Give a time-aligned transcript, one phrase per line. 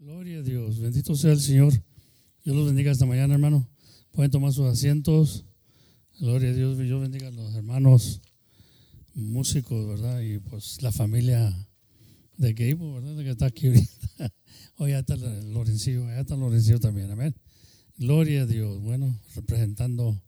[0.00, 0.78] Gloria a Dios.
[0.78, 1.74] Bendito sea el Señor.
[2.42, 3.68] Dios los bendiga esta mañana, hermano.
[4.12, 5.44] Pueden tomar sus asientos.
[6.18, 6.78] Gloria a Dios.
[6.78, 8.22] Dios bendiga a los hermanos
[9.12, 10.22] músicos, ¿verdad?
[10.22, 11.54] Y pues la familia
[12.38, 13.22] de Gable, ¿verdad?
[13.22, 14.32] Que está aquí ahorita.
[14.76, 17.34] Hoy está Lorencillo, allá está Lorencillo también, amén.
[17.98, 18.80] Gloria a Dios.
[18.80, 20.18] Bueno, representando.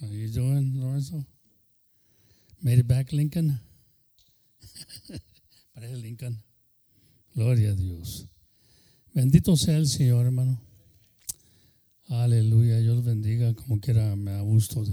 [0.00, 0.28] How you
[0.74, 1.26] Lorenzo?
[2.60, 3.60] Made it back, Lincoln.
[5.74, 6.40] Parece Lincoln.
[7.34, 8.28] Gloria a Dios.
[9.16, 10.60] Bendito sea el Señor, hermano.
[12.08, 12.80] Aleluya.
[12.80, 13.54] Dios bendiga.
[13.54, 14.84] Como quiera, me da gusto.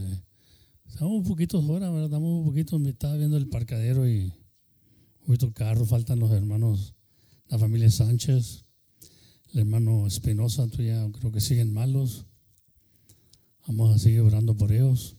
[0.88, 2.06] Estamos un poquito fuera, ¿verdad?
[2.06, 2.80] Estamos un poquito.
[2.80, 4.32] Me estaba viendo el parcadero y.
[5.26, 5.86] Poquito el carro.
[5.86, 6.96] Faltan los hermanos.
[7.50, 8.64] La familia Sánchez.
[9.52, 12.26] El hermano Espinosa, ya creo que siguen malos.
[13.68, 15.18] Vamos a seguir orando por ellos.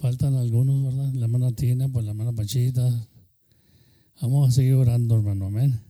[0.00, 1.14] Faltan algunos, ¿verdad?
[1.14, 3.08] La hermana Tina, pues la hermana Pachita.
[4.20, 5.46] Vamos a seguir orando, hermano.
[5.46, 5.89] Amén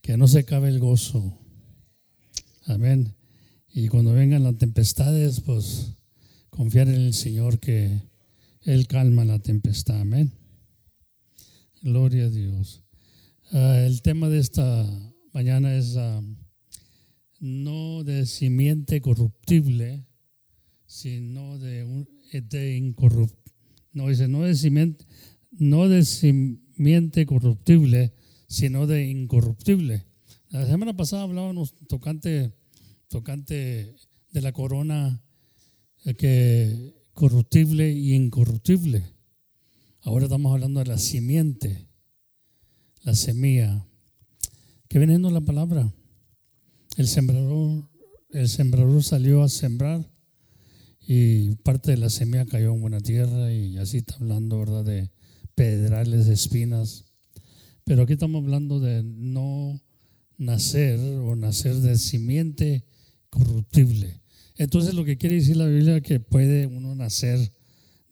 [0.00, 1.38] que no se cabe el gozo.
[2.66, 3.14] Amén.
[3.72, 5.94] Y cuando vengan las tempestades, pues
[6.50, 8.02] confiar en el Señor que
[8.62, 10.00] Él calma la tempestad.
[10.00, 10.32] Amén.
[11.82, 12.82] Gloria a Dios.
[13.52, 14.86] Ah, el tema de esta
[15.32, 16.20] mañana es ah,
[17.40, 20.04] no de simiente corruptible,
[20.86, 23.38] sino de, un, de incorruptible.
[23.92, 25.06] No dice, no de simiente,
[25.52, 28.12] no de simiente corruptible,
[28.48, 30.04] sino de incorruptible.
[30.50, 32.52] La semana pasada hablábamos tocante,
[33.08, 33.94] tocante
[34.32, 35.22] de la corona
[36.04, 39.04] eh, que corruptible y incorruptible.
[40.00, 41.86] Ahora estamos hablando de la simiente,
[43.02, 43.86] la semilla.
[44.88, 45.92] ¿Qué viene siendo la palabra?
[46.96, 47.88] El sembrador,
[48.30, 50.10] el sembrador salió a sembrar
[51.06, 54.84] y parte de la semilla cayó en buena tierra y así está hablando, ¿verdad?
[54.84, 55.10] De
[55.54, 57.07] pedrales, de espinas.
[57.88, 59.80] Pero aquí estamos hablando de no
[60.36, 62.84] nacer o nacer de simiente
[63.30, 64.20] corruptible.
[64.56, 67.50] Entonces lo que quiere decir la Biblia es que puede uno nacer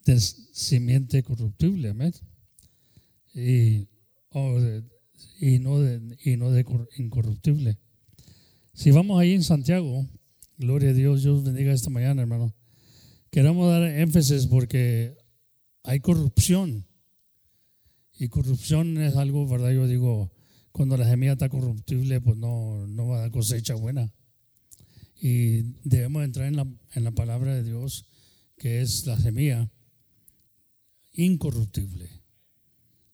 [0.03, 2.11] de simiente corruptible, amén.
[3.35, 3.87] Y,
[5.39, 6.65] y, no de, y no de
[6.97, 7.77] incorruptible.
[8.73, 10.07] Si vamos ahí en Santiago,
[10.57, 12.51] gloria a Dios, Dios bendiga esta mañana, hermano.
[13.29, 15.15] Queremos dar énfasis porque
[15.83, 16.86] hay corrupción
[18.19, 19.71] y corrupción es algo, ¿verdad?
[19.71, 20.31] Yo digo,
[20.71, 24.11] cuando la semilla está corruptible, pues no, no va a dar cosecha buena.
[25.19, 28.05] Y debemos entrar en la, en la palabra de Dios,
[28.57, 29.71] que es la semilla
[31.13, 32.09] incorruptible.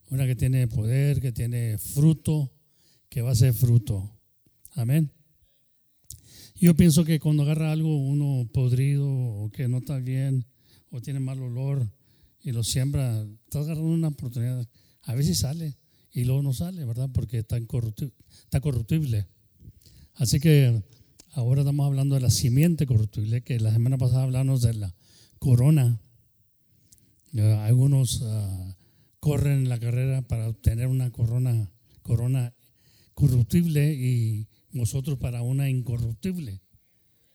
[0.10, 2.52] Una que tiene poder, que tiene fruto,
[3.10, 4.20] que va a ser fruto.
[4.76, 5.12] Amén.
[6.56, 10.46] Yo pienso que cuando agarra algo uno podrido o que no está bien
[10.92, 11.92] o tiene mal olor
[12.42, 14.68] y lo siembra, está agarrando una oportunidad
[15.04, 15.78] a veces sale
[16.12, 17.10] y luego no sale, ¿verdad?
[17.12, 19.28] Porque está, está corruptible.
[20.16, 20.84] Así que
[21.32, 24.96] ahora estamos hablando de la simiente corruptible, que la semana pasada hablamos de la
[25.40, 26.00] corona.
[27.62, 28.76] algunos uh,
[29.20, 31.72] corren la carrera para obtener una corona,
[32.04, 32.54] corona
[33.16, 36.62] corruptible y nosotros para una incorruptible.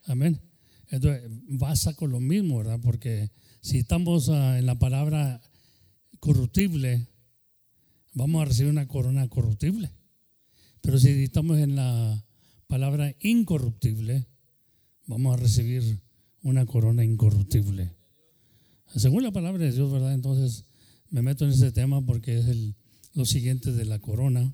[0.04, 0.40] Amén.
[0.90, 2.80] Entonces, basa con lo mismo, ¿verdad?
[2.80, 3.30] Porque
[3.60, 5.40] si estamos uh, en la palabra
[6.20, 7.08] corruptible,
[8.18, 9.92] vamos a recibir una corona corruptible.
[10.80, 12.24] Pero si estamos en la
[12.66, 14.26] palabra incorruptible,
[15.06, 16.00] vamos a recibir
[16.42, 17.92] una corona incorruptible.
[18.96, 20.14] Según la palabra de Dios, ¿verdad?
[20.14, 20.64] Entonces
[21.10, 22.74] me meto en ese tema porque es el,
[23.14, 24.52] lo siguiente de la corona,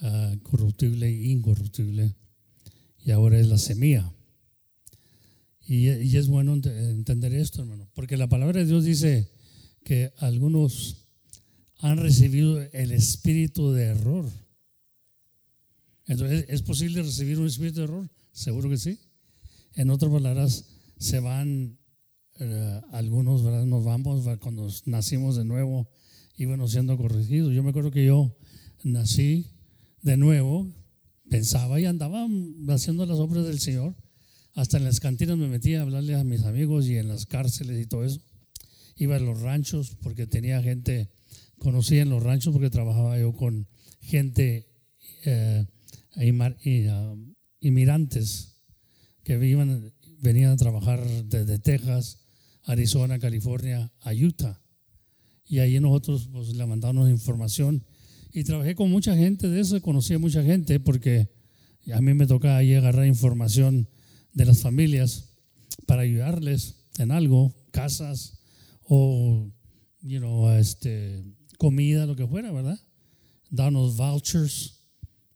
[0.00, 2.14] ah, corruptible e incorruptible.
[3.04, 4.12] Y ahora es la semilla.
[5.66, 9.30] Y, y es bueno entender esto, hermano, porque la palabra de Dios dice
[9.84, 11.07] que algunos
[11.78, 14.26] han recibido el espíritu de error.
[16.06, 18.10] Entonces, ¿es posible recibir un espíritu de error?
[18.32, 18.98] Seguro que sí.
[19.74, 20.64] En otras palabras,
[20.98, 21.78] se van,
[22.40, 23.64] eh, algunos, ¿verdad?
[23.64, 25.88] Nos vamos cuando nacimos de nuevo,
[26.36, 27.54] íbamos siendo corregidos.
[27.54, 28.36] Yo me acuerdo que yo
[28.82, 29.46] nací
[30.02, 30.66] de nuevo,
[31.28, 32.26] pensaba y andaba
[32.68, 33.94] haciendo las obras del Señor.
[34.54, 37.80] Hasta en las cantinas me metía a hablarle a mis amigos y en las cárceles
[37.80, 38.20] y todo eso.
[38.96, 41.10] Iba a los ranchos porque tenía gente
[41.58, 43.68] conocí en los ranchos porque trabajaba yo con
[44.00, 44.68] gente,
[45.24, 45.66] eh,
[46.16, 47.14] ah,
[47.60, 48.56] inmigrantes
[49.24, 52.18] que venían a trabajar desde Texas,
[52.64, 54.60] Arizona, California, a Utah.
[55.46, 57.84] Y ahí nosotros pues, le mandamos información.
[58.32, 61.28] Y trabajé con mucha gente de eso, conocí a mucha gente porque
[61.92, 63.88] a mí me tocaba ahí agarrar información
[64.34, 65.34] de las familias
[65.86, 68.40] para ayudarles en algo, casas
[68.82, 69.50] o,
[70.02, 71.24] you know, este,
[71.58, 72.80] comida, lo que fuera, ¿verdad?
[73.50, 74.78] Darnos vouchers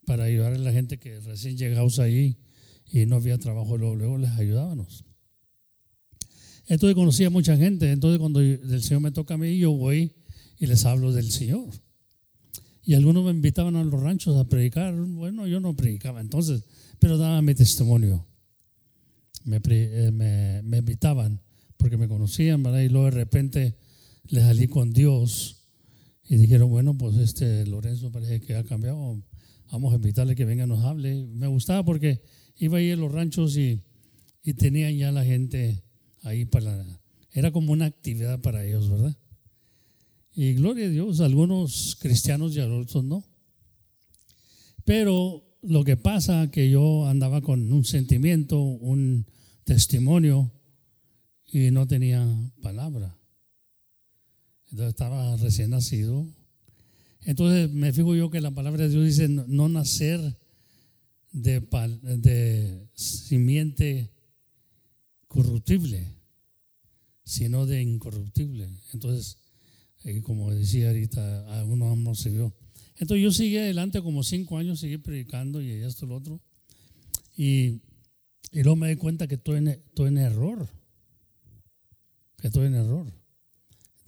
[0.06, 2.38] para ayudar a la gente que recién llegados ahí
[2.90, 5.04] y no había trabajo, luego, les ayudábamos.
[6.66, 7.90] Entonces conocí a mucha gente.
[7.90, 10.12] Entonces cuando el Señor me toca a mí, yo voy
[10.58, 11.68] y les hablo del Señor.
[12.84, 14.94] Y algunos me invitaban a los ranchos a predicar.
[14.94, 16.64] Bueno, yo no predicaba entonces,
[16.98, 18.26] pero daba mi testimonio.
[19.44, 21.40] Me, eh, me, invitaban
[21.76, 22.80] porque me conocían, ¿verdad?
[22.80, 23.76] Y luego de repente
[24.28, 25.61] les salí con Dios
[26.28, 29.22] y dijeron, bueno, pues este Lorenzo parece que ha cambiado,
[29.70, 31.26] vamos a invitarle que venga nos hable.
[31.26, 32.22] Me gustaba porque
[32.56, 33.82] iba ahí a los ranchos y,
[34.42, 35.82] y tenían ya la gente
[36.22, 37.00] ahí para...
[37.32, 39.16] Era como una actividad para ellos, ¿verdad?
[40.34, 43.24] Y gloria a Dios, algunos cristianos y otros no.
[44.84, 49.26] Pero lo que pasa que yo andaba con un sentimiento, un
[49.64, 50.52] testimonio
[51.52, 52.26] y no tenía
[52.62, 53.16] palabra.
[54.72, 56.26] Entonces estaba recién nacido.
[57.20, 60.38] Entonces me fijo yo que la palabra de Dios dice no, nacer
[61.30, 64.10] de, de simiente
[65.28, 66.08] corruptible,
[67.22, 68.70] sino de incorruptible.
[68.94, 69.38] Entonces,
[70.04, 72.54] eh, como decía ahorita, a uno no se vio.
[72.96, 76.40] Entonces yo seguí adelante como cinco años, seguí predicando y esto y lo otro.
[77.36, 77.82] Y,
[78.52, 80.66] y luego me di cuenta que estoy en, estoy en error.
[82.38, 83.21] Que estoy en error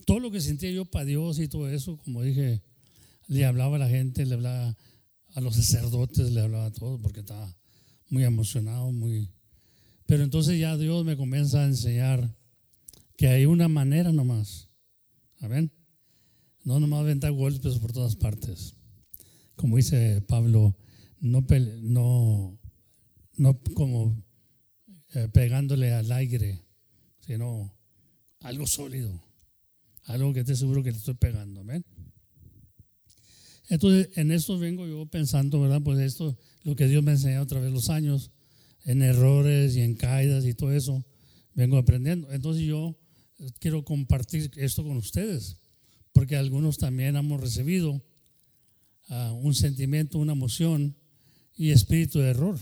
[0.05, 2.63] todo lo que sentía yo para Dios y todo eso, como dije,
[3.27, 4.77] le hablaba a la gente, le hablaba
[5.35, 7.55] a los sacerdotes, le hablaba a todos porque estaba
[8.09, 9.31] muy emocionado, muy...
[10.07, 12.37] Pero entonces ya Dios me comienza a enseñar
[13.17, 14.69] que hay una manera nomás.
[15.41, 15.73] ¿Amén?
[16.63, 18.75] No nomás aventar golpes por todas partes.
[19.57, 20.77] Como dice Pablo,
[21.21, 21.45] no,
[21.83, 22.59] no,
[23.37, 24.23] no como
[25.15, 26.63] eh, pegándole al aire,
[27.21, 27.75] sino
[28.41, 29.23] algo sólido
[30.05, 31.65] algo que esté seguro que le estoy pegando.
[31.65, 31.85] ¿ven?
[33.69, 35.81] Entonces, en esto vengo yo pensando, ¿verdad?
[35.83, 38.31] Pues esto, lo que Dios me ha enseñado a través de los años,
[38.85, 41.05] en errores y en caídas y todo eso,
[41.55, 42.31] vengo aprendiendo.
[42.31, 42.97] Entonces yo
[43.59, 45.57] quiero compartir esto con ustedes,
[46.13, 48.03] porque algunos también hemos recibido
[49.09, 50.97] ah, un sentimiento, una emoción
[51.57, 52.59] y espíritu de error.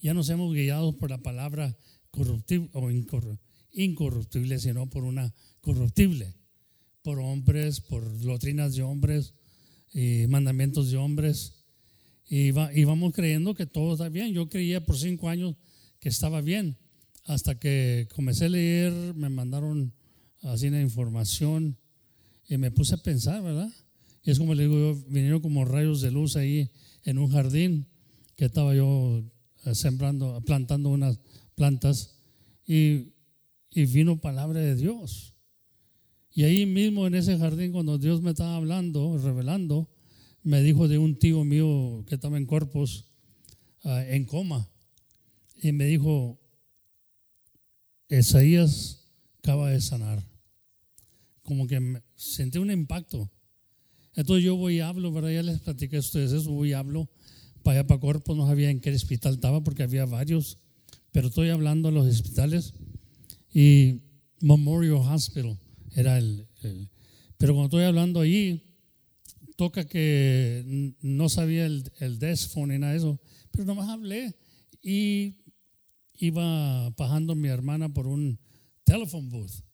[0.00, 1.76] Ya nos hemos guiado por la palabra
[2.10, 2.90] corruptible o
[3.72, 6.34] incorruptible, sino por una corruptible
[7.02, 9.34] por hombres, por doctrinas de hombres
[9.92, 11.54] y mandamientos de hombres.
[12.28, 14.32] Y, va, y vamos creyendo que todo está bien.
[14.34, 15.56] Yo creía por cinco años
[16.00, 16.76] que estaba bien.
[17.24, 19.92] Hasta que comencé a leer, me mandaron
[20.42, 21.78] así una información
[22.48, 23.70] y me puse a pensar, ¿verdad?
[24.22, 26.70] Y es como le digo vinieron como rayos de luz ahí
[27.04, 27.86] en un jardín
[28.36, 29.24] que estaba yo
[29.64, 31.18] eh, sembrando, plantando unas
[31.54, 32.14] plantas
[32.66, 33.12] y,
[33.70, 35.34] y vino palabra de Dios.
[36.38, 39.90] Y ahí mismo en ese jardín, cuando Dios me estaba hablando, revelando,
[40.44, 43.06] me dijo de un tío mío que estaba en cuerpos,
[43.82, 44.70] ah, en coma.
[45.60, 46.38] Y me dijo,
[48.08, 49.00] Isaías
[49.38, 50.24] acaba de sanar.
[51.42, 53.28] Como que sentí un impacto.
[54.14, 55.30] Entonces yo voy y hablo, ¿verdad?
[55.30, 57.10] Ya les platiqué a ustedes eso, voy y hablo.
[57.64, 60.58] Para allá, para Cuerpos, no sabía en qué hospital estaba porque había varios.
[61.10, 62.74] Pero estoy hablando a los hospitales.
[63.52, 64.02] Y
[64.40, 65.58] Memorial Hospital
[65.98, 66.46] era el,
[67.38, 68.62] pero cuando estoy hablando allí,
[69.56, 74.36] toca que no sabía el, el desk phone ni nada de eso, pero nomás hablé
[74.80, 75.38] y
[76.14, 78.38] iba bajando mi hermana por un
[78.84, 79.64] telephone booth.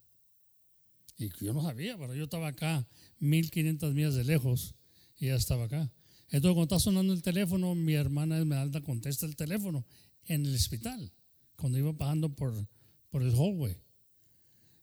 [1.18, 4.74] Y yo no sabía, pero yo estaba acá, 1500 millas de lejos,
[5.18, 5.92] y ella estaba acá.
[6.30, 9.84] Entonces, cuando está sonando el teléfono, mi hermana Esmeralda contesta el teléfono
[10.24, 11.12] en el hospital,
[11.56, 12.66] cuando iba bajando por,
[13.10, 13.83] por el hallway.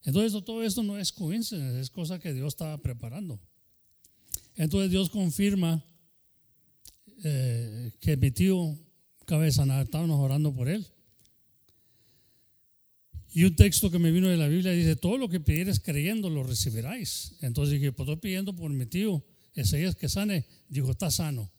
[0.04, 3.40] Entonces todo esto no es coincidencia, es cosa que Dios estaba preparando.
[4.56, 5.84] Entonces Dios confirma
[7.24, 8.78] eh, que mi tío
[9.26, 10.86] cabeza nada, estábamos orando por él.
[13.34, 16.30] Y un texto que me vino de la Biblia dice, todo lo que pidieres creyendo
[16.30, 17.38] lo recibiráis.
[17.40, 20.46] Entonces dije, pues estoy pidiendo por mi tío, ese es que sane.
[20.68, 21.50] Dijo, está sano.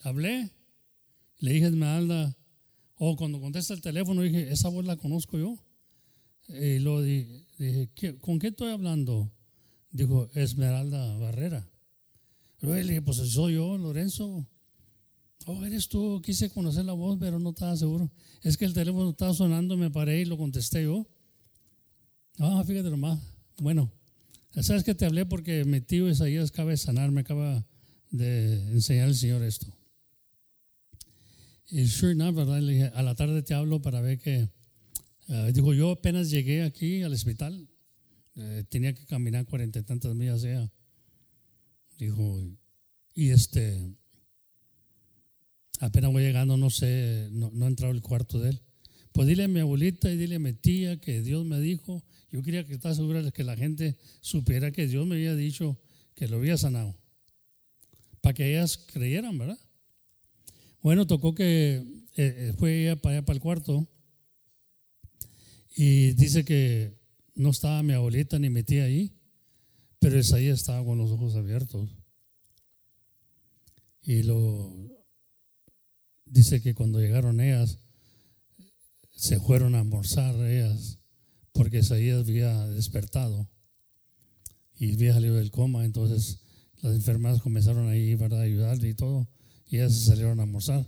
[0.00, 0.50] Hablé,
[1.40, 2.36] le dije a Esmeralda,
[2.96, 5.58] o oh, cuando contesta el teléfono dije, esa voz la conozco yo.
[6.48, 9.32] Y lo dije, ¿con qué estoy hablando?
[9.90, 11.68] Dijo, Esmeralda Barrera.
[12.60, 14.46] Luego le dije, pues soy yo, Lorenzo.
[15.46, 18.10] Oh, eres tú, quise conocer la voz, pero no estaba seguro.
[18.42, 21.06] Es que el teléfono estaba sonando, me paré y lo contesté yo.
[22.38, 23.20] Ah, fíjate nomás.
[23.58, 23.92] Bueno,
[24.62, 27.66] sabes que te hablé porque mi tío Isaías acaba de sanar, me acaba
[28.10, 29.66] de enseñar el Señor esto.
[31.68, 32.60] Y sure enough, ¿verdad?
[32.60, 34.48] Le dije, a la tarde te hablo para ver que
[35.26, 37.66] Uh, dijo, yo apenas llegué aquí al hospital,
[38.36, 40.70] eh, tenía que caminar cuarenta y tantas millas allá.
[41.98, 42.42] Dijo,
[43.14, 43.94] y este,
[45.80, 48.60] apenas voy llegando, no sé, no, no he entrado al cuarto de él.
[49.12, 52.02] Pues dile a mi abuelita y dile a mi tía que Dios me dijo.
[52.32, 55.80] Yo quería que estás segura de que la gente supiera que Dios me había dicho
[56.16, 56.98] que lo había sanado.
[58.20, 59.58] Para que ellas creyeran, ¿verdad?
[60.82, 61.82] Bueno, tocó que eh,
[62.16, 63.88] eh, fue ella para allá para el cuarto
[65.74, 66.96] y dice que
[67.34, 69.12] no estaba mi abuelita ni mi tía ahí,
[69.98, 71.90] pero ahí estaba con los ojos abiertos.
[74.02, 74.72] Y lo
[76.26, 77.78] dice que cuando llegaron ellas,
[79.10, 80.98] se fueron a almorzar ellas,
[81.52, 83.48] porque Isaías había despertado
[84.76, 86.40] y había salido del coma, entonces
[86.82, 89.28] las enfermeras comenzaron ahí para ayudarle y todo,
[89.66, 90.86] y ellas se salieron a almorzar.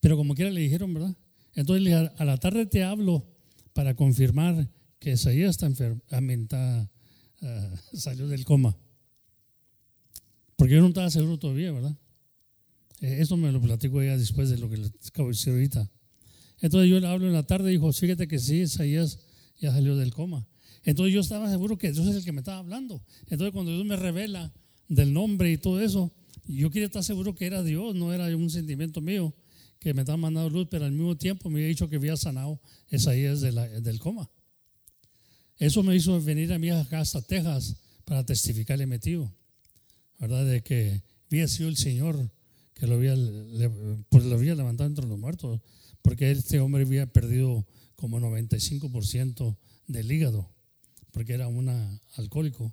[0.00, 1.16] Pero como quiera le dijeron, ¿verdad?
[1.54, 3.33] Entonces a la tarde te hablo
[3.74, 6.86] para confirmar que Isaías está enfermo, uh,
[7.92, 8.74] salió del coma.
[10.56, 11.94] Porque yo no estaba seguro todavía, ¿verdad?
[13.00, 15.90] Eh, eso me lo platico ya después de lo que les acabo de decir ahorita.
[16.60, 19.18] Entonces yo le hablo en la tarde y dijo, fíjate que sí, Isaías
[19.58, 20.46] ya salió del coma.
[20.84, 23.02] Entonces yo estaba seguro que Dios es el que me estaba hablando.
[23.22, 24.52] Entonces cuando Dios me revela
[24.88, 26.12] del nombre y todo eso,
[26.46, 29.34] yo quería estar seguro que era Dios, no era un sentimiento mío
[29.84, 32.58] que me estaba mandando luz, pero al mismo tiempo me había dicho que había sanado
[32.90, 34.30] Isaías del coma.
[35.58, 37.76] Eso me hizo venir a mí acá hasta Texas
[38.06, 39.30] para testificarle metido,
[40.18, 40.46] ¿verdad?
[40.46, 42.30] De que había sido el Señor
[42.72, 43.14] que lo había,
[44.08, 45.60] pues lo había levantado entre los muertos,
[46.00, 49.54] porque este hombre había perdido como 95%
[49.86, 50.50] del hígado,
[51.10, 51.68] porque era un
[52.16, 52.72] alcohólico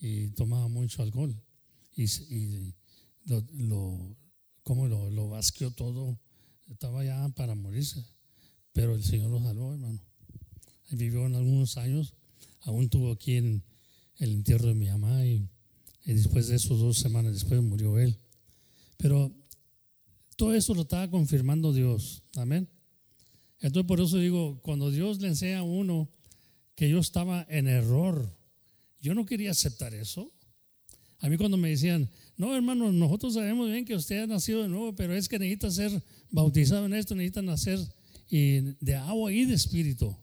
[0.00, 1.38] y tomaba mucho alcohol.
[1.94, 2.74] Y,
[3.26, 4.16] lo, lo,
[4.62, 6.18] como lo, lo vasqueó todo,
[6.70, 8.04] estaba ya para morirse,
[8.72, 10.08] pero el Señor lo salvó, hermano
[10.96, 12.14] vivió en algunos años,
[12.60, 13.62] aún tuvo aquí en
[14.16, 15.48] el entierro de mi mamá y,
[16.04, 18.18] después de esos dos semanas después murió él.
[18.96, 19.30] Pero
[20.36, 22.68] todo eso lo estaba confirmando Dios, amén.
[23.60, 26.08] Entonces por eso digo, cuando Dios le enseña a uno
[26.74, 28.34] que yo estaba en error,
[29.00, 30.32] yo no quería aceptar eso.
[31.20, 34.68] A mí cuando me decían, no hermano, nosotros sabemos bien que usted ha nacido de
[34.68, 37.78] nuevo, pero es que necesita ser bautizado en esto, necesita nacer
[38.30, 40.16] de agua y de espíritu.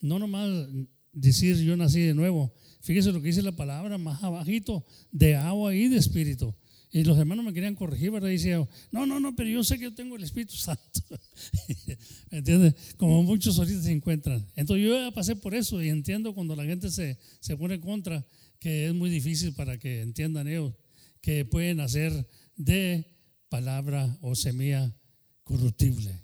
[0.00, 0.68] No nomás
[1.12, 2.52] decir yo nací de nuevo.
[2.80, 6.54] Fíjese lo que dice la palabra más abajito, de agua y de espíritu.
[6.94, 8.28] Y los hermanos me querían corregir, ¿verdad?
[8.28, 11.00] Y decía, no, no, no, pero yo sé que yo tengo el Espíritu Santo.
[12.30, 12.74] ¿Me entiendes?
[12.98, 14.46] Como muchos ahorita se encuentran.
[14.56, 18.22] Entonces yo ya pasé por eso y entiendo cuando la gente se, se pone contra,
[18.62, 20.72] que es muy difícil para que entiendan ellos
[21.20, 22.12] que pueden hacer
[22.54, 23.04] de
[23.48, 24.94] palabra o semilla
[25.42, 26.22] corruptible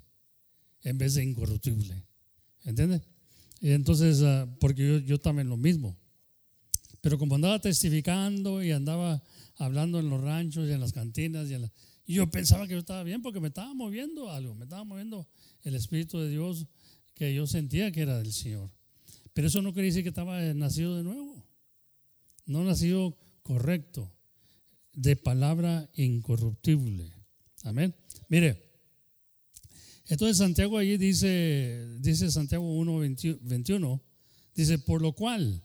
[0.85, 2.07] en vez de incorruptible.
[2.63, 3.03] ¿Entiendes?
[3.61, 5.99] Entonces, ah, porque yo, también lo mismo.
[7.01, 9.21] Pero como andaba testificando y andaba
[9.57, 13.21] hablando en los ranchos y en las cantinas, y, yo pensaba que yo estaba bien
[13.21, 15.29] porque me estaba moviendo algo, me estaba moviendo
[15.63, 16.67] el Espíritu de Dios
[17.17, 18.71] que yo sentía que era del Señor.
[19.35, 21.38] Pero eso no quiere decir que estaba nacido de nuevo.
[22.49, 24.11] No nacido correcto,
[24.95, 27.13] de palabra incorruptible.
[27.63, 27.95] Amén.
[28.29, 28.69] Mire,
[30.07, 32.99] entonces Santiago allí dice, dice Santiago 1,
[33.43, 34.03] 21,
[34.55, 35.63] dice, por lo cual,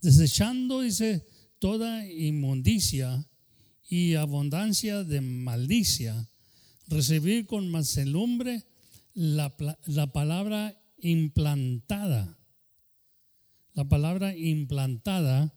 [0.00, 1.26] desechando, dice,
[1.58, 3.28] toda inmundicia
[3.86, 6.30] y abundancia de maldicia,
[6.86, 8.64] recibir con mansedumbre
[9.12, 12.37] la, la palabra implantada,
[13.78, 15.54] la palabra implantada,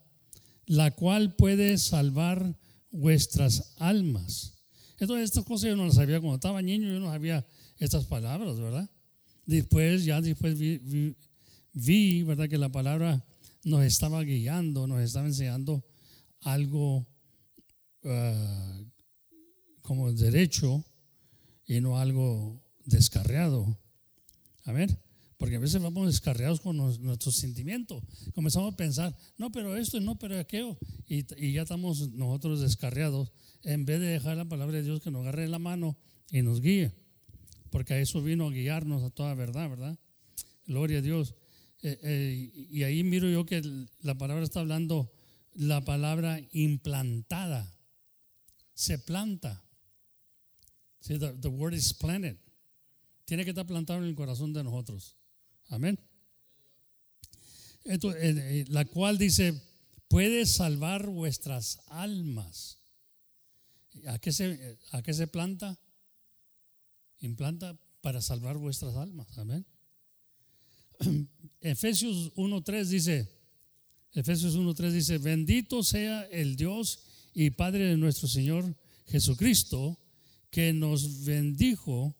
[0.68, 2.56] la cual puede salvar
[2.92, 4.62] vuestras almas.
[5.00, 7.44] Entonces estas cosas yo no las sabía cuando estaba niño, yo no sabía
[7.80, 8.88] estas palabras, ¿verdad?
[9.48, 10.56] Después, ya después
[11.74, 12.48] vi, ¿verdad?
[12.48, 13.26] Que la palabra
[13.64, 15.84] nos estaba guiando, nos estaba enseñando
[16.42, 17.08] algo
[18.04, 18.82] ah,
[19.82, 20.86] como derecho
[21.66, 23.80] y no algo descarriado.
[24.66, 24.96] Amén.
[25.42, 28.04] Porque a veces vamos descarriados con nuestros sentimientos.
[28.36, 30.78] Comenzamos a pensar, no, pero esto, no, pero aquello.
[31.08, 33.32] Y, y ya estamos nosotros descarriados
[33.64, 35.98] en vez de dejar la palabra de Dios que nos agarre la mano
[36.30, 36.94] y nos guíe.
[37.72, 39.98] Porque a eso vino a guiarnos a toda verdad, ¿verdad?
[40.68, 41.34] Gloria a Dios.
[41.82, 43.64] Eh, eh, y ahí miro yo que
[44.02, 45.12] la palabra está hablando
[45.56, 47.68] la palabra implantada.
[48.76, 49.64] Se planta.
[51.08, 52.38] the, the word is planted.
[53.26, 55.18] Tiene que estar plantado en el corazón de nosotros.
[55.72, 55.98] Amén.
[57.86, 59.60] Esto, eh, la cual dice,
[60.10, 62.78] puede salvar vuestras almas.
[64.08, 65.80] ¿A qué se, a qué se planta?
[67.20, 69.38] Implanta para salvar vuestras almas.
[69.38, 69.66] Amén.
[71.62, 73.30] Efesios 1.3 dice,
[74.12, 77.00] Efesios 1.3 dice, bendito sea el Dios
[77.34, 78.76] y Padre de nuestro Señor
[79.06, 79.98] Jesucristo,
[80.50, 82.18] que nos bendijo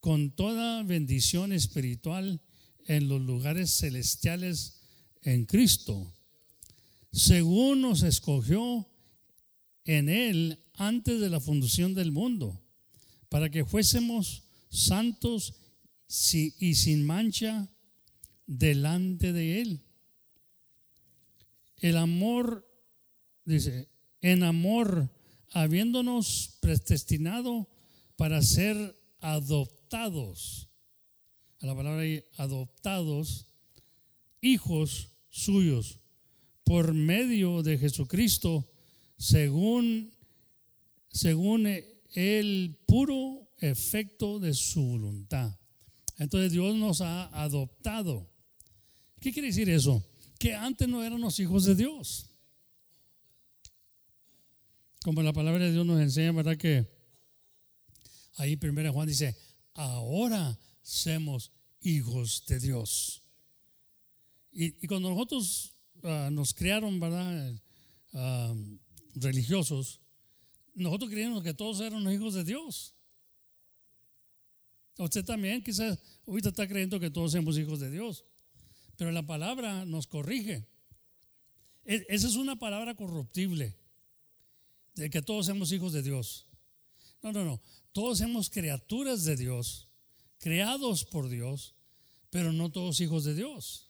[0.00, 2.40] con toda bendición espiritual
[2.86, 4.80] en los lugares celestiales
[5.22, 6.12] en Cristo,
[7.12, 8.88] según nos escogió
[9.84, 12.60] en Él antes de la fundación del mundo,
[13.28, 15.54] para que fuésemos santos
[16.08, 17.68] y sin mancha
[18.46, 19.80] delante de Él.
[21.78, 22.66] El amor,
[23.44, 23.88] dice,
[24.20, 25.10] en amor,
[25.50, 27.68] habiéndonos predestinado
[28.16, 30.68] para ser adoptados,
[31.64, 33.46] la palabra ahí, adoptados,
[34.40, 35.98] hijos suyos,
[36.64, 38.68] por medio de Jesucristo,
[39.16, 40.12] según,
[41.10, 41.66] según
[42.14, 45.56] el puro efecto de su voluntad.
[46.18, 48.30] Entonces Dios nos ha adoptado.
[49.20, 50.04] ¿Qué quiere decir eso?
[50.38, 52.30] Que antes no éramos hijos de Dios.
[55.02, 56.56] Como la palabra de Dios nos enseña, ¿verdad?
[56.56, 56.86] Que
[58.36, 59.36] ahí primero Juan dice,
[59.74, 61.50] ahora somos
[61.80, 63.22] hijos de Dios.
[64.52, 65.72] Y, cuando nosotros
[66.04, 67.60] ah, nos criaron, ¿verdad?
[68.12, 68.54] Ah,
[69.16, 70.00] religiosos,
[70.74, 72.94] nosotros creíamos que todos eran hijos de Dios.
[74.96, 78.24] Usted también quizás ahorita está creyendo que todos somos hijos de Dios,
[78.96, 80.68] pero la palabra nos corrige.
[81.84, 83.76] E, esa es una palabra corruptible,
[84.94, 86.46] de que todos somos hijos de Dios.
[87.22, 87.60] No, no, no.
[87.92, 89.88] Todos somos criaturas de Dios,
[90.44, 91.74] creados por Dios,
[92.28, 93.88] pero no todos hijos de Dios.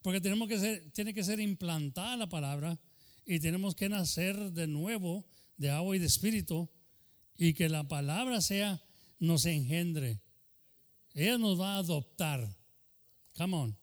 [0.00, 2.80] Porque tenemos que ser, tiene que ser implantada la palabra
[3.26, 5.26] y tenemos que nacer de nuevo
[5.58, 6.70] de agua y de espíritu
[7.36, 8.82] y que la palabra sea
[9.18, 10.22] nos engendre.
[11.12, 12.56] Ella nos va a adoptar.
[13.36, 13.78] Come on.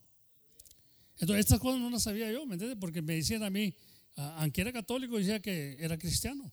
[1.19, 2.79] Entonces, estas cosas no las sabía yo, ¿me entiendes?
[2.81, 3.75] Porque me decían a mí,
[4.15, 6.51] aunque era católico, decía que era cristiano.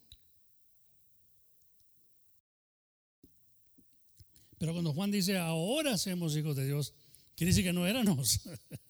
[4.58, 6.94] Pero cuando Juan dice, ahora somos hijos de Dios,
[7.34, 8.40] quiere decir que no éramos.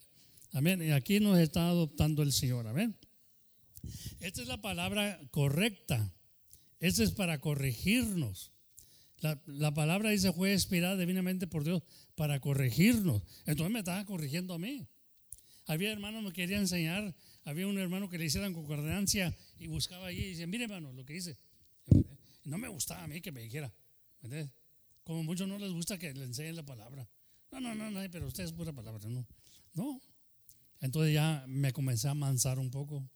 [0.53, 0.81] Amén.
[0.81, 2.67] Y aquí nos está adoptando el Señor.
[2.67, 2.97] Amén.
[4.19, 6.13] Esta es la palabra correcta.
[6.79, 8.51] Esta es para corregirnos.
[9.19, 11.81] La, palabra dice fue inspirada divinamente por Dios
[12.15, 13.23] para corregirnos.
[13.45, 14.87] Entonces me estaba corrigiendo a mí.
[15.65, 17.15] Había hermanos que me querían enseñar.
[17.43, 21.05] Había un hermano que le hicieran concordancia y buscaba allí y dice, mire hermano, lo
[21.05, 21.37] que dice.
[22.43, 23.73] No me gustaba a mí que me dijera.
[25.07, 27.09] Como muchos no les gusta que le enseñen la palabra.
[27.49, 29.07] No, no, no, no, pero usted es pura palabra.
[29.07, 29.25] No,
[29.73, 30.01] no.
[30.81, 33.09] Entonces ya me comencé a amansar un poco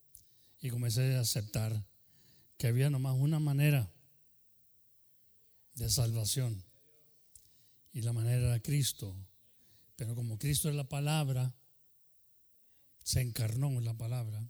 [0.61, 1.85] y comencé a aceptar
[2.57, 3.91] que había nomás una manera
[5.75, 6.63] de salvación
[7.91, 9.13] y la manera era Cristo.
[9.97, 11.53] Pero como Cristo es la palabra,
[13.03, 14.49] se encarnó en la palabra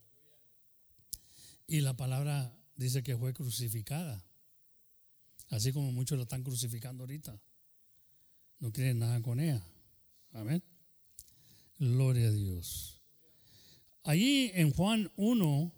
[1.66, 4.24] y la palabra dice que fue crucificada,
[5.52, 7.40] así como muchos la están crucificando ahorita.
[8.60, 9.64] No quieren nada con ella.
[10.34, 10.64] Amén.
[11.78, 13.00] Gloria a Dios.
[14.04, 15.72] Allí en Juan 1,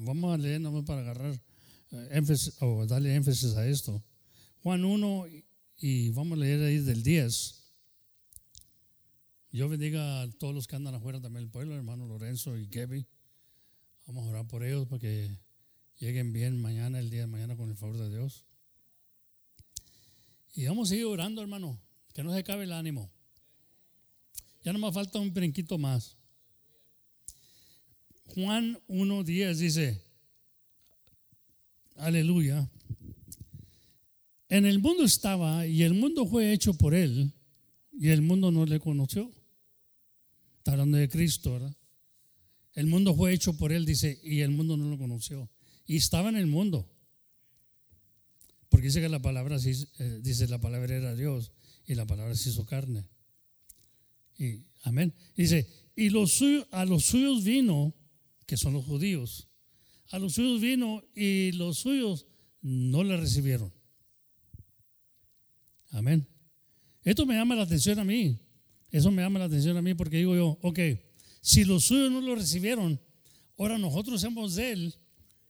[0.00, 1.34] Vamos a leer nomás para agarrar
[1.90, 4.04] eh, énfasis o darle énfasis a esto.
[4.62, 5.26] Juan 1
[5.78, 7.54] y vamos a leer ahí del 10.
[9.50, 13.06] Yo bendiga a todos los que andan afuera también del pueblo, hermano Lorenzo y Kevin.
[14.06, 15.36] Vamos a orar por ellos para que
[15.98, 18.44] lleguen bien mañana, el día de mañana, con el favor de Dios.
[20.58, 21.80] Y vamos a seguir orando, hermano,
[22.12, 23.08] que no se acabe el ánimo.
[24.64, 26.16] Ya no me falta un brinquito más.
[28.34, 30.02] Juan 1.10 dice,
[31.94, 32.68] aleluya,
[34.48, 37.32] en el mundo estaba y el mundo fue hecho por él
[37.92, 39.30] y el mundo no le conoció.
[40.56, 41.76] Está hablando de Cristo, ¿verdad?
[42.72, 45.48] El mundo fue hecho por él, dice, y el mundo no lo conoció.
[45.86, 46.90] Y estaba en el mundo.
[48.78, 51.50] Porque dice que la palabra, eh, dice la palabra era Dios
[51.84, 53.08] y la palabra se hizo carne.
[54.38, 55.12] Y amén.
[55.34, 57.92] Dice, y los a los suyos vino
[58.46, 59.48] que son los judíos.
[60.10, 62.26] A los suyos vino y los suyos
[62.62, 63.74] no le recibieron.
[65.90, 66.28] Amén.
[67.02, 68.38] Esto me llama la atención a mí.
[68.92, 70.78] Eso me llama la atención a mí porque digo yo, ok,
[71.40, 73.00] si los suyos no lo recibieron,
[73.56, 74.94] ahora nosotros somos de Él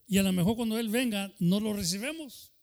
[0.06, 2.54] y a lo mejor cuando Él venga no lo recibemos.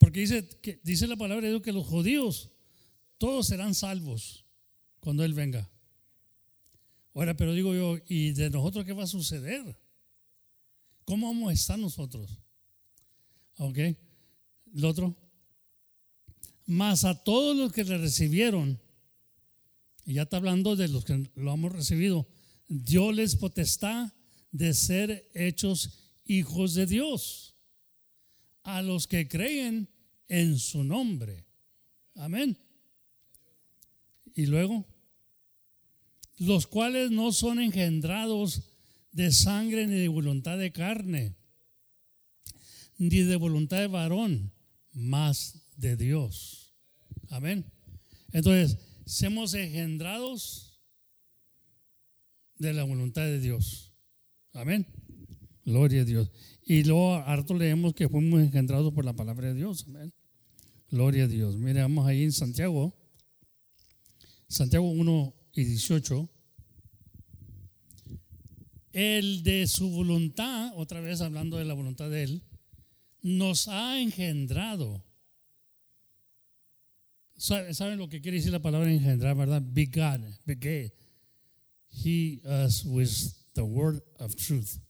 [0.00, 2.50] Porque dice, que, dice la palabra de Dios que los judíos
[3.18, 4.46] todos serán salvos
[4.98, 5.70] cuando Él venga.
[7.14, 9.78] Ahora, pero digo yo, ¿y de nosotros qué va a suceder?
[11.04, 12.38] ¿Cómo vamos a estar nosotros?
[13.58, 13.76] ¿Ok?
[13.76, 15.14] El otro.
[16.64, 18.80] Más a todos los que le recibieron,
[20.06, 22.26] y ya está hablando de los que lo hemos recibido,
[22.68, 24.14] Dios les potestad
[24.50, 27.49] de ser hechos hijos de Dios
[28.62, 29.88] a los que creen
[30.28, 31.46] en su nombre.
[32.14, 32.56] Amén.
[34.34, 34.86] Y luego,
[36.38, 38.62] los cuales no son engendrados
[39.12, 41.34] de sangre ni de voluntad de carne,
[42.96, 44.52] ni de voluntad de varón,
[44.92, 46.74] más de Dios.
[47.28, 47.64] Amén.
[48.32, 50.80] Entonces, somos engendrados
[52.58, 53.92] de la voluntad de Dios.
[54.52, 54.86] Amén.
[55.70, 56.28] Gloria a Dios.
[56.64, 59.84] Y luego harto leemos que fuimos engendrados por la palabra de Dios.
[59.86, 60.12] Amén.
[60.90, 61.56] Gloria a Dios.
[61.56, 62.92] Mire, vamos ahí en Santiago.
[64.48, 66.28] Santiago 1 y 18.
[68.92, 72.42] El de su voluntad, otra vez hablando de la voluntad de Él,
[73.22, 75.04] nos ha engendrado.
[77.36, 79.62] ¿Saben lo que quiere decir la palabra engendrar, verdad?
[79.64, 80.92] Begat, begat.
[81.92, 84.80] He us with the word of truth.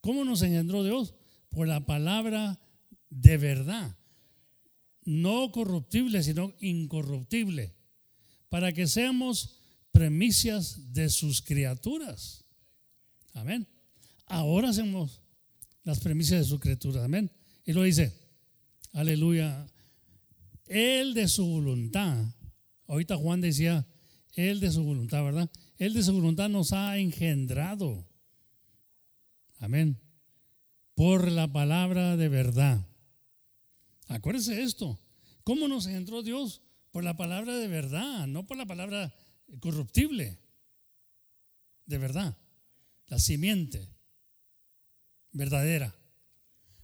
[0.00, 1.14] ¿Cómo nos engendró Dios?
[1.50, 2.60] Por la palabra
[3.10, 3.96] de verdad.
[5.04, 7.74] No corruptible, sino incorruptible.
[8.48, 9.58] Para que seamos
[9.92, 12.44] premicias de sus criaturas.
[13.32, 13.66] Amén.
[14.26, 15.22] Ahora hacemos
[15.84, 17.04] las premisas de sus criaturas.
[17.04, 17.30] Amén.
[17.64, 18.12] Y lo dice,
[18.92, 19.66] aleluya.
[20.66, 22.26] Él de su voluntad.
[22.86, 23.86] Ahorita Juan decía,
[24.34, 25.50] Él de su voluntad, ¿verdad?
[25.76, 28.07] Él de su voluntad nos ha engendrado.
[29.58, 30.00] Amén.
[30.94, 32.86] Por la palabra de verdad.
[34.08, 35.00] Acuérdese esto.
[35.44, 36.62] ¿Cómo nos engendraó Dios?
[36.90, 39.14] Por la palabra de verdad, no por la palabra
[39.60, 40.38] corruptible.
[41.86, 42.36] De verdad
[43.08, 43.88] la simiente
[45.32, 45.94] verdadera.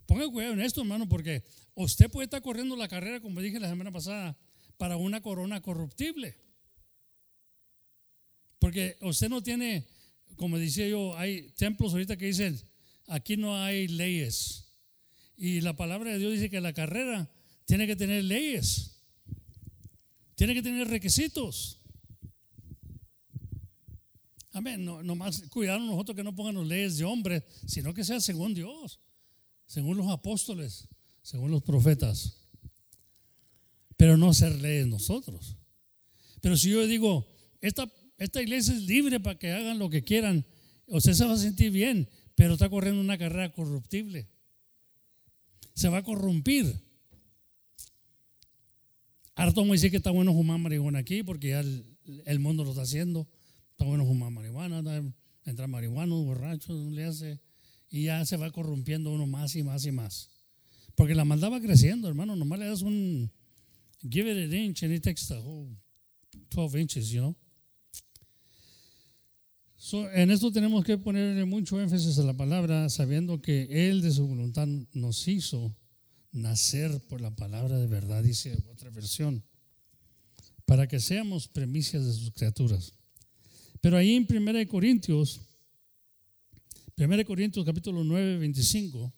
[0.05, 3.69] Ponga cuidado en esto, hermano, porque usted puede estar corriendo la carrera, como dije la
[3.69, 4.37] semana pasada,
[4.77, 6.37] para una corona corruptible.
[8.59, 9.87] Porque usted no tiene,
[10.35, 12.59] como decía yo, hay templos ahorita que dicen,
[13.07, 14.65] aquí no hay leyes.
[15.37, 17.29] Y la palabra de Dios dice que la carrera
[17.65, 19.01] tiene que tener leyes,
[20.35, 21.79] tiene que tener requisitos.
[24.55, 24.85] Amén.
[24.85, 28.53] No, nomás cuidaron nosotros que no pongan las leyes de hombres, sino que sea según
[28.53, 29.01] Dios,
[29.65, 30.87] según los apóstoles,
[31.21, 32.37] según los profetas.
[33.97, 35.57] Pero no ser leyes nosotros.
[36.39, 37.27] Pero si yo digo,
[37.59, 40.45] esta, esta iglesia es libre para que hagan lo que quieran,
[40.87, 44.27] usted se va a sentir bien, pero está corriendo una carrera corruptible.
[45.73, 46.81] Se va a corrompir.
[49.35, 52.83] Harto me dice que está bueno fumar marihuana aquí porque ya el, mundo lo está
[52.83, 53.27] haciendo.
[53.71, 54.81] Está bueno fumar marihuana,
[55.43, 57.41] entra marihuana, borracho, le hace,
[57.89, 60.29] y ya se va corrompiendo uno más y más y más.
[60.95, 62.37] Porque la maldad va creciendo, hermano.
[62.37, 63.29] Nomás le das un
[64.09, 65.69] give it an inch and it takes the whole
[66.49, 67.35] 12 inches, you know.
[69.93, 74.25] En esto tenemos que ponerle mucho énfasis a la palabra, sabiendo que Él de su
[74.25, 75.75] voluntad nos hizo
[76.31, 79.43] nacer por la palabra de verdad, dice otra versión,
[80.65, 82.93] para que seamos primicias de sus criaturas.
[83.81, 85.41] Pero ahí en 1 Corintios,
[86.97, 89.13] 1 Corintios capítulo 9, 25,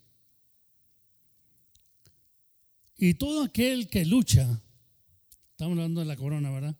[2.98, 4.60] y todo aquel que lucha,
[5.52, 6.76] estamos hablando de la corona, ¿verdad?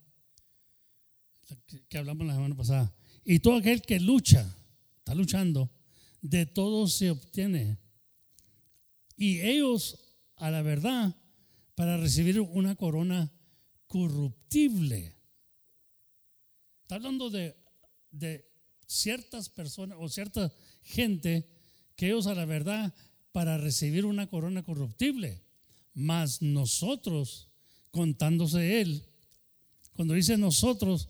[1.89, 2.98] Que hablamos la semana pasada.
[3.29, 4.49] Y todo aquel que lucha,
[4.99, 5.71] está luchando,
[6.23, 7.77] de todo se obtiene.
[9.17, 9.99] Y ellos,
[10.37, 11.15] a la verdad,
[11.75, 13.31] para recibir una corona
[13.87, 15.15] corruptible.
[16.83, 17.55] Está hablando de
[18.11, 18.49] de
[18.87, 21.49] ciertas personas o cierta gente
[21.97, 22.95] que ellos a la verdad
[23.33, 25.43] para recibir una corona corruptible,
[25.95, 27.49] mas nosotros,
[27.91, 29.05] contándose Él,
[29.95, 31.09] cuando dice nosotros,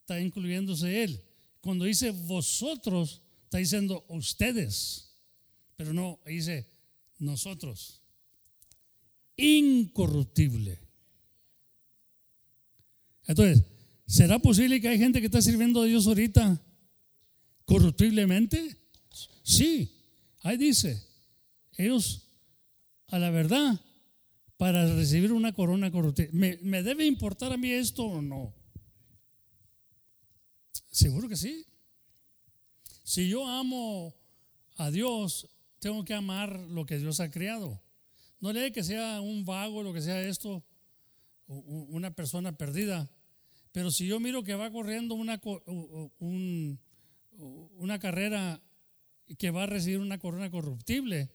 [0.00, 1.22] está incluyéndose Él.
[1.62, 5.16] Cuando dice vosotros, está diciendo ustedes,
[5.76, 6.68] pero no, dice
[7.18, 8.02] nosotros.
[9.36, 10.78] Incorruptible.
[13.26, 13.64] Entonces,
[14.12, 16.62] ¿Será posible que hay gente que está sirviendo a Dios ahorita
[17.64, 18.76] corruptiblemente?
[19.42, 19.90] Sí,
[20.42, 21.02] ahí dice,
[21.78, 22.28] ellos
[23.08, 23.80] a la verdad,
[24.58, 28.54] para recibir una corona corruptible, ¿me, ¿me debe importar a mí esto o no?
[30.92, 31.66] Seguro que sí.
[33.02, 34.14] Si yo amo
[34.76, 35.48] a Dios,
[35.80, 37.82] tengo que amar lo que Dios ha creado.
[38.40, 40.62] No le que sea un vago, lo que sea esto,
[41.46, 43.10] una persona perdida.
[43.72, 45.40] Pero si yo miro que va corriendo una,
[46.18, 48.62] una carrera
[49.38, 51.30] que va a recibir una corona corruptible,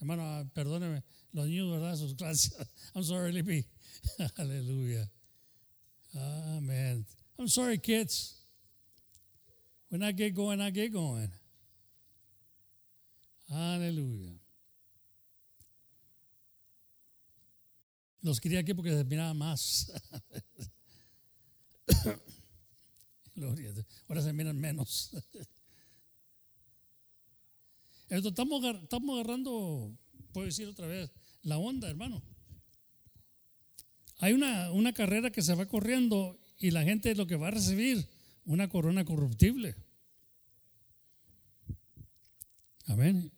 [0.00, 1.96] hermano, perdóneme, los niños, ¿verdad?
[1.96, 2.56] Sus clases.
[2.94, 3.64] I'm sorry, Libby.
[4.36, 5.08] Aleluya.
[6.14, 7.06] Amen.
[7.38, 8.41] I'm sorry, kids.
[9.92, 11.30] When I get going, I get going.
[13.50, 14.32] Aleluya.
[18.22, 19.92] Los quería aquí porque se miraba más.
[23.36, 23.74] Gloria.
[24.08, 25.10] Ahora se miran menos.
[28.08, 29.94] Entonces, estamos, estamos agarrando,
[30.32, 31.10] puedo decir otra vez,
[31.42, 32.22] la onda, hermano.
[34.20, 37.50] Hay una, una carrera que se va corriendo y la gente lo que va a
[37.50, 38.08] recibir,
[38.44, 39.76] una corona corruptible.
[42.86, 43.32] Amén.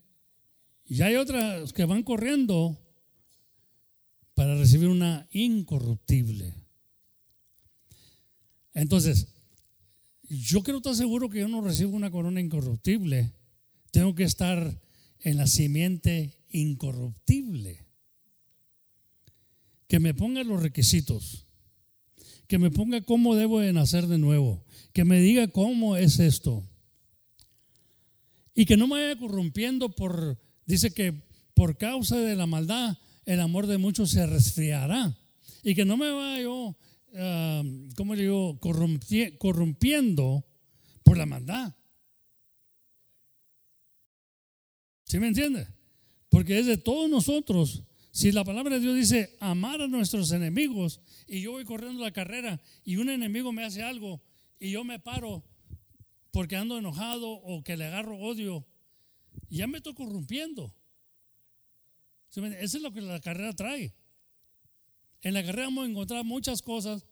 [0.87, 2.79] Y hay otras que van corriendo
[4.35, 6.55] para recibir una incorruptible.
[8.75, 9.29] Entonces,
[10.29, 13.33] yo quiero estar seguro que yo no recibo una corona incorruptible.
[13.91, 14.81] Tengo que estar
[15.21, 17.87] en la simiente incorruptible.
[19.87, 21.47] Que me ponga los requisitos.
[22.55, 24.65] Que me ponga cómo debo de nacer de nuevo.
[24.93, 26.63] Que me diga cómo es esto.
[28.55, 31.21] Y que no me vaya corrompiendo por, dice que
[31.55, 35.19] por causa de la maldad, el amor de muchos se resfriará.
[35.65, 36.77] Y que no me vaya yo,
[37.17, 37.65] ah,
[37.97, 40.47] ¿cómo digo?, corrompi- corrompiendo
[41.03, 41.75] por la maldad.
[45.07, 45.67] ¿Sí me entiende?
[46.29, 47.83] Porque es de todos nosotros.
[48.15, 52.13] Si la palabra de Dios dice amar a nuestros enemigos y yo voy corriendo la
[52.13, 54.23] carrera y un enemigo me hace algo
[54.61, 55.43] y yo me paro
[56.31, 58.65] porque ando enojado o que le agarro odio,
[59.51, 60.73] ya me estoy corrompiendo.
[62.31, 63.93] Eso es lo que la carrera trae.
[65.23, 67.05] En la carrera vamos a encontrar muchas cosas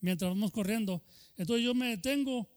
[0.00, 1.04] mientras vamos corriendo.
[1.36, 2.48] Entonces yo me detengo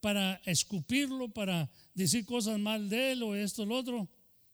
[0.00, 4.08] para escupirlo, para decir cosas mal de él o esto o lo otro.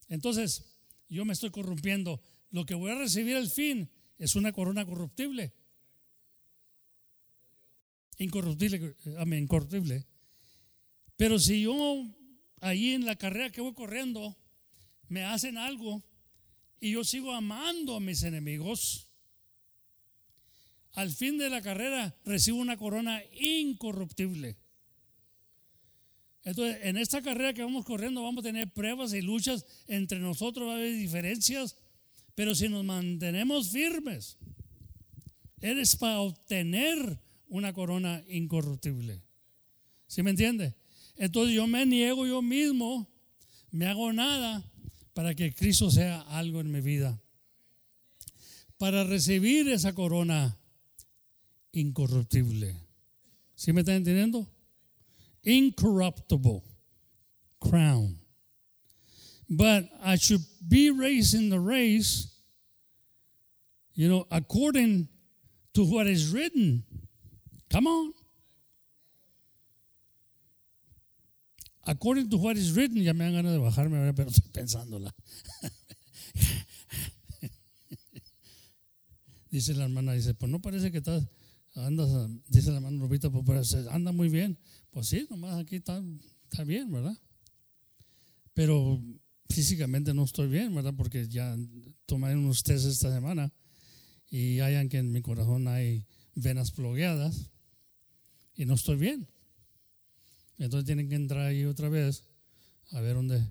[0.08, 0.64] Entonces
[1.10, 2.22] yo me estoy corrompiendo.
[2.56, 5.52] Lo que voy a recibir al fin es una corona corruptible.
[8.16, 10.06] Incorruptible, amén, incorruptible.
[11.18, 12.02] Pero si yo
[12.62, 14.38] ahí en la carrera que voy corriendo
[15.08, 16.02] me hacen algo
[16.80, 19.10] y yo sigo amando a mis enemigos,
[20.92, 24.56] al fin de la carrera recibo una corona incorruptible.
[26.42, 30.68] Entonces, en esta carrera que vamos corriendo vamos a tener pruebas y luchas entre nosotros,
[30.68, 31.76] va a haber diferencias,
[32.36, 34.36] pero si nos mantenemos firmes,
[35.60, 37.18] eres para obtener
[37.48, 39.22] una corona incorruptible.
[40.06, 40.74] ¿Sí me entiende?
[41.16, 43.08] Entonces yo me niego yo mismo,
[43.70, 44.62] me hago nada
[45.14, 47.18] para que Cristo sea algo en mi vida.
[48.76, 50.58] Para recibir esa corona
[51.72, 52.76] incorruptible.
[53.54, 54.46] ¿Sí me está entendiendo?
[55.42, 56.62] Incorruptible
[57.58, 58.25] crown.
[59.48, 62.28] But I should be racing the race,
[63.94, 65.08] you know, according
[65.74, 66.82] to what is written.
[67.70, 68.12] Come on.
[71.86, 74.16] According to what is written, ya me dan ganas de bajarme, ¿verdad?
[74.16, 75.14] pero estoy pensándola.
[79.50, 81.24] dice la hermana, dice, pues no parece que estás,
[81.76, 82.08] andas,
[82.48, 84.58] dice la hermana pues parece- anda muy bien.
[84.90, 86.02] Pues sí, nomás aquí está
[86.64, 87.16] bien, ¿verdad?
[88.52, 89.00] Pero
[89.56, 90.92] físicamente no estoy bien, ¿verdad?
[90.94, 91.56] Porque ya
[92.04, 93.50] tomé unos test esta semana
[94.28, 97.50] y hayan que en mi corazón hay venas bloqueadas
[98.54, 99.26] y no estoy bien.
[100.58, 102.24] Entonces tienen que entrar ahí otra vez
[102.90, 103.50] a ver dónde.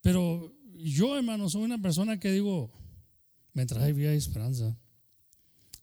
[0.00, 2.72] Pero yo, hermano, soy una persona que digo,
[3.52, 4.78] mientras hay vida hay esperanza.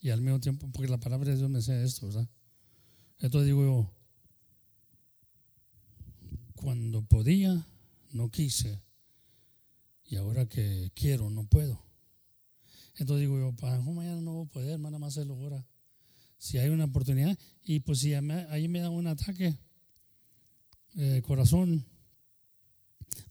[0.01, 2.27] Y al mismo tiempo, porque la palabra de Dios me dice esto, ¿verdad?
[3.19, 3.93] Entonces digo yo,
[6.55, 7.67] cuando podía,
[8.11, 8.84] no quise.
[10.07, 11.83] Y ahora que quiero, no puedo.
[12.97, 15.65] Entonces digo yo, para mañana no voy a poder, más hacerlo ahora.
[16.37, 19.57] Si hay una oportunidad, y pues si ahí me da un ataque,
[20.95, 21.85] eh, corazón,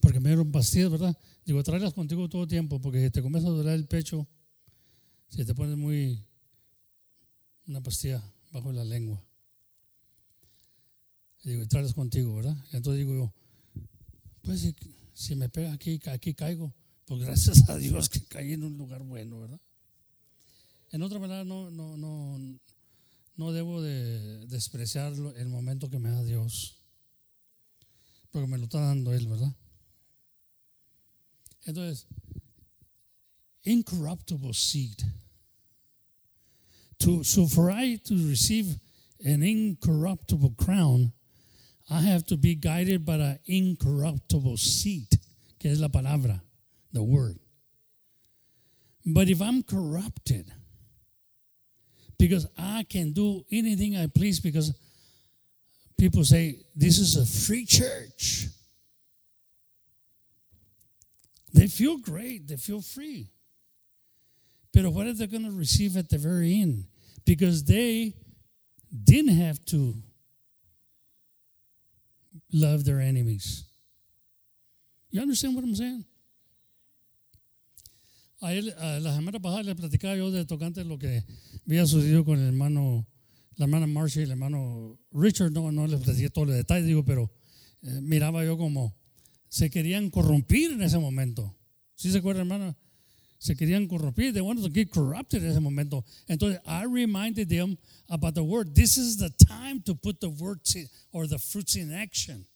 [0.01, 1.17] porque me dieron pastillas, ¿verdad?
[1.45, 4.27] Digo, tráelas contigo todo el tiempo, porque si te comienza a doler el pecho,
[5.29, 6.25] si te pones muy
[7.67, 9.23] una pastilla bajo la lengua.
[11.43, 12.57] Digo, tráelas contigo, ¿verdad?
[12.73, 13.35] Entonces digo yo,
[14.43, 14.75] pues
[15.15, 16.75] si, me pega aquí, aquí caigo,
[17.07, 19.61] pues gracias a Dios que caí en un lugar bueno, ¿verdad?
[20.91, 22.39] En otra manera, no, no, no,
[23.37, 26.85] no debo de despreciar el momento que me da Dios
[28.35, 29.55] porque me lo está dando Él, ¿verdad?
[31.67, 32.09] Entonces,
[33.63, 35.05] incorruptible seed.
[36.99, 38.81] To, so for I to receive
[39.25, 41.13] an incorruptible crown,
[41.91, 45.09] I have to be guided by an incorruptible seed,
[45.61, 46.41] que es la palabra,
[46.93, 47.39] the word.
[49.05, 50.51] But if I'm corrupted,
[52.19, 54.73] because I can do anything I please, because
[55.99, 58.47] people say, This is a free church.
[61.53, 63.29] They feel great, they feel free.
[64.73, 66.87] But what are they going to receive at the very end?
[67.25, 68.15] Because they
[69.05, 69.95] didn't have to
[72.55, 73.67] love their enemies.
[75.11, 76.05] You understand what I'm saying?
[78.41, 81.25] A él, a la semana pasada le platicaba yo de tocante lo que
[81.67, 83.07] había sucedido con el hermano,
[83.57, 85.51] la hermana Marcia y el hermano Richard.
[85.53, 87.33] No, no les platiqué todos los detalles, digo, pero
[87.83, 88.97] eh, miraba yo como
[89.49, 91.57] se querían corrompir en ese momento.
[91.95, 92.77] ¿Sí se acuerda, hermana?
[93.45, 94.33] Se querían corrompir.
[94.33, 96.03] They wanted to get corrupted en ese momento.
[96.31, 97.77] Entonces, I reminded them
[98.09, 98.75] about the word.
[98.75, 100.75] This is the time to put the words
[101.13, 102.47] or the fruits in action.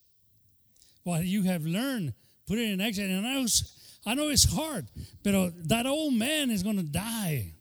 [1.05, 2.15] What you have learned,
[2.47, 3.11] put it in action.
[3.11, 3.71] And I, was,
[4.07, 4.87] I know it's hard,
[5.23, 7.53] but that old man is going to die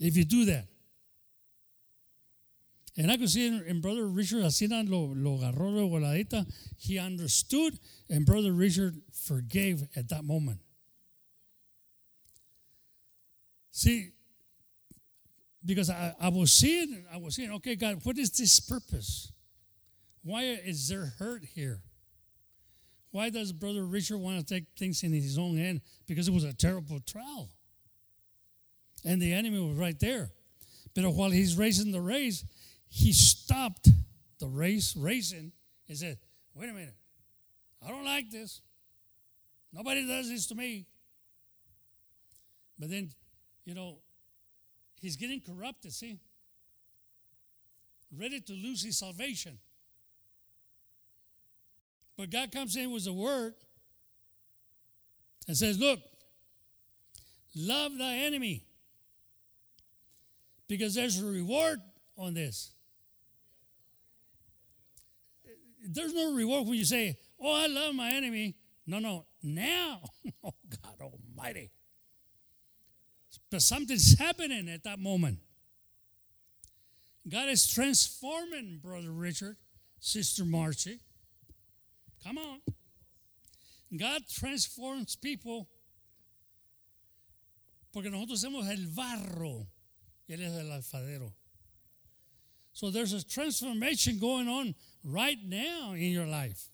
[0.00, 0.64] if you do that.
[2.96, 6.46] And I could see in, Brother Richard, así lo, lo agarró.
[6.78, 10.60] He understood, and Brother Richard forgave at that moment.
[13.78, 14.10] See,
[15.64, 19.30] because I, I was seeing, I was seeing, okay, God, what is this purpose?
[20.24, 21.78] Why is there hurt here?
[23.12, 25.82] Why does Brother Richard want to take things in his own hand?
[26.08, 27.50] Because it was a terrible trial.
[29.04, 30.32] And the enemy was right there.
[30.92, 32.44] But while he's racing the race,
[32.88, 33.88] he stopped
[34.40, 35.52] the race, racing,
[35.88, 36.18] and said,
[36.52, 36.96] Wait a minute.
[37.86, 38.60] I don't like this.
[39.72, 40.86] Nobody does this to me.
[42.76, 43.12] But then,
[43.68, 43.98] you know,
[44.98, 46.18] he's getting corrupted, see?
[48.18, 49.58] Ready to lose his salvation.
[52.16, 53.52] But God comes in with a word
[55.46, 56.00] and says, Look,
[57.54, 58.64] love thy enemy
[60.66, 61.78] because there's a reward
[62.16, 62.70] on this.
[65.86, 68.56] There's no reward when you say, Oh, I love my enemy.
[68.86, 70.00] No, no, now.
[70.44, 71.70] Oh, God Almighty.
[73.50, 75.38] But something's happening at that moment.
[77.28, 79.56] God is transforming Brother Richard,
[80.00, 81.00] Sister Marcy.
[82.24, 82.60] Come on.
[83.96, 85.68] God transforms people
[87.92, 89.66] porque nosotros somos el barro
[90.28, 91.32] y Él es el alfadero.
[92.72, 96.68] So there's a transformation going on right now in your life.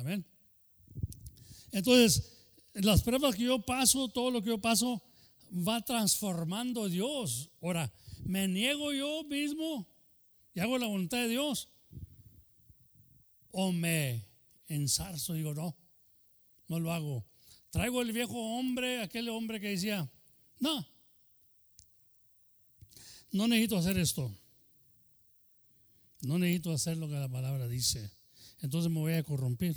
[0.00, 0.24] Amén.
[1.72, 2.20] Entonces,
[2.84, 5.02] las pruebas que yo paso, todo lo que yo paso,
[5.52, 7.50] va transformando Dios.
[7.62, 7.92] Ahora,
[8.24, 9.86] me niego yo mismo
[10.54, 11.68] y hago la voluntad de Dios.
[13.50, 14.26] O me
[14.68, 15.76] ensarzo digo, no,
[16.68, 17.24] no lo hago.
[17.70, 20.08] Traigo el viejo hombre, aquel hombre que decía,
[20.60, 20.86] no,
[23.32, 24.34] no necesito hacer esto.
[26.22, 28.10] No necesito hacer lo que la palabra dice.
[28.60, 29.76] Entonces me voy a corromper.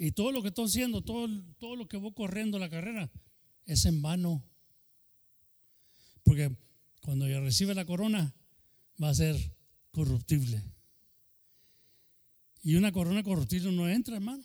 [0.00, 3.10] Y todo lo que estoy haciendo, todo, todo lo que voy corriendo la carrera,
[3.66, 4.44] es en vano.
[6.22, 6.56] Porque
[7.02, 8.32] cuando yo recibe la corona,
[9.02, 9.36] va a ser
[9.90, 10.62] corruptible.
[12.62, 14.44] Y una corona corruptible no entra, hermano.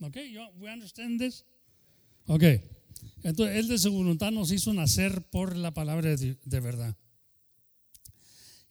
[0.00, 0.16] ¿Ok?
[0.56, 1.44] ¿We understand this?
[2.26, 2.42] Ok.
[3.22, 6.96] Entonces, Él de su voluntad nos hizo nacer por la palabra de, verdad.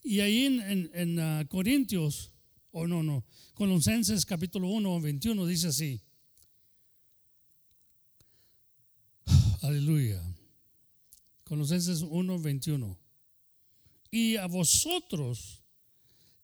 [0.04, 2.34] Y ahí en, en, ah, Corintios,
[2.71, 6.01] o no, no, Colosenses capítulo 1, 21 dice así.
[9.62, 10.21] Aleluya.
[11.43, 12.97] Colosenses 1, 21.
[14.12, 15.63] Y a vosotros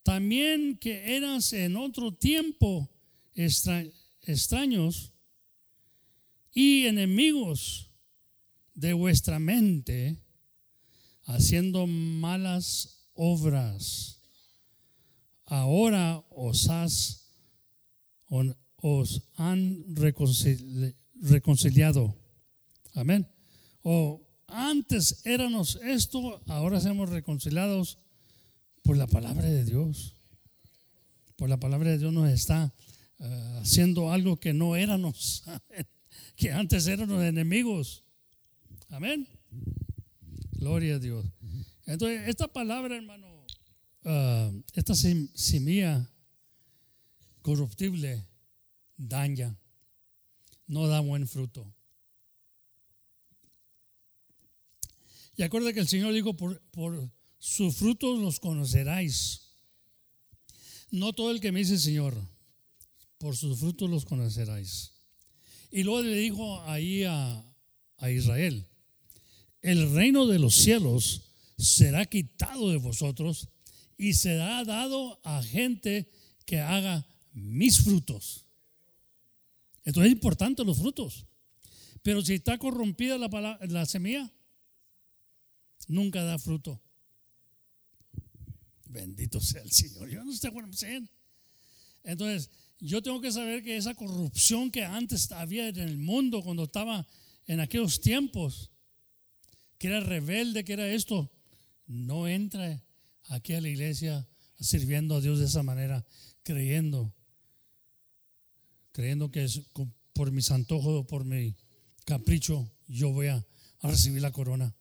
[0.03, 2.89] también que eras en otro tiempo
[3.33, 5.11] extraños
[6.53, 7.89] y enemigos
[8.75, 10.17] de vuestra mente,
[11.23, 14.14] haciendo malas obras.
[15.45, 17.27] Ahora os, has,
[18.77, 19.85] os han
[21.21, 22.15] reconciliado.
[22.93, 23.27] Amén.
[23.83, 27.99] O antes éramos esto, ahora somos reconciliados
[28.83, 30.15] por la palabra de Dios.
[31.35, 32.73] Por la palabra de Dios nos está
[33.19, 35.43] eh, haciendo algo que no éramos.
[36.35, 38.03] que antes eran los enemigos.
[38.89, 39.27] Amén.
[40.53, 41.25] Gloria a Dios.
[41.85, 43.34] Entonces, esta palabra, hermano,
[44.05, 46.09] ah, esta semilla
[47.41, 48.25] corruptible
[48.97, 49.55] daña,
[50.67, 51.71] no da buen fruto.
[55.37, 59.41] Y acuerda que el Señor dijo, por, por sus frutos los conoceráis.
[60.91, 62.15] No todo el que me dice Señor,
[63.17, 64.93] por sus frutos los conoceráis.
[65.71, 67.43] Y luego le dijo ahí a,
[68.09, 68.67] Israel,
[69.61, 71.21] el reino de los cielos
[71.57, 73.49] será quitado de vosotros
[73.97, 76.09] y será dado a gente
[76.45, 78.45] que haga mis frutos.
[79.83, 81.25] Esto es importante los frutos.
[82.01, 84.31] Pero si está corrompida la, la semilla,
[85.87, 86.81] nunca da fruto.
[88.87, 90.09] Bendito sea el Señor.
[90.09, 91.09] Yo no sé what I'm
[92.03, 96.65] Entonces, yo tengo que saber que esa corrupción que antes había en el mundo, cuando
[96.65, 97.07] estaba
[97.47, 98.71] en aquellos tiempos,
[99.77, 101.31] que era rebelde, que era esto,
[101.87, 102.83] no entra
[103.29, 104.27] aquí a la iglesia
[104.59, 106.05] sirviendo a Dios de esa manera,
[106.43, 107.13] creyendo,
[108.91, 109.61] creyendo que es
[110.13, 111.55] por mis antojos o por mi
[112.05, 113.45] capricho yo voy a,
[113.81, 114.75] a recibir la corona.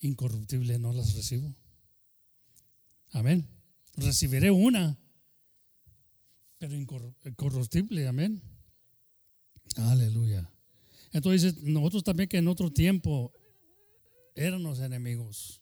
[0.00, 1.54] Incorruptible no las recibo.
[3.10, 3.46] Amén.
[3.94, 4.98] Recibiré una,
[6.58, 8.08] pero incorruptible.
[8.08, 8.42] Amén.
[9.76, 10.50] Aleluya.
[11.12, 13.32] Entonces, nosotros también que en otro tiempo
[14.34, 15.61] éramos enemigos.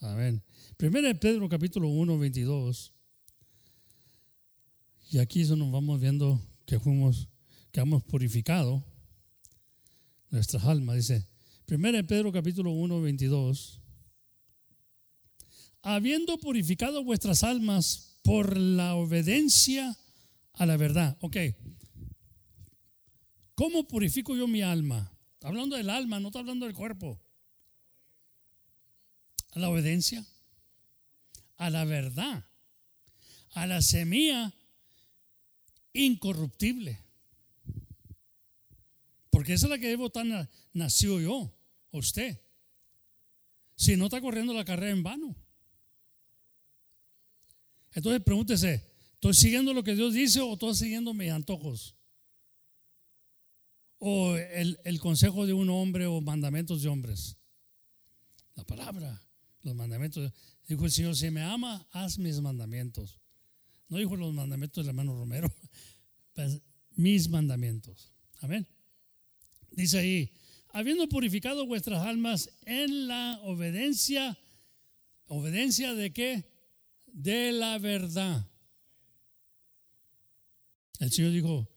[0.00, 0.42] Amén.
[0.78, 2.94] Primera de Pedro capítulo 1, 22.
[5.10, 7.28] Y aquí eso nos vamos viendo que fuimos,
[7.70, 8.82] que hemos purificado
[10.30, 10.96] nuestras almas.
[10.96, 11.26] Dice,
[11.66, 13.82] Primera de Pedro capítulo 1, 22.
[15.82, 19.98] Habiendo purificado vuestras almas por la obediencia
[20.54, 21.18] a la verdad.
[21.20, 21.36] Ok.
[23.54, 25.12] ¿Cómo purifico yo mi alma?
[25.42, 27.18] hablando del alma, no está hablando del cuerpo
[29.52, 30.24] a la obediencia,
[31.56, 32.44] a la verdad,
[33.52, 34.52] a la semilla
[35.92, 36.98] incorruptible.
[39.30, 41.52] Porque esa es la que debo tan nació yo,
[41.90, 42.40] usted.
[43.76, 45.34] Si no está corriendo la carrera en vano.
[47.92, 51.96] Entonces pregúntese, ¿estoy siguiendo lo que Dios dice o estoy siguiendo mis antojos?
[53.98, 57.36] ¿O el, el consejo de un hombre o mandamientos de hombres?
[58.54, 59.20] La palabra
[59.62, 60.32] los mandamientos.
[60.68, 63.20] Dijo el Señor, si me ama, haz mis mandamientos.
[63.88, 65.52] No dijo los mandamientos del hermano Romero,
[66.34, 66.60] pues,
[66.92, 68.12] mis mandamientos.
[68.40, 68.66] Amén.
[69.72, 70.32] Dice ahí,
[70.68, 74.38] habiendo purificado vuestras almas en la obediencia,
[75.26, 76.44] obediencia de qué?
[77.06, 78.46] De la verdad.
[80.98, 81.68] El Señor dijo,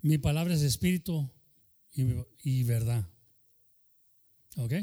[0.00, 1.30] mi palabra es espíritu
[1.92, 2.04] y,
[2.42, 3.06] y verdad.
[4.56, 4.74] ¿Ok?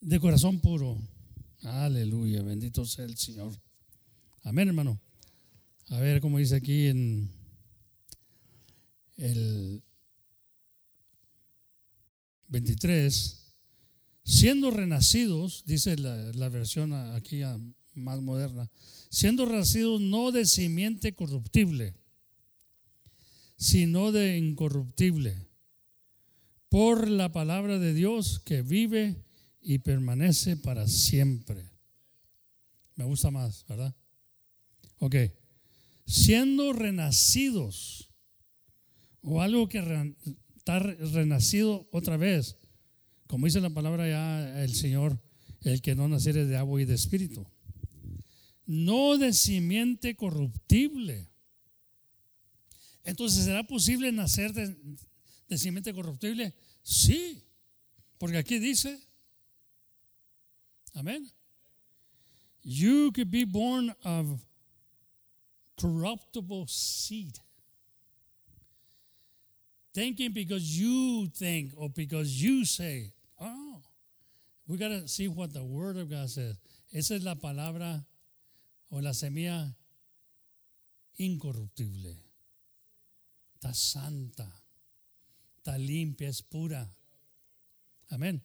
[0.00, 0.98] de corazón puro.
[1.62, 3.52] Aleluya, bendito sea el Señor.
[4.44, 5.00] Amén, hermano.
[5.88, 7.30] A ver cómo dice aquí en
[9.16, 9.82] el
[12.48, 13.38] 23.
[14.24, 17.42] Siendo renacidos, dice la, versión aquí
[17.94, 18.70] más moderna,
[19.10, 21.94] siendo renacidos no de simiente corruptible,
[23.56, 25.46] sino de incorruptible,
[26.68, 29.16] por la palabra de Dios que vive
[29.60, 31.70] y permanece para siempre.
[32.96, 33.94] Me gusta más, ¿verdad?
[35.02, 35.16] Ok.
[36.06, 38.08] Siendo renacidos,
[39.20, 39.80] o algo que
[40.56, 42.56] está renacido otra vez,
[43.26, 45.20] como dice la palabra ya el Señor,
[45.62, 47.44] el que no naciere de agua y de espíritu.
[48.64, 51.28] No de simiente corruptible.
[53.02, 54.76] Entonces, ¿será posible nacer de,
[55.48, 56.54] de simiente corruptible?
[56.84, 57.42] Sí,
[58.18, 59.00] porque aquí dice,
[60.94, 61.28] amén.
[62.62, 64.40] You could be born of
[65.80, 67.38] corruptible seed.
[69.94, 73.82] Thinking because you think or because you say, oh,
[74.66, 76.56] we got to see what the Word of God says.
[76.92, 78.04] Esa es la palabra
[78.90, 79.74] o la semilla
[81.18, 82.16] incorruptible.
[83.54, 84.50] Está santa,
[85.58, 86.88] está limpia, es pura.
[88.10, 88.42] Amén.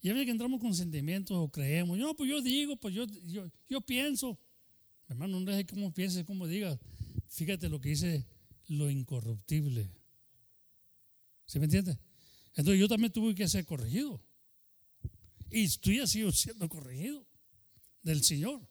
[0.00, 3.04] Y a veces que entramos con sentimientos o creemos, no, pues yo digo, pues yo,
[3.24, 4.38] yo, yo pienso.
[5.08, 6.78] Hermano, no deje cómo pienses, cómo digas.
[7.28, 8.26] Fíjate lo que dice
[8.68, 9.90] lo incorruptible.
[11.46, 11.98] ¿Se me entiende?
[12.54, 14.22] Entonces yo también tuve que ser corregido.
[15.50, 17.26] Y estoy así siendo corregido
[18.02, 18.68] del Señor.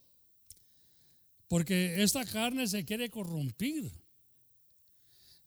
[1.48, 3.92] Porque esta carne se quiere corrompir.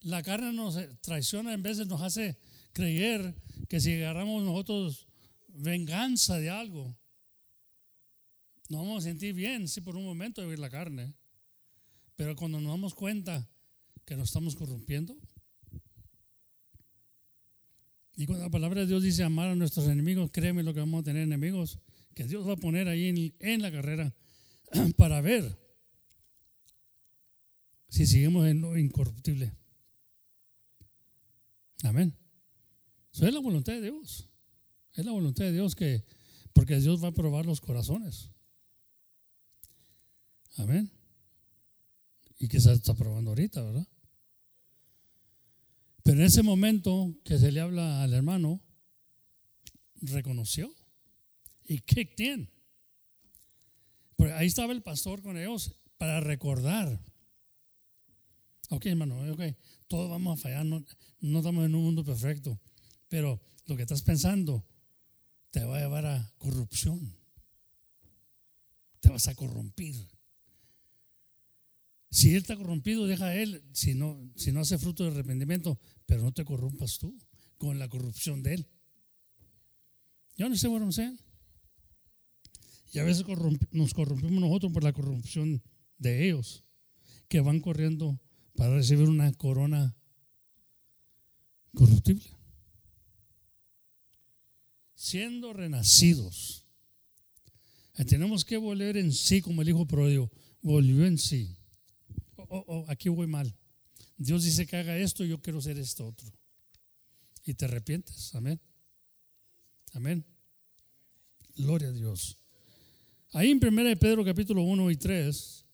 [0.01, 2.37] La carne nos traiciona, en de nos hace
[2.73, 3.35] creer
[3.69, 5.07] que si agarramos nosotros
[5.47, 6.97] venganza de algo,
[8.71, 11.13] nos vamos a sentir bien, sí, por un momento de ver la carne.
[12.15, 13.49] Pero cuando nos damos cuenta
[14.05, 15.17] que nos estamos corrompiendo,
[18.15, 21.01] y cuando la palabra de Dios dice amar a nuestros enemigos, créeme lo que vamos
[21.01, 21.79] a tener enemigos,
[22.15, 24.15] que Dios va a poner ahí en, en la carrera
[24.97, 25.59] para ver
[27.89, 29.51] si seguimos en lo incorruptible.
[31.83, 32.15] Amén.
[33.11, 34.29] Eso es la voluntad de Dios.
[34.93, 36.05] Es la voluntad de Dios que,
[36.53, 38.30] porque Dios va a probar los corazones.
[40.57, 40.91] Amén.
[42.39, 43.87] Y se está probando ahorita, ¿verdad?
[46.03, 48.59] Pero en ese momento que se le habla al hermano,
[50.01, 50.73] reconoció
[51.63, 52.49] y kicked in.
[54.15, 56.99] Porque ahí estaba el pastor con ellos para recordar.
[58.69, 59.41] Ok, hermano, ok,
[59.87, 60.83] todos vamos a fallar, no,
[61.19, 62.59] no estamos en un mundo perfecto,
[63.07, 64.65] pero lo que estás pensando
[65.51, 67.15] te va a llevar a corrupción.
[69.01, 69.95] Te vas a corrompir.
[72.11, 75.79] Si él está corrompido, deja a él, si no, si no hace fruto de arrepentimiento,
[76.05, 77.17] pero no te corrompas tú
[77.57, 78.67] con la corrupción de él.
[80.35, 81.17] Yo no sé what I'm saying.
[82.91, 83.25] Y a veces
[83.71, 85.63] nos corrompimos nosotros por la corrupción
[85.97, 86.65] de ellos,
[87.29, 88.19] que van corriendo
[88.55, 89.95] para recibir una corona
[91.73, 92.25] corruptible.
[94.95, 96.65] Siendo renacidos,
[98.05, 100.29] tenemos que volver en sí, como el hijo pródigo,
[100.61, 101.60] volvió en sí
[102.51, 103.53] oh, oh, aquí voy mal.
[104.17, 106.27] Dios dice que haga esto, yo quiero hacer esto otro.
[107.45, 108.35] Y te arrepientes.
[108.35, 108.59] Amén.
[109.93, 110.25] Amén.
[111.55, 112.37] Gloria a Dios.
[113.33, 115.65] Ahí en 1 de Pedro capítulo 1 y 3,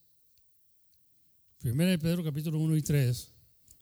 [1.63, 3.31] 1 de Pedro capítulo 1 y 3,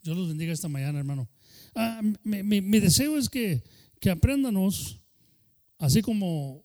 [0.02, 1.30] Dios los bendiga esta mañana, hermano.
[1.76, 3.64] Ah, mi, deseo es que,
[4.00, 5.02] que aprendanos,
[5.78, 6.64] así como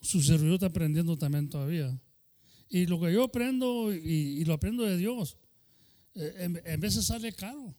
[0.00, 2.00] su servidor está aprendiendo también todavía.
[2.70, 5.36] Y lo que yo aprendo y lo aprendo de Dios,
[6.18, 7.74] eh, en, veces sale caro.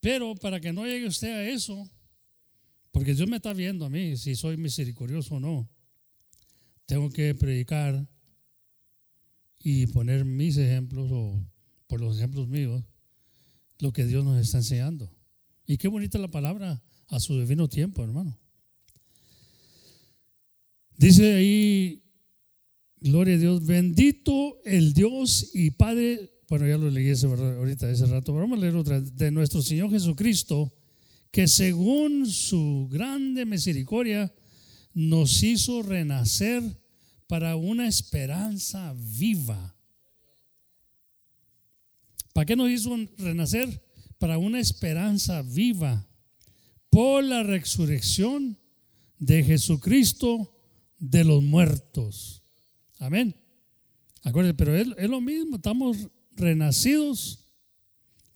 [0.00, 1.88] Pero para que no llegue usted a eso,
[2.90, 5.68] porque Dios me está viendo a mí si soy misericordioso o no,
[6.86, 8.08] tengo que predicar
[9.58, 11.44] y poner mis ejemplos o
[11.86, 12.84] por los ejemplos míos
[13.80, 15.12] lo que Dios nos está enseñando.
[15.66, 18.38] Y qué bonita la palabra a su divino tiempo, hermano.
[20.96, 22.02] Dice ahí
[23.00, 23.64] Gloria a Dios.
[23.64, 26.30] Bendito el Dios y Padre.
[26.48, 28.32] Bueno, ya lo leí ese, ahorita, ese rato.
[28.32, 29.00] Pero vamos a leer otra.
[29.00, 30.72] De nuestro Señor Jesucristo,
[31.30, 34.32] que según su grande misericordia
[34.94, 36.62] nos hizo renacer
[37.28, 39.76] para una esperanza viva.
[42.32, 43.84] ¿Para qué nos hizo renacer?
[44.18, 46.06] Para una esperanza viva.
[46.90, 48.58] Por la resurrección
[49.18, 50.56] de Jesucristo
[50.98, 52.37] de los muertos
[52.98, 53.34] Amén.
[54.22, 57.44] Acuérdense, pero es, es lo mismo, estamos renacidos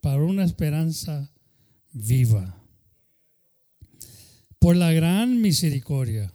[0.01, 1.33] para una esperanza
[1.93, 2.59] viva.
[4.59, 6.33] Por la gran misericordia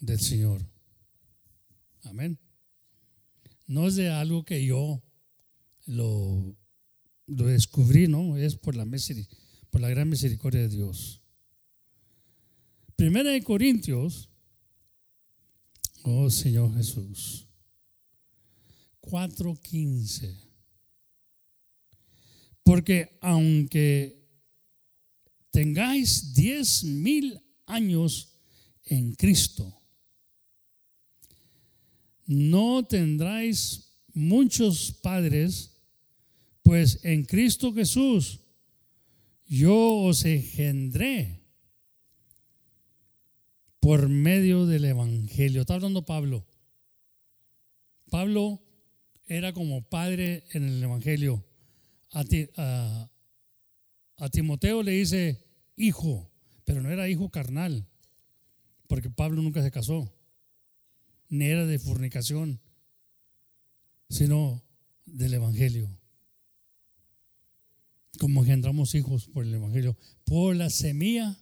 [0.00, 0.66] del Señor.
[2.02, 2.38] Amén.
[3.66, 5.02] No es de algo que yo
[5.86, 6.56] lo,
[7.26, 8.86] descubrí, no, es por la,
[9.70, 11.22] por la gran misericordia de Dios.
[12.96, 14.30] Primera de Corintios
[16.06, 17.46] Oh Señor Jesús.
[19.00, 20.34] 4.15.
[22.62, 24.22] Porque aunque
[25.50, 28.36] tengáis diez mil años
[28.84, 29.80] en Cristo,
[32.26, 35.70] no tendráis muchos padres,
[36.62, 38.40] pues en Cristo Jesús
[39.46, 41.43] yo os engendré
[43.84, 45.60] por medio del Evangelio.
[45.60, 46.46] Está hablando Pablo.
[48.08, 48.62] Pablo
[49.26, 51.44] era como padre en el Evangelio.
[52.10, 53.10] A,
[54.32, 55.44] Timoteo le dice
[55.76, 56.32] hijo,
[56.64, 57.86] pero no era hijo carnal,
[58.86, 60.10] porque Pablo nunca se casó,
[61.28, 62.62] ni era de fornicación,
[64.08, 64.64] sino
[65.04, 65.94] del Evangelio.
[68.18, 71.38] Como engendramos hijos por el Evangelio, por la semilla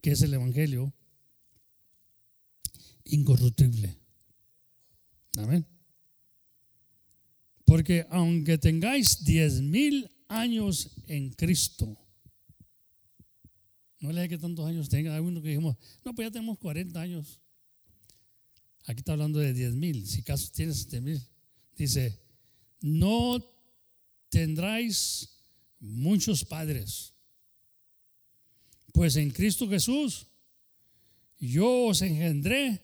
[0.00, 0.94] que es el Evangelio,
[3.04, 3.96] incorruptible.
[5.38, 5.66] Amén.
[7.64, 11.96] Porque aunque tengáis diez mil años en Cristo,
[14.00, 15.14] no le que tantos años tenga.
[15.14, 17.40] Hay uno que dijimos, no, pues ya tenemos 40 años.
[18.84, 20.06] Aquí está hablando de diez mil.
[20.06, 21.22] Si caso tienes 7 mil,
[21.76, 22.20] dice,
[22.80, 23.42] no
[24.28, 25.38] tendráis
[25.78, 27.14] muchos padres.
[28.92, 30.26] Pues en Cristo Jesús
[31.38, 32.82] yo os engendré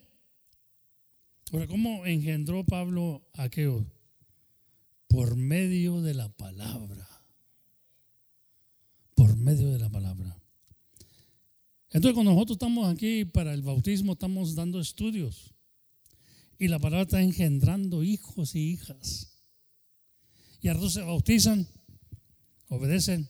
[1.52, 3.48] Ahora, ¿cómo engendró Pablo a
[5.08, 7.08] por medio de la palabra.
[9.14, 10.40] Por medio de la palabra.
[11.90, 15.54] Entonces, cuando nosotros estamos aquí para el bautismo, estamos dando estudios.
[16.58, 19.34] Y la palabra está engendrando hijos y hijas.
[20.60, 21.66] Y a todos se bautizan,
[22.68, 23.28] obedecen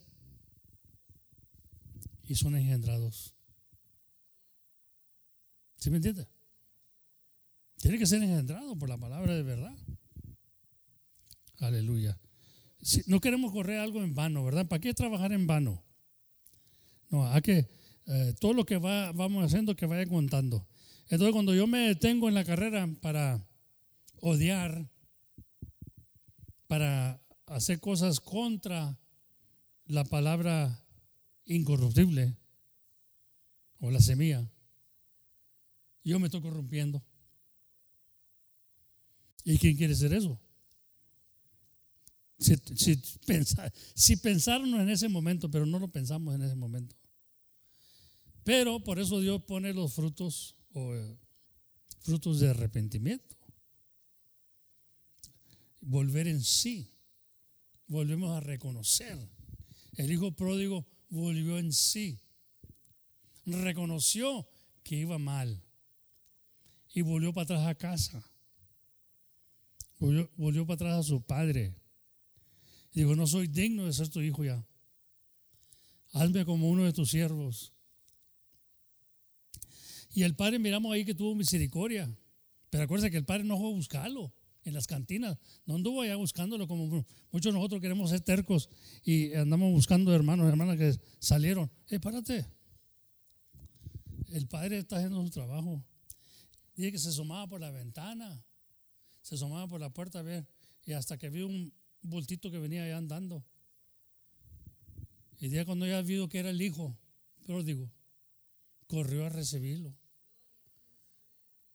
[2.24, 3.34] y son engendrados.
[5.76, 6.26] ¿Sí me entiende?
[7.80, 9.76] Tiene que ser engendrado por la palabra de verdad.
[11.60, 12.18] Aleluya.
[13.06, 14.66] no queremos correr algo en vano, ¿verdad?
[14.66, 15.82] ¿Para qué trabajar en vano?
[17.10, 17.68] No, hay que
[18.06, 20.66] eh, todo lo que va, vamos haciendo que vaya contando.
[21.10, 23.46] Entonces, cuando yo me detengo en la carrera para
[24.20, 24.90] odiar,
[26.66, 28.98] para hacer cosas contra
[29.86, 30.84] la palabra
[31.44, 32.36] incorruptible
[33.80, 34.50] o la semilla,
[36.04, 37.02] yo me estoy corrompiendo.
[39.49, 40.38] ¿Y quién quiere hacer eso?
[42.38, 42.55] Si,
[43.94, 46.94] si pensaron en ese momento, pero no lo pensamos en ese momento.
[48.44, 51.18] Pero por eso Dios pone los frutos o eh,
[52.01, 53.38] frutos de arrepentimiento.
[55.80, 56.92] Volver en sí.
[57.86, 59.18] Volvemos a reconocer.
[59.94, 62.20] El hijo pródigo volvió en sí.
[63.46, 64.46] Reconoció
[64.82, 65.64] que iba mal.
[66.92, 68.30] Y volvió para atrás a casa.
[69.99, 71.74] Volvió, para atrás a su padre.
[72.92, 74.64] Y dijo, no soy digno de ser tu hijo ya.
[76.12, 77.72] Hazme como uno de tus siervos.
[80.14, 82.09] Y el padre miramos ahí que tuvo misericordia.
[82.70, 84.32] Pero acuérdense que el padre no fue a buscarlo
[84.64, 85.38] en las cantinas.
[85.66, 86.86] No anduvo allá buscándolo como
[87.30, 88.68] muchos de nosotros queremos ser tercos
[89.05, 91.70] y andamos buscando hermanos hermanas que salieron.
[91.90, 92.01] Eh.
[94.30, 95.82] El padre está haciendo su trabajo.
[96.76, 98.44] Dice que se asomaba por la ventana,
[99.28, 100.46] se asomaba por la puerta a ver,
[100.86, 101.70] y hasta que vio un
[102.00, 103.44] bultito que venía allá andando.
[105.38, 106.96] Y ya cuando ya vio que era el hijo,
[107.44, 107.92] pero digo,
[108.86, 109.94] corrió a recibirlo.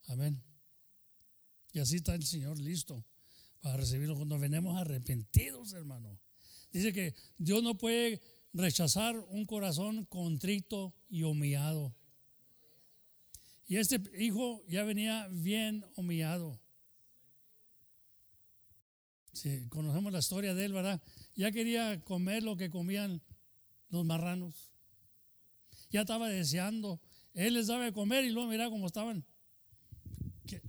[0.08, 0.42] Amén.
[1.74, 3.06] Y así está el Señor listo
[3.62, 6.20] para recibirlo cuando venimos arrepentidos, hermano.
[6.72, 8.20] Dice que Dios no puede
[8.52, 11.96] rechazar un corazón contrito y humillado.
[13.68, 16.63] Y este hijo ya venía bien humillado.
[19.44, 21.02] Si conocemos la historia de él, ¿verdad?
[21.36, 23.22] Ya quería comer lo que comían
[23.90, 24.72] los marranos.
[25.90, 27.02] Ya estaba deseando.
[27.34, 29.26] Él les daba de comer y luego mira cómo estaban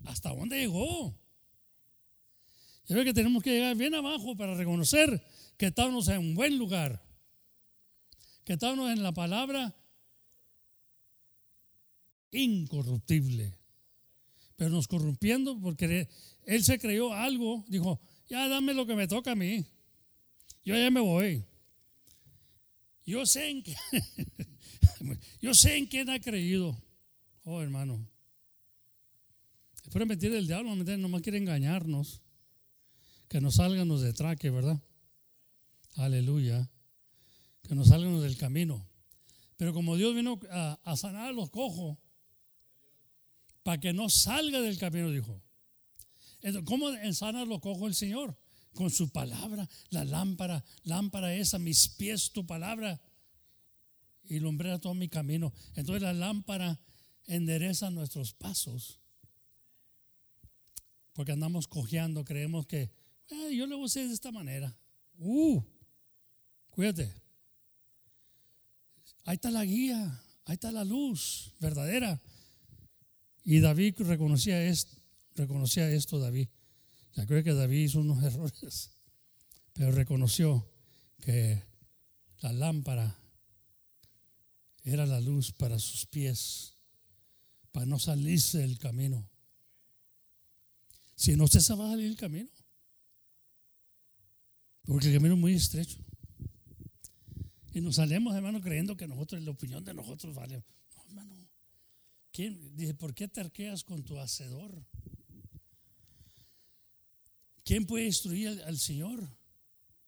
[0.06, 1.16] ¿Hasta dónde llegó?
[2.86, 5.24] Yo creo que tenemos que llegar bien abajo para reconocer
[5.56, 7.00] que estamos en un buen lugar,
[8.44, 9.72] que estamos en la palabra
[12.32, 13.56] incorruptible,
[14.56, 16.08] pero nos corrompiendo porque
[16.44, 19.66] él se creyó algo, dijo, ya dame lo que me toca a mí,
[20.64, 21.44] yo ya me voy.
[23.06, 23.62] Yo sé en
[25.42, 26.76] yo sé en quién ha creído,
[27.44, 28.08] oh hermano.
[29.94, 32.20] Pero mentir del diablo, nomás quiere engañarnos.
[33.28, 34.82] Que nos salgan de traque, ¿verdad?
[35.94, 36.68] Aleluya.
[37.62, 38.84] Que nos salgan del camino.
[39.56, 41.96] Pero como Dios vino a, sanar a los cojos,
[43.62, 45.40] para que no salga del camino, dijo.
[46.64, 48.36] ¿Cómo sanar los cojos el Señor?
[48.74, 53.00] Con su palabra, la lámpara, lámpara esa, mis pies, tu palabra,
[54.24, 54.40] y
[54.80, 55.52] todo mi camino.
[55.74, 56.80] Entonces la lámpara
[57.26, 59.00] endereza nuestros pasos
[61.14, 62.90] porque andamos cojeando, creemos que
[63.30, 64.76] eh, yo lo voy a hacer de esta manera.
[65.16, 65.62] Uh,
[66.70, 67.14] cuídate.
[69.24, 72.20] Ahí está la guía, ahí está la luz verdadera.
[73.44, 75.00] Y David reconocía esto,
[75.34, 76.48] reconocía esto David.
[77.14, 78.90] Ya creo que David hizo unos errores,
[79.72, 80.68] pero reconoció
[81.20, 81.62] que
[82.40, 83.16] la lámpara
[84.82, 86.74] era la luz para sus pies,
[87.72, 89.30] para no salirse del camino.
[91.16, 92.50] Si no, se va salir el camino.
[94.84, 95.98] Porque el camino es muy estrecho.
[97.72, 100.62] Y nos salimos, hermano, creyendo que nosotros, la opinión de nosotros vale.
[100.94, 101.48] No, hermano.
[102.30, 104.84] ¿Quién, dice, ¿por qué te arqueas con tu hacedor?
[107.64, 109.28] ¿Quién puede instruir al, Señor?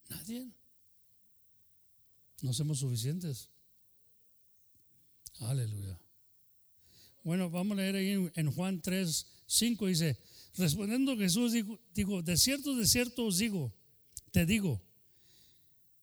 [0.09, 0.50] Nadie.
[2.42, 3.48] No somos suficientes.
[5.40, 5.98] Aleluya.
[7.24, 10.18] Bueno, vamos a leer ahí en Juan 3, 5, dice,
[10.57, 11.52] Respondiendo Jesús
[11.94, 13.74] dijo, de cierto, de cierto os digo,
[14.30, 14.82] te digo,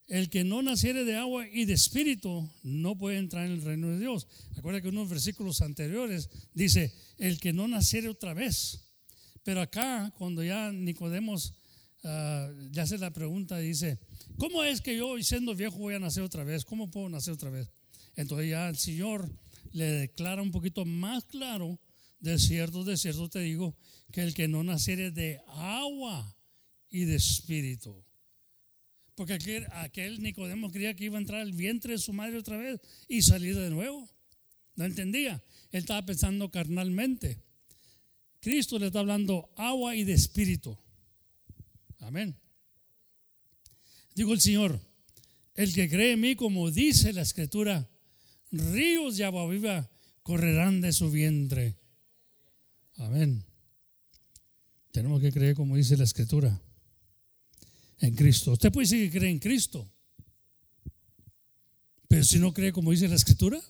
[0.08, 3.90] el que no naciere de agua y de espíritu no puede entrar en el reino
[3.90, 4.28] de Dios.
[4.56, 8.83] Acuerda que unos versículos anteriores dice, el que no naciere otra vez.
[9.44, 11.54] Pero acá, cuando ya Nicodemos
[12.04, 14.00] ah, le hace la pregunta dice,
[14.38, 16.66] ¿cómo es que yo siendo viejo voy a nacer otra vez?
[16.66, 17.70] ¿Cómo puedo nacer otra vez?
[18.16, 19.30] Entonces ya el Señor
[19.72, 21.80] le declara un poquito más claro,
[22.20, 23.76] de cierto, de cierto te digo,
[24.12, 26.36] que el que no naciere de agua
[26.90, 28.04] y de espíritu.
[29.16, 32.58] Porque aquel, aquel Nicodemo creía que iba a entrar al vientre de su madre otra
[32.58, 34.10] vez y salir de nuevo.
[34.76, 35.44] No entendía.
[35.72, 37.43] Él estaba pensando carnalmente.
[38.44, 40.78] Cristo le está hablando agua y de espíritu.
[42.00, 42.38] Amén.
[44.16, 44.82] Digo el Señor,
[45.56, 47.90] el que cree en mí, como dice la escritura,
[48.52, 49.90] ríos de agua viva
[50.24, 51.78] correrán de su vientre.
[52.98, 53.46] Amén.
[54.92, 56.62] Tenemos que creer como dice la escritura.
[58.00, 58.52] En Cristo.
[58.52, 59.90] Usted puede decir que cree en Cristo.
[62.10, 63.62] Pero si no cree como dice la escritura,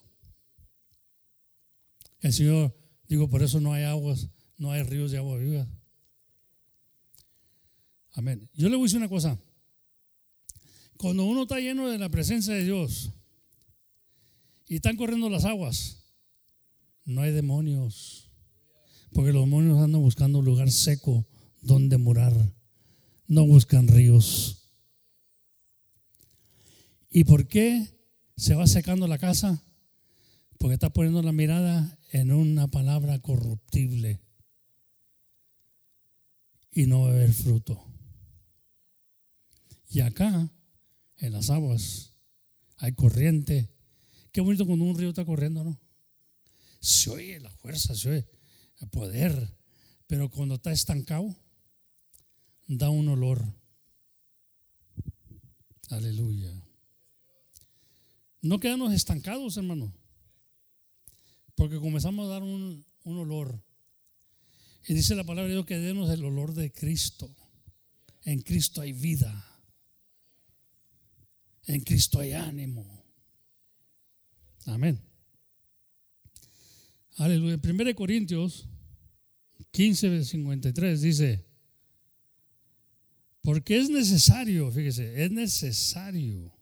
[2.21, 2.75] el Señor,
[3.07, 5.67] digo, por eso no hay aguas, no hay ríos de agua viva.
[8.13, 8.49] Amén.
[8.53, 9.39] Yo le voy a decir una cosa.
[10.97, 13.11] Cuando uno está lleno de la presencia de Dios
[14.67, 16.03] y están corriendo las aguas,
[17.05, 18.29] no hay demonios.
[19.11, 21.27] Porque los demonios andan buscando un lugar seco
[21.61, 22.33] donde morar.
[23.27, 24.69] No buscan ríos.
[27.09, 27.87] ¿Y por qué
[28.37, 29.63] se va secando la casa?
[30.57, 34.21] Porque está poniendo la mirada en una palabra corruptible
[36.73, 37.83] y no haber fruto.
[39.89, 40.51] Y acá,
[41.17, 42.13] en las aguas,
[42.77, 43.69] hay corriente.
[44.31, 45.79] Qué bonito cuando un río está corriendo, ¿no?
[46.79, 48.27] Se oye la fuerza, se oye
[48.79, 49.55] el poder,
[50.07, 51.35] pero cuando está estancado,
[52.67, 53.45] da un olor.
[55.89, 56.51] Aleluya.
[58.41, 59.93] No quedamos estancados, hermano.
[61.55, 63.63] Porque comenzamos a dar un, olor.
[64.85, 67.33] Y dice la palabra de Dios que demos el olor de Cristo.
[68.23, 69.49] En Cristo hay vida.
[71.65, 72.85] En Cristo hay ánimo.
[74.65, 74.99] Amén.
[77.17, 77.59] Aleluya.
[77.61, 78.67] En 1 Corintios
[79.71, 81.45] 15, 53 dice,
[83.41, 86.53] porque es necesario, fíjese, es necesario.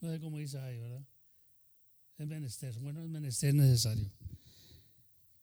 [0.00, 1.06] No sé cómo dice ahí, ¿verdad?
[2.18, 4.10] Es menester, bueno, es menester necesario.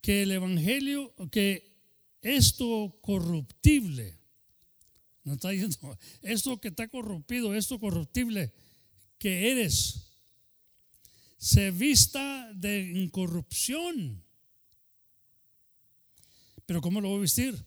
[0.04, 1.80] Que el Evangelio, que
[2.22, 4.20] esto corruptible,
[5.24, 8.54] no está diciendo, esto que está corrompido, esto corruptible
[9.18, 10.12] que eres,
[11.38, 14.22] se vista de incorrupción.
[16.66, 17.66] Pero ¿cómo lo voy a vestir?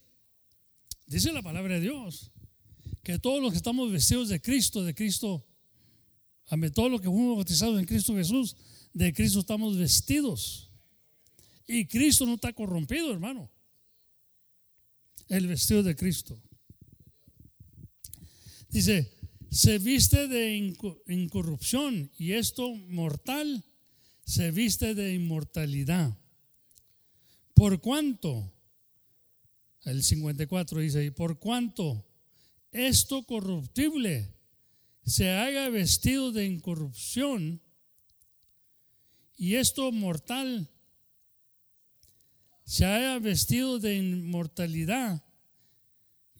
[1.07, 2.31] Dice la palabra de Dios
[3.03, 5.47] que todos los que estamos vestidos de Cristo, de Cristo,
[6.75, 8.57] todos los que fuimos bautizados en Cristo Jesús,
[8.93, 10.66] de Cristo estamos vestidos.
[11.67, 13.51] Y Cristo no está corrompido, hermano.
[15.29, 16.41] El vestido de Cristo.
[18.69, 19.13] Dice,
[19.51, 20.57] se viste de
[21.07, 23.65] incorrupción y esto mortal
[24.25, 26.17] se viste de inmortalidad.
[27.55, 28.53] ¿Por cuánto?
[29.85, 32.05] El 54 dice, por cuánto
[32.73, 34.35] esto corruptible
[35.05, 37.63] se haga vestido de incorrupción
[39.37, 40.69] y esto mortal
[42.67, 45.23] se haya vestido de inmortalidad,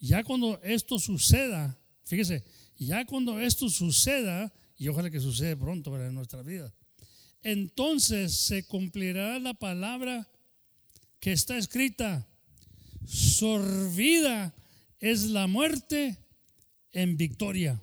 [0.01, 2.45] ya cuando esto suceda, fíjese,
[2.77, 6.75] ya cuando esto suceda, y ojalá que suceda pronto para nuestra vida,
[7.43, 10.29] entonces se cumplirá la palabra
[11.21, 12.29] que está escrita,
[13.07, 14.53] sorbida
[14.99, 16.19] es la muerte
[16.91, 17.81] en victoria.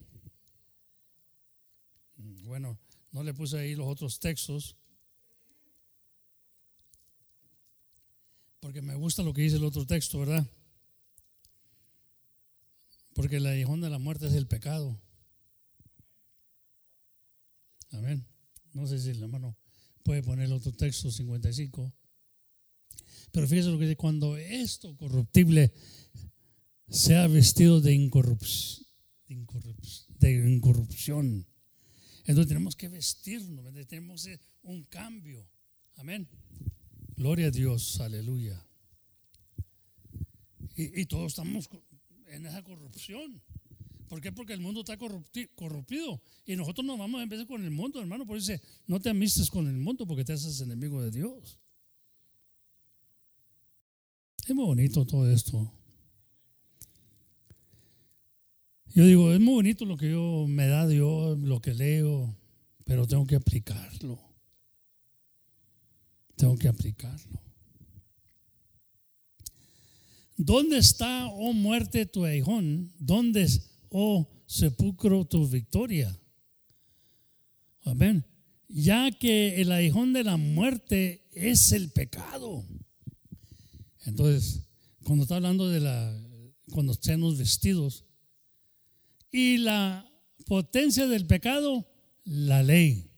[2.18, 2.78] Bueno,
[3.14, 4.76] no le puse ahí los otros textos,
[8.64, 10.48] porque me gusta lo que dice el otro texto, ¿verdad?
[13.14, 14.98] Porque el aguijón de la muerte es el pecado.
[17.92, 18.26] Amén.
[18.72, 19.58] No sé si el hermano
[20.04, 21.94] puede poner el otro texto 55.
[23.34, 25.74] Pero fíjese lo que dice, cuando esto corruptible
[26.88, 28.88] sea vestido de, incorrupción,
[29.28, 31.46] de incorrupción.
[32.24, 34.26] Entonces tenemos que vestirnos, tenemos
[34.62, 35.46] un cambio.
[35.98, 36.30] Amén.
[37.16, 38.66] Gloria a Dios, aleluya.
[40.76, 41.70] Y, todos estamos
[42.28, 43.42] en esa corrupción.
[44.08, 44.32] ¿Por qué?
[44.32, 46.22] Porque el mundo está corrompido.
[46.46, 48.26] Y nosotros nos vamos a empezar con el mundo, hermano.
[48.26, 51.60] Por eso dice, no te amistes con el mundo porque te haces enemigo de Dios.
[54.48, 55.72] Es muy bonito todo esto.
[58.96, 62.36] Yo digo, es muy bonito lo que yo me da Dios, lo que leo,
[62.86, 64.20] pero tengo que aplicarlo.
[66.44, 67.42] Tengo que aplicarlo.
[70.36, 72.92] ¿Dónde está, oh muerte, tu aguijón?
[73.00, 73.48] ¿Dónde,
[73.88, 76.20] oh sepulcro, tu victoria?
[77.86, 78.26] Amén.
[78.68, 82.66] Ya que el aguijón de la muerte es el pecado.
[84.06, 84.68] Entonces,
[85.06, 86.14] cuando está hablando de la,
[86.72, 88.04] cuando los vestidos,
[89.32, 90.12] y la
[90.46, 91.88] potencia del pecado,
[92.26, 93.10] la ley.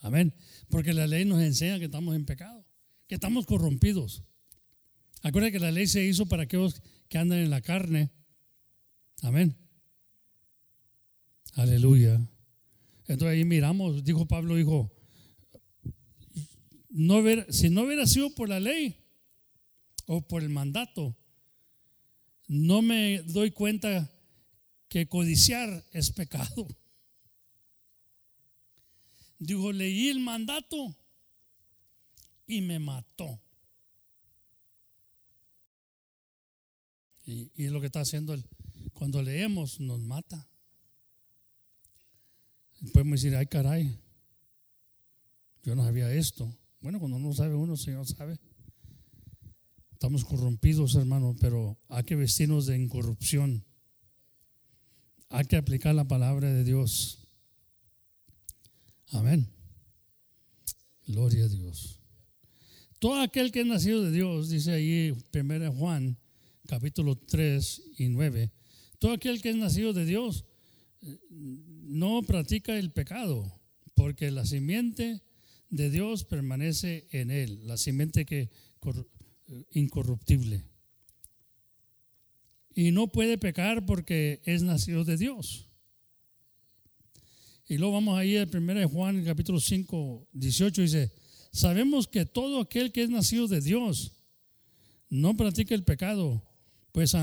[0.00, 0.34] Amén.
[0.74, 2.66] Porque la ley nos enseña que estamos en pecado,
[3.06, 4.24] que estamos corrompidos.
[5.22, 8.10] Acuérdense que la ley se hizo para aquellos que andan en la carne.
[9.22, 9.56] Amén.
[11.52, 12.14] Aleluya.
[13.06, 14.92] Entonces ahí miramos, dijo Pablo, dijo,
[17.50, 18.96] si no hubiera sido por la ley
[20.06, 21.16] o por el mandato,
[22.48, 24.10] no me doy cuenta
[24.88, 26.66] que codiciar es pecado.
[29.44, 30.96] Dijo, leí el mandato
[32.46, 33.40] y me mató.
[37.26, 38.46] Y, y, lo que está haciendo él.
[38.92, 40.48] Cuando leemos, nos mata.
[42.92, 43.98] Podemos decir, ay caray,
[45.62, 46.54] yo no sabía esto.
[46.80, 48.38] Bueno, cuando no sabe uno, Señor sabe.
[49.92, 53.64] Estamos corrompidos, hermano, pero hay que vestirnos de incorrupción.
[55.28, 57.23] Hay que aplicar la palabra de Dios.
[59.14, 59.48] Amén.
[61.06, 62.00] Gloria a Dios.
[62.98, 66.18] Todo aquel que es nacido de Dios, dice ahí 1 Juan,
[66.66, 68.50] capítulo 3 y 9,
[68.98, 70.44] todo aquel que es nacido de Dios
[71.30, 73.60] no practica el pecado,
[73.94, 75.22] porque la simiente
[75.70, 78.50] de Dios permanece en él, la simiente que
[79.70, 80.64] incorruptible.
[82.74, 85.68] Y no puede pecar porque es nacido de Dios.
[87.66, 91.12] Y luego vamos ahí al 1 Juan, capítulo 5, 18, dice,
[91.50, 94.12] sabemos que todo aquel que es nacido de Dios
[95.08, 96.42] no practica el pecado,
[96.92, 97.14] pues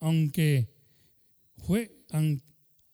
[0.00, 0.72] aunque
[1.58, 2.04] fue,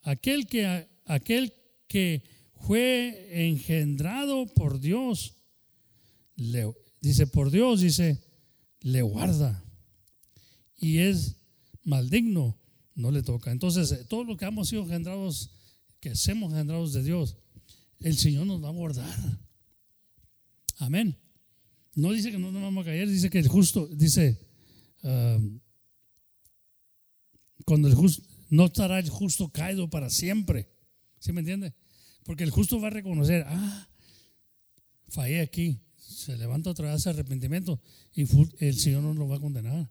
[0.02, 1.54] aquel que, aquel
[1.86, 2.24] que
[2.66, 5.36] fue engendrado por Dios,
[6.36, 8.22] le, dice, por Dios, dice,
[8.80, 9.62] le guarda.
[10.76, 11.36] Y es
[11.84, 12.58] maligno,
[12.94, 13.52] no le toca.
[13.52, 15.50] Entonces, todo lo que hemos sido engendrados,
[16.02, 17.36] que somos engendrados de Dios,
[18.00, 19.38] el Señor nos va a guardar.
[20.78, 21.16] Amén.
[21.94, 24.40] No dice que no nos vamos a caer, dice que el justo, dice,
[25.04, 25.38] ah,
[27.64, 30.68] cuando el justo, no estará el justo caído para siempre.
[31.20, 31.72] ¿Sí me entiende?
[32.24, 33.88] Porque el justo va a reconocer, ah,
[35.08, 35.78] fallé aquí.
[35.96, 37.80] Se levanta otra vez arrepentimiento
[38.12, 38.26] y
[38.58, 39.88] el Señor no lo va a condenar.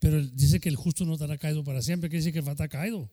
[0.00, 2.52] Pero dice que el justo no estará caído para siempre, que dice que va a
[2.52, 3.10] estar caído.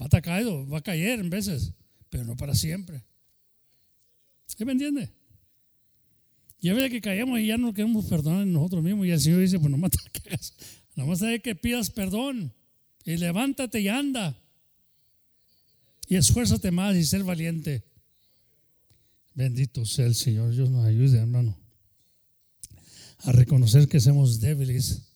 [0.00, 1.72] Va a caído, va a caer en veces,
[2.08, 3.04] pero no para siempre.
[4.46, 5.10] ¿Sí me entiende?
[6.60, 9.06] Y a veces que caemos y ya no queremos perdonar nosotros mismos.
[9.06, 10.54] Y el Señor dice: Pues nomás te hagas,
[10.94, 12.52] nomás hay que pidas perdón.
[13.04, 14.36] Y levántate y anda.
[16.08, 17.84] Y esfuérzate más y ser valiente.
[19.34, 20.52] Bendito sea el Señor.
[20.52, 21.56] Dios nos ayude, hermano.
[23.20, 25.07] A reconocer que somos débiles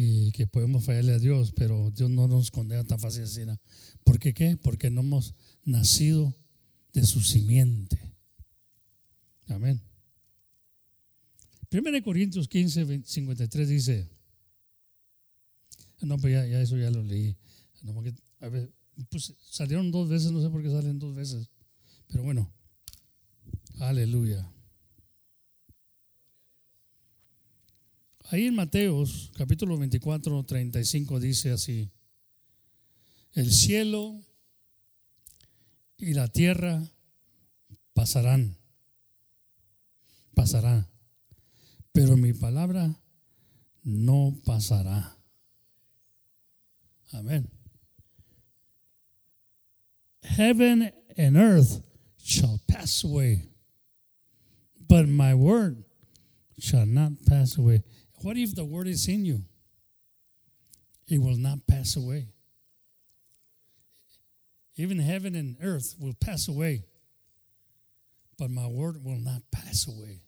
[0.00, 3.40] y que podemos fallarle a Dios, pero Dios no nos condena tan fácil así.
[4.04, 4.56] ¿Por qué qué?
[4.56, 5.34] Porque no hemos
[5.64, 6.36] nacido
[6.92, 7.98] de su simiente.
[9.48, 9.82] Amén.
[11.72, 14.08] 1 Corintios 15, 53 dice,
[16.02, 17.36] no, pues ya, ya eso ya lo leí.
[18.38, 18.72] a ver,
[19.10, 21.50] pues salieron dos veces, no sé por qué salen dos veces.
[22.06, 22.48] Pero bueno,
[23.80, 24.48] aleluya.
[28.30, 31.90] Ahí en Mateos, capítulo 24, 35, dice así:
[33.32, 34.20] El cielo
[35.96, 36.82] y la tierra
[37.94, 38.58] pasarán,
[40.34, 40.86] pasarán,
[41.92, 43.00] pero mi palabra
[43.82, 45.16] no pasará.
[47.12, 47.48] Amén.
[50.20, 51.82] Heaven and earth
[52.18, 53.48] shall pass away,
[54.86, 55.82] but my word
[56.58, 57.82] shall not pass away.
[58.22, 59.42] What if the word is in you?
[61.06, 62.28] It will not pass away.
[64.76, 66.84] Even heaven and earth will pass away,
[68.38, 70.22] but my word will not pass away.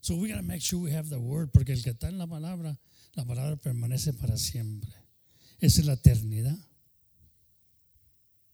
[0.00, 2.18] So we got to make sure we have the word, porque el que está en
[2.18, 2.78] la palabra,
[3.16, 4.90] la palabra permanece para siempre.
[5.60, 6.56] Esa es la eternidad.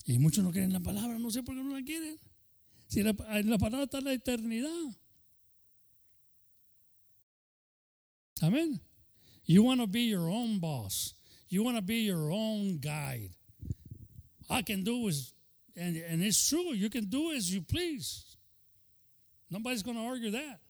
[0.07, 2.19] Y muchos no quieren la palabra, no sé por qué no la quieren.
[2.89, 4.71] Si la, en la palabra está la eternidad.
[8.43, 8.81] Amén.
[9.45, 11.15] You want to be your own boss.
[11.49, 13.31] You want to be your own guide.
[14.51, 15.33] I can do is,
[15.77, 18.37] and, and it's true, you can do as you please.
[19.51, 20.61] Nobody's going to argue that.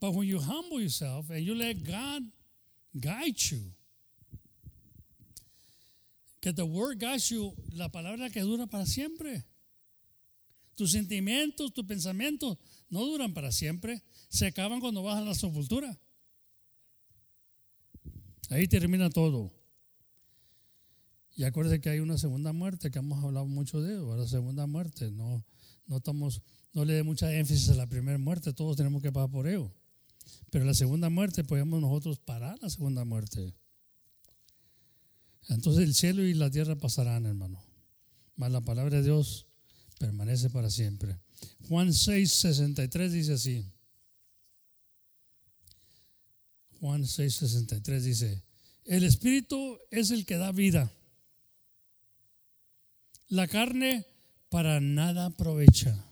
[0.00, 2.22] But when you humble yourself and you let God
[2.98, 3.72] guide you,
[6.40, 9.42] que the word guides you, la palabra que dura para siempre.
[10.76, 12.56] Tus sentimientos, tus pensamientos
[12.90, 15.96] no duran para siempre, se acaban cuando vas a la sepultura.
[18.48, 19.52] Ahí termina todo.
[21.36, 24.66] Y acuérdense que hay una segunda muerte, que hemos hablado mucho de eso, la segunda
[24.66, 25.10] muerte.
[25.10, 25.44] No,
[25.86, 26.42] no, estamos,
[26.72, 29.72] no le dé mucha énfasis a la primera muerte, todos tenemos que pasar por ello.
[30.50, 33.54] Pero la segunda muerte podemos nosotros parar la segunda muerte.
[35.48, 37.62] Entonces el cielo y la tierra pasarán, hermano.
[38.36, 39.46] Mas la palabra de Dios
[39.98, 41.18] permanece para siempre.
[41.68, 43.64] Juan 6, 63 dice así.
[46.80, 48.44] Juan 6, 63 dice,
[48.84, 50.92] el espíritu es el que da vida.
[53.28, 54.06] La carne
[54.48, 56.04] para nada aprovecha.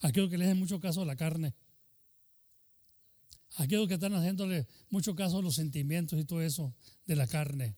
[0.00, 1.54] Aquellos que le hacen mucho caso a la carne.
[3.56, 6.74] Aquellos que están haciéndole mucho caso a los sentimientos y todo eso
[7.06, 7.76] de la carne.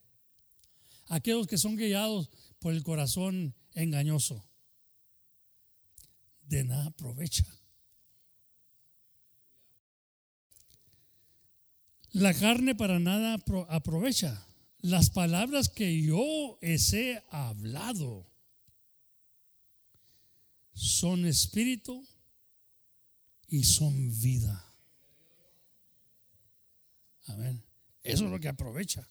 [1.06, 4.44] Aquellos que son guiados por el corazón engañoso.
[6.42, 7.44] De nada aprovecha.
[12.12, 13.38] La carne para nada
[13.68, 14.46] aprovecha
[14.82, 18.26] las palabras que yo he hablado
[20.72, 22.06] son espíritu
[23.48, 24.64] y son vida.
[27.26, 27.62] Amén.
[28.02, 29.06] Eso es lo que aprovecha.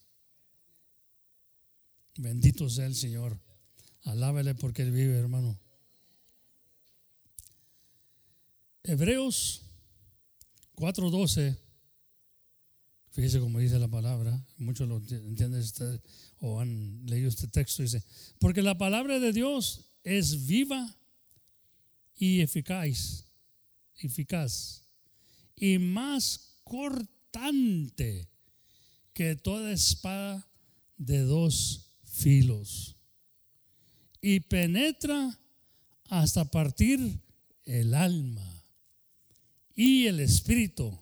[2.18, 3.40] Bendito sea el Señor.
[4.04, 5.60] Alábele porque Él vive, hermano.
[8.84, 9.62] Hebreos
[10.76, 11.69] 4:12
[13.20, 15.62] Fíjese como dice la palabra, muchos lo entienden
[16.40, 18.02] o han leído este texto, dice,
[18.40, 20.96] porque la palabra de Dios es viva
[22.16, 23.26] y eficaz,
[23.98, 24.86] eficaz
[25.58, 28.30] y más cortante
[29.12, 30.50] que toda espada
[30.96, 32.96] de dos filos
[34.22, 35.38] y penetra
[36.06, 37.20] hasta partir
[37.66, 38.64] el alma
[39.76, 40.98] y el espíritu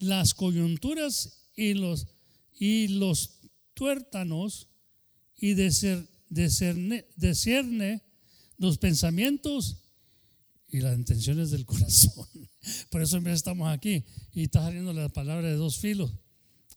[0.00, 2.08] las coyunturas y los,
[2.58, 3.38] y los
[3.74, 4.68] tuértanos
[5.36, 7.06] y discerne,
[8.58, 9.76] los pensamientos
[10.68, 12.26] y las intenciones del corazón.
[12.90, 16.12] Por eso estamos aquí y está saliendo la palabra de dos filos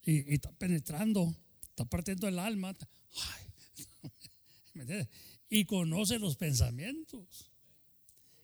[0.06, 1.36] y, está penetrando,
[1.70, 2.76] está partiendo el alma.
[5.50, 7.53] y conoce los pensamientos.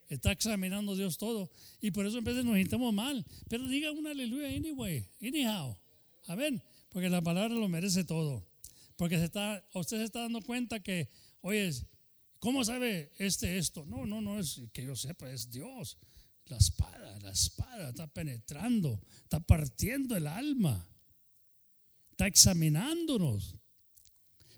[0.09, 1.51] Está examinando Dios todo.
[1.79, 3.23] Y por eso veces nos sintamos mal.
[3.47, 5.77] Pero diga un aleluya anyway, anyhow.
[6.25, 6.61] Amén.
[6.89, 8.43] Porque la palabra lo merece todo.
[8.95, 11.09] Porque se está, usted se está dando cuenta que,
[11.41, 11.71] oye,
[12.39, 13.85] ¿cómo sabe este esto?
[13.85, 15.97] No, no, no es que yo sepa, es Dios.
[16.47, 20.89] La espada, la espada está penetrando, está partiendo el alma,
[22.09, 23.55] está examinándonos.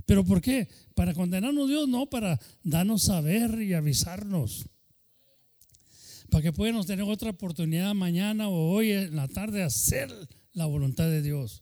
[0.05, 0.69] ¿Pero por qué?
[0.95, 1.89] ¿Para condenarnos Dios?
[1.89, 4.65] No, para darnos saber y avisarnos
[6.31, 10.09] para que podamos tener otra oportunidad mañana o hoy en la tarde hacer
[10.53, 11.61] la voluntad de Dios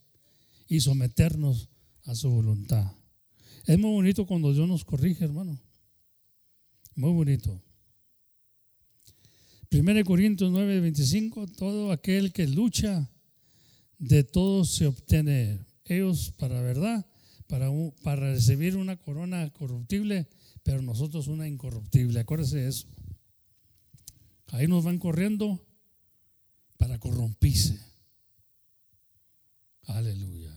[0.68, 1.68] y someternos
[2.04, 2.92] a su voluntad.
[3.66, 5.60] Es muy bonito cuando Dios nos corrige, hermano.
[6.94, 7.60] Muy bonito.
[9.72, 13.10] 1 Corintios 9, 25, todo aquel que lucha,
[13.98, 15.66] de todo se obtiene.
[15.84, 17.04] Ellos para verdad,
[17.48, 17.70] para,
[18.04, 20.28] para recibir una corona corruptible,
[20.62, 22.20] pero nosotros una incorruptible.
[22.20, 22.86] Acuérdese de eso.
[24.52, 25.64] Ahí nos van corriendo
[26.76, 27.78] para corrompirse.
[29.84, 30.54] Aleluya.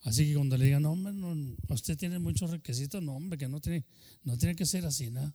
[0.00, 1.12] Así que cuando le digan, no, hombre,
[1.68, 3.84] usted tiene muchos requisitos, no, hombre, que no tiene,
[4.24, 5.34] no tiene que ser así, ¿no?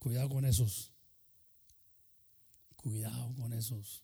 [0.00, 0.92] Cuidado con esos.
[2.76, 4.02] Cuidado con esos.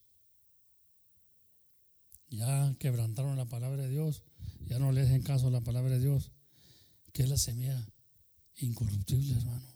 [2.29, 4.23] Ya quebrantaron la palabra de Dios,
[4.67, 6.31] ya no le dejen caso a la palabra de Dios,
[7.13, 7.85] que es la semilla
[8.59, 9.67] incorruptible, hermano,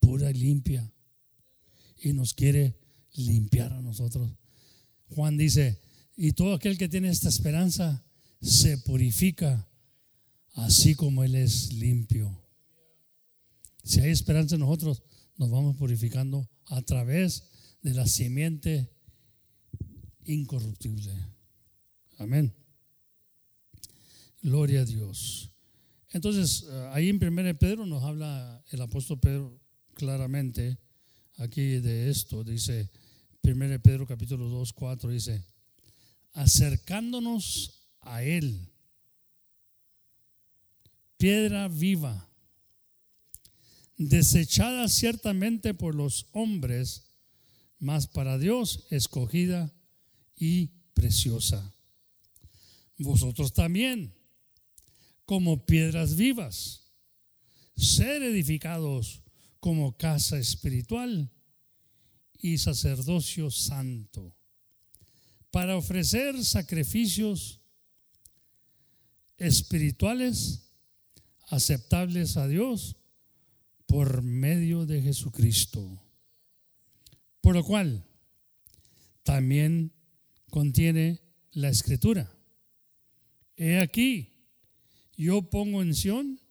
[0.00, 0.93] pura y limpia
[2.04, 2.76] y nos quiere
[3.14, 4.30] limpiar a nosotros.
[5.08, 5.80] Juan dice,
[6.16, 8.04] y todo aquel que tiene esta esperanza
[8.42, 9.66] se purifica
[10.52, 12.42] así como Él es limpio.
[13.82, 15.02] Si hay esperanza en nosotros,
[15.38, 17.44] nos vamos purificando a través
[17.80, 18.90] de la simiente
[20.24, 21.14] incorruptible.
[22.18, 22.54] Amén.
[24.42, 25.50] Gloria a Dios.
[26.10, 29.58] Entonces, eh, ahí en 1 Pedro nos habla el apóstol Pedro
[29.94, 30.78] claramente
[31.36, 32.90] aquí de esto, dice
[33.42, 35.44] 1 Pedro capítulo 2, 4, dice,
[36.32, 38.68] acercándonos a Él,
[41.16, 42.28] piedra viva,
[43.96, 47.04] desechada ciertamente por los hombres,
[47.78, 49.74] mas para Dios escogida
[50.36, 51.74] y preciosa.
[52.98, 54.14] Vosotros también,
[55.26, 56.84] como piedras vivas,
[57.76, 59.23] ser edificados
[59.64, 61.32] como casa espiritual
[62.38, 64.36] y sacerdocio santo,
[65.50, 67.62] para ofrecer sacrificios
[69.38, 70.68] espirituales
[71.48, 72.96] aceptables a Dios
[73.86, 75.98] por medio de Jesucristo.
[77.40, 78.04] Por lo cual
[79.22, 79.94] también
[80.50, 82.30] contiene la escritura.
[83.56, 84.34] He aquí,
[85.16, 86.43] yo pongo en Sion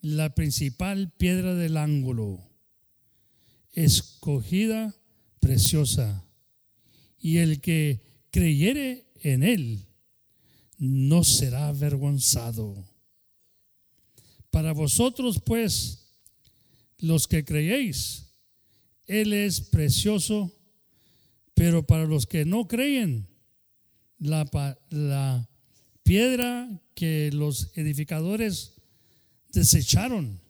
[0.00, 2.40] la principal piedra del ángulo,
[3.72, 4.96] escogida,
[5.40, 6.24] preciosa,
[7.18, 9.86] y el que creyere en él
[10.78, 12.74] no será avergonzado.
[14.50, 16.00] Para vosotros, pues,
[16.98, 18.26] los que creéis,
[19.06, 20.56] Él es precioso,
[21.54, 23.28] pero para los que no creen,
[24.18, 24.48] la,
[24.90, 25.48] la
[26.02, 28.79] piedra que los edificadores
[29.52, 30.40] desecharon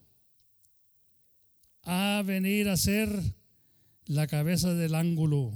[1.82, 3.08] a venir a ser
[4.06, 5.52] la cabeza del ángulo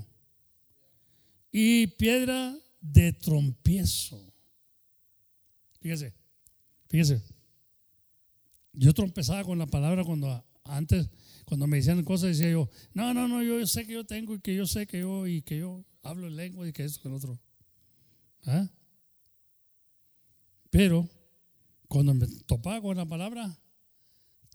[1.50, 4.32] y piedra de trompiezo.
[5.80, 6.14] Fíjese,
[6.88, 7.22] fíjese.
[8.72, 11.08] Yo trompezaba con la palabra cuando antes,
[11.44, 14.40] cuando me decían cosas, decía yo, no, no, no, yo sé que yo tengo y
[14.40, 17.08] que yo sé que yo y que yo hablo en lengua y que esto, que
[17.08, 17.38] el otro.
[18.46, 18.68] ¿Ah?
[20.70, 21.08] Pero
[21.94, 23.56] cuando me topaba con la palabra,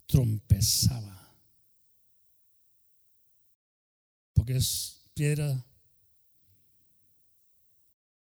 [0.04, 1.34] trompezaba.
[4.34, 5.64] Porque es piedra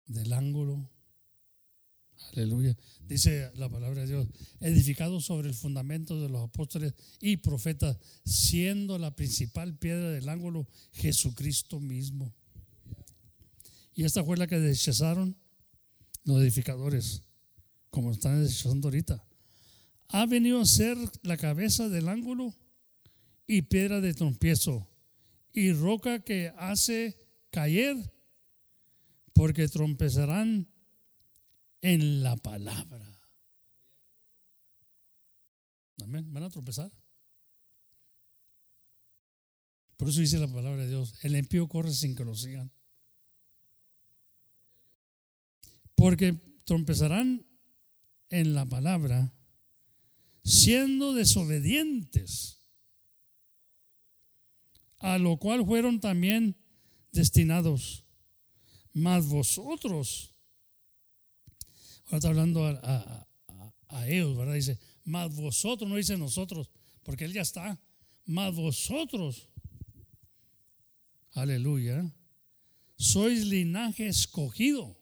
[0.06, 0.88] del ángulo
[2.34, 2.78] Aleluya.
[3.08, 4.28] Dice la palabra de Dios,
[4.60, 10.68] edificado sobre el fundamento de los apóstoles y profetas, siendo la principal piedra del ángulo
[10.92, 12.36] Jesucristo mismo.
[13.96, 15.36] Y esta fue la que desecharon
[16.24, 17.24] los edificadores,
[17.90, 19.24] como están desechando ahorita.
[20.10, 22.54] Ha venido a ser la cabeza del ángulo
[23.46, 24.88] y piedra de trompiezo
[25.54, 27.18] y roca que hace
[27.50, 28.14] caer,
[29.34, 30.68] porque trompezarán
[31.82, 33.20] en la palabra.
[36.04, 36.32] Amén.
[36.32, 36.92] Van a tropezar.
[39.98, 42.72] Por eso dice la palabra de Dios, el impío corre sin que lo sigan.
[45.96, 46.34] Porque
[46.66, 47.47] tropezarán
[48.30, 49.34] en la palabra
[50.44, 52.60] siendo desobedientes,
[55.00, 56.56] a lo cual fueron también
[57.12, 58.04] destinados.
[58.94, 60.38] Mas vosotros
[62.08, 63.28] Ahora está hablando a,
[64.08, 64.54] ellos, ¿verdad?
[64.54, 66.70] Dice, más vosotros, no dice nosotros,
[67.04, 67.78] porque Él ya está.
[68.26, 69.50] Más vosotros,
[71.34, 72.10] aleluya,
[72.96, 74.97] sois linaje escogido,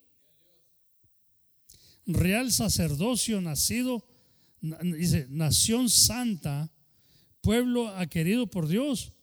[2.05, 4.05] real sacerdocio nacido,
[4.61, 6.71] dice, nación santa,
[7.41, 9.13] pueblo querido por Dios,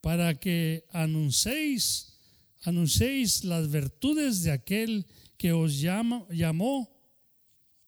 [0.00, 2.18] para que anunciéis,
[2.62, 5.06] anunciéis las virtudes de aquel
[5.36, 6.90] que os llama, llamó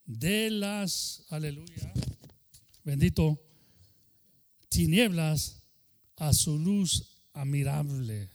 [0.04, 1.92] de las, aleluya,
[2.84, 3.40] bendito,
[4.68, 5.62] tinieblas
[6.16, 8.30] a su luz admirable.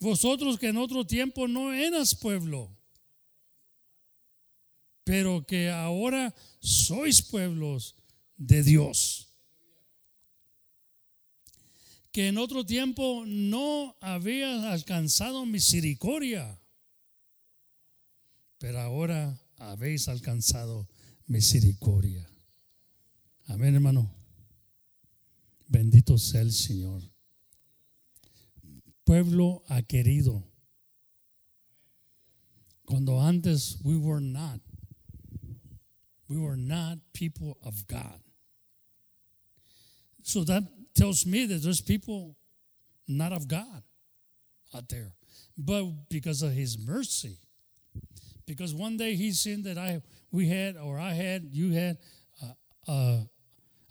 [0.00, 2.77] Vosotros que en otro tiempo no eras pueblo,
[5.08, 7.96] pero que ahora sois pueblos
[8.36, 9.32] de Dios.
[12.12, 16.60] Que en otro tiempo no habías alcanzado misericordia,
[18.58, 20.86] pero ahora habéis alcanzado
[21.26, 22.28] misericordia.
[23.46, 24.14] Amén, hermano.
[25.68, 27.00] Bendito sea el Señor.
[29.04, 30.44] Pueblo ha querido.
[32.84, 34.67] Cuando antes we were not.
[36.28, 38.20] We were not people of God.
[40.22, 40.62] So that
[40.94, 42.36] tells me that there's people
[43.06, 43.82] not of God
[44.74, 45.12] out there.
[45.56, 47.38] But because of his mercy,
[48.46, 51.98] because one day he seen that I we had or I had you had
[52.42, 53.28] a, a,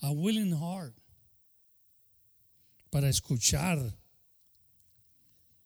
[0.03, 0.93] a willing heart
[2.91, 3.91] para escuchar.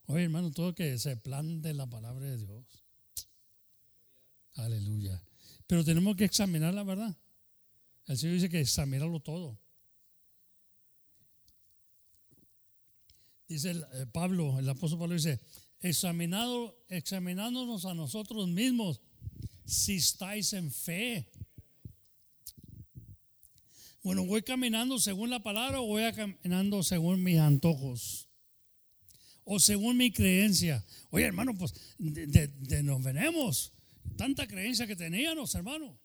[0.07, 2.65] Oye, hermano, todo que se plan de la palabra de Dios.
[4.57, 5.21] Aleluya.
[5.71, 7.15] Pero tenemos que examinar la verdad.
[8.05, 9.57] El Señor dice que examinarlo todo.
[13.47, 15.39] Dice eh, Pablo, el apóstol Pablo dice,
[15.79, 18.99] examinado, examinándonos a nosotros mismos
[19.63, 21.31] si estáis en fe.
[24.03, 28.27] Bueno, voy caminando según la palabra o voy caminando según mis antojos
[29.45, 30.83] o según mi creencia.
[31.11, 33.71] Oye, hermano, pues de, nos venemos.
[34.17, 35.99] Tanta creencia que teníamos, hermano.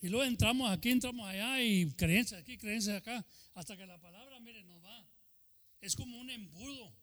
[0.00, 3.24] Y luego entramos aquí, entramos allá y creencia aquí, creencia acá,
[3.54, 5.08] hasta que la palabra, mire, nos va.
[5.80, 6.94] Es como un embudo.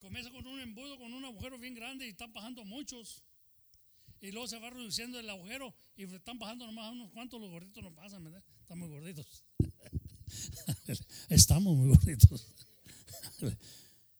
[0.00, 3.22] Comienza con un embudo, con un agujero bien grande y están bajando muchos.
[4.20, 7.82] Y luego se va reduciendo el agujero y están bajando nomás unos cuantos, los gorditos
[7.82, 8.42] no pasan, ¿verdad?
[8.60, 9.44] Están muy gorditos.
[11.28, 12.52] Estamos muy gorditos.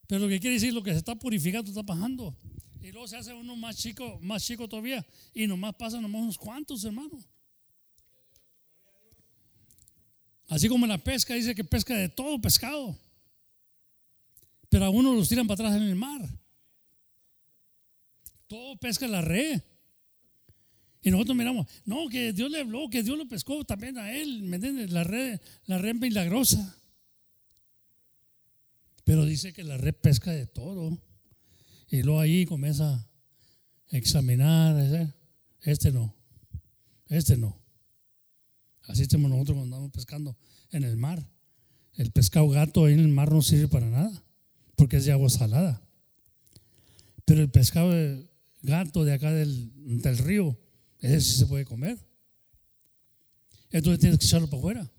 [0.07, 2.37] Pero lo que quiere decir, lo que se está purificando está bajando.
[2.81, 5.05] Y luego se hace uno más chico, más chico todavía.
[5.35, 7.19] Y nomás pasan nomás unos cuantos, hermano.
[10.49, 12.97] Así como la pesca dice que pesca de todo pescado.
[14.69, 16.20] Pero a uno los tiran para atrás en el mar.
[18.47, 19.61] Todo pesca la red.
[21.03, 24.43] Y nosotros miramos, no, que Dios le habló, que Dios lo pescó también a él,
[24.43, 24.91] ¿me entiendes?
[24.91, 26.77] La red, la red milagrosa.
[29.07, 30.99] Pero dice que la red pesca de todo.
[31.89, 35.15] Y luego ahí comienza a examinar,
[35.62, 36.12] este no,
[37.07, 37.57] este no.
[38.83, 40.37] Así estamos nosotros cuando andamos pescando
[40.73, 41.24] en el mar.
[41.95, 44.24] El pescado gato ahí en el mar no sirve para nada,
[44.74, 45.81] porque es de agua salada.
[47.24, 47.95] Pero el pescado
[48.62, 50.59] gato de acá del, del río
[50.99, 51.97] ese sí se puede comer.
[53.70, 54.93] Entonces tienes que echarlo para afuera.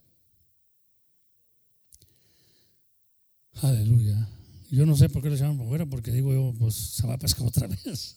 [3.62, 4.28] Aleluya.
[4.70, 7.14] Yo no sé por qué lo llaman para afuera, porque digo yo, pues se va
[7.14, 8.16] a pescar otra vez.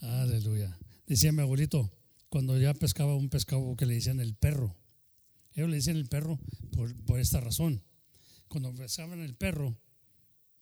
[0.00, 0.78] Aleluya.
[1.06, 1.90] Decía mi abuelito,
[2.28, 4.76] cuando ya pescaba un pescado que le decían el perro.
[5.54, 6.38] Ellos le decían el perro
[6.72, 7.82] por, por esta razón.
[8.48, 9.76] Cuando pescaban el perro,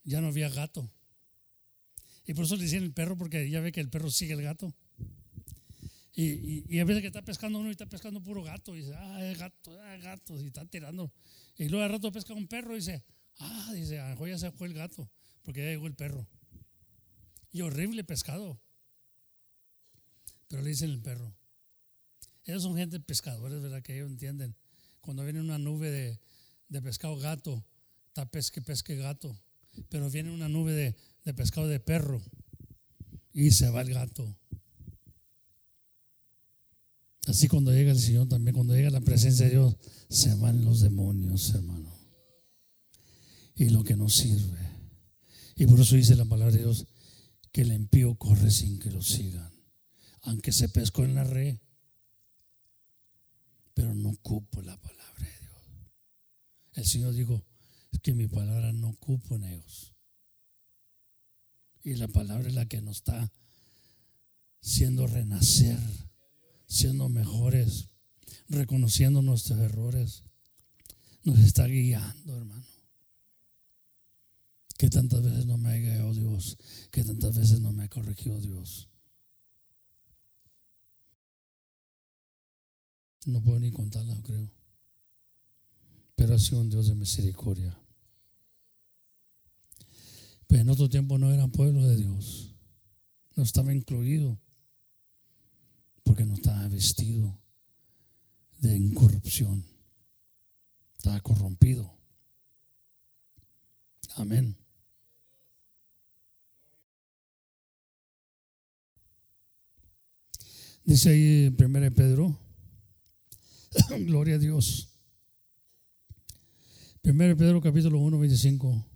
[0.04, 0.90] ya no había gato.
[2.26, 4.42] Y por eso le decían el perro, porque ya ve que el perro sigue el
[4.42, 4.74] gato.
[6.14, 9.24] Y, a veces que está pescando uno y está pescando puro gato, y dice, ah,
[9.24, 11.12] es gato, ah, gato, y está tirando.
[11.58, 13.04] Y luego al rato pesca un perro y dice,
[13.38, 15.10] ah, dice, a ya se fue el gato,
[15.42, 16.26] porque ya llegó el perro.
[17.50, 18.60] Y horrible pescado.
[20.46, 21.34] Pero le dicen el perro.
[22.44, 23.82] Ellos son gente pescadores, ¿verdad?
[23.82, 24.56] Que ellos entienden.
[25.00, 26.20] Cuando viene una nube de,
[26.68, 27.64] de pescado gato,
[28.06, 29.36] está pesque, pesque gato.
[29.88, 32.22] Pero viene una nube de, de pescado de perro
[33.32, 34.37] y se va el gato.
[37.28, 39.76] Así cuando llega el Señor también, cuando llega la presencia de Dios,
[40.08, 41.94] se van los demonios, hermano.
[43.54, 44.58] Y lo que no sirve.
[45.54, 46.86] Y por eso dice la palabra de Dios
[47.52, 49.52] que el impío corre sin que lo sigan.
[50.22, 51.58] Aunque se pescó en la red.
[53.74, 55.90] Pero no cupo la palabra de Dios.
[56.72, 57.44] El Señor dijo,
[57.92, 59.92] es que mi palabra no cupo en ellos.
[61.84, 63.30] Y la palabra es la que nos está
[64.62, 65.78] haciendo renacer
[66.68, 67.88] siendo mejores,
[68.48, 70.22] reconociendo nuestros errores.
[71.24, 72.64] Nos está guiando, hermano.
[74.76, 76.56] Que tantas veces no me ha guiado Dios,
[76.92, 78.88] que tantas veces no me ha corregido Dios.
[83.26, 84.50] No puedo ni contarla, creo.
[86.14, 87.76] Pero ha sido un Dios de misericordia.
[90.46, 92.54] Pero en otro tiempo no eran pueblo de Dios.
[93.34, 94.40] No estaba incluido
[96.08, 97.38] porque no estaba vestido
[98.60, 99.62] de incorrupción.
[100.96, 101.94] Estaba corrompido.
[104.16, 104.56] Amén.
[110.82, 112.40] Dice ahí en 1 Pedro,
[114.06, 114.88] gloria a Dios.
[117.04, 118.86] 1 Pedro capítulo 1, 25.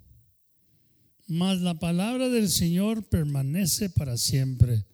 [1.27, 4.87] Mas la palabra del Señor permanece para siempre.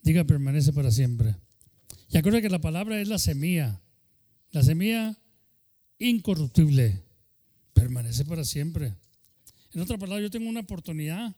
[0.00, 1.36] Diga, permanece para siempre.
[2.08, 3.80] Y acuérdate que la palabra es la semilla.
[4.50, 5.16] La semilla
[5.98, 7.02] incorruptible
[7.72, 8.94] permanece para siempre.
[9.72, 11.34] En otra palabra, yo tengo una oportunidad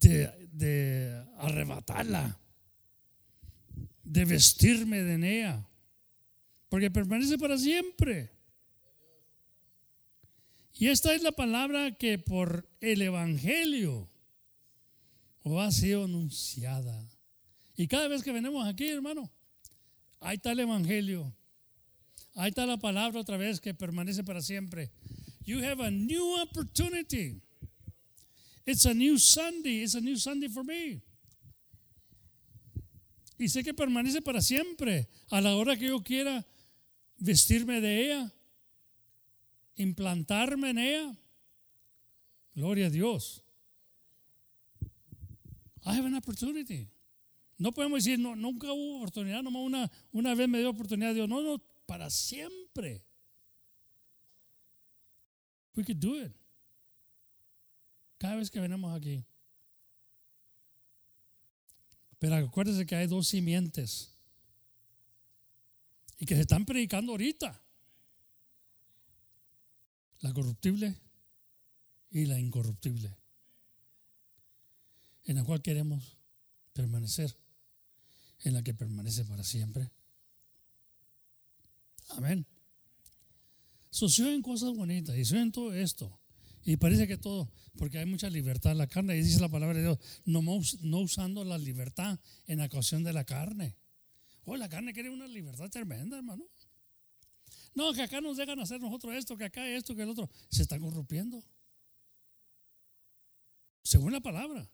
[0.00, 2.38] de, arrebatarla,
[4.02, 5.66] de vestirme de ella,
[6.68, 8.30] porque permanece para siempre.
[10.74, 14.10] Y esta es la palabra que por el Evangelio
[15.44, 17.08] ha sido anunciada
[17.82, 19.28] y cada vez que venimos aquí, hermano,
[20.20, 21.34] ahí está el Evangelio.
[22.36, 24.92] Ahí está la palabra otra vez que permanece para siempre.
[25.44, 27.42] You have a new opportunity.
[28.64, 29.82] It's a new Sunday.
[29.82, 31.02] It's a new Sunday for me.
[33.36, 35.08] Y sé que permanece para siempre.
[35.30, 36.46] A la hora que yo quiera
[37.18, 38.32] vestirme de ella,
[39.74, 41.18] implantarme en ella.
[42.54, 43.42] Gloria a Dios.
[45.84, 46.91] I have an opportunity.
[47.58, 51.28] No podemos decir, no, nunca hubo oportunidad, nomás una, una vez me dio oportunidad Dios.
[51.28, 53.04] No, no, para siempre.
[55.74, 56.32] We could do it.
[58.18, 59.24] Cada vez que venimos aquí.
[62.18, 64.14] Pero acuérdense que hay dos simientes
[66.18, 67.60] y que se están predicando ahorita.
[70.20, 70.96] La corruptible
[72.12, 73.16] y la incorruptible,
[75.24, 76.16] en la cual queremos
[76.72, 77.36] permanecer,
[78.42, 79.90] en la que permanece para siempre.
[82.10, 82.46] Amén.
[83.90, 86.18] Suceden cosas bonitas y suceden todo esto.
[86.64, 89.16] Y parece que todo, porque hay mucha libertad en la carne.
[89.16, 93.12] Y dice la palabra de Dios, no, no usando la libertad en la ocasión de
[93.12, 93.76] la carne.
[94.44, 96.44] Oh, la carne quiere una libertad tremenda, hermano.
[97.74, 100.30] No, que acá nos dejan hacer nosotros esto, que acá esto, que el otro.
[100.50, 101.42] Se están corrompiendo.
[103.82, 104.68] Según la palabra.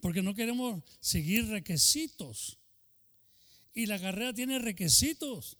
[0.00, 2.58] Porque no queremos seguir requisitos.
[3.74, 5.58] Y la carrera tiene requisitos.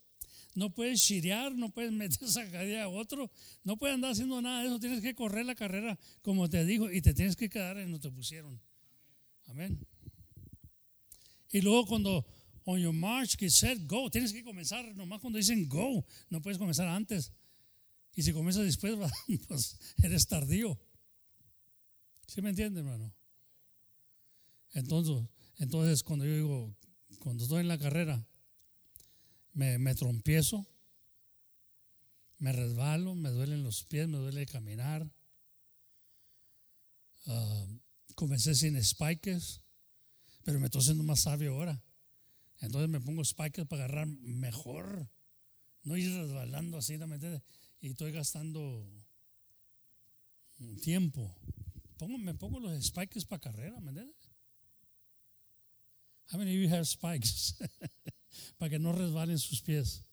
[0.55, 3.29] No puedes chirear, no puedes meter sacadilla a otro,
[3.63, 4.79] no puedes andar haciendo nada de eso.
[4.79, 8.09] Tienes que correr la carrera como te dijo y te tienes que quedar en donde
[8.09, 8.59] te pusieron.
[9.45, 9.79] Amén.
[11.51, 12.25] Y luego cuando
[12.65, 16.57] on your march que said go, tienes que comenzar nomás cuando dicen go, no puedes
[16.57, 17.31] comenzar antes.
[18.15, 18.95] Y si comienzas después,
[19.47, 20.79] pues eres tardío.
[22.25, 23.13] ¿Sí me entiende, hermano?
[24.73, 25.27] Entonces,
[25.57, 26.75] entonces cuando yo digo,
[27.19, 28.25] cuando estoy en la carrera,
[29.53, 30.67] me, me trompiezo,
[32.39, 35.09] me resbalo, me duelen los pies, me duele caminar.
[37.25, 37.65] Ah,
[38.15, 39.61] comencé sin spikes,
[40.43, 41.83] pero me estoy haciendo más sabio ahora.
[42.59, 45.09] Entonces me pongo spikes para agarrar mejor,
[45.83, 47.41] no ir resbalando así, ¿me
[47.79, 48.87] Y estoy gastando
[50.81, 51.35] tiempo.
[51.97, 54.16] Pongo, me pongo los spikes para carrera, ¿me entiendes?
[56.31, 57.55] How many of you have spikes?
[58.57, 60.03] para que no resbalen sus pies.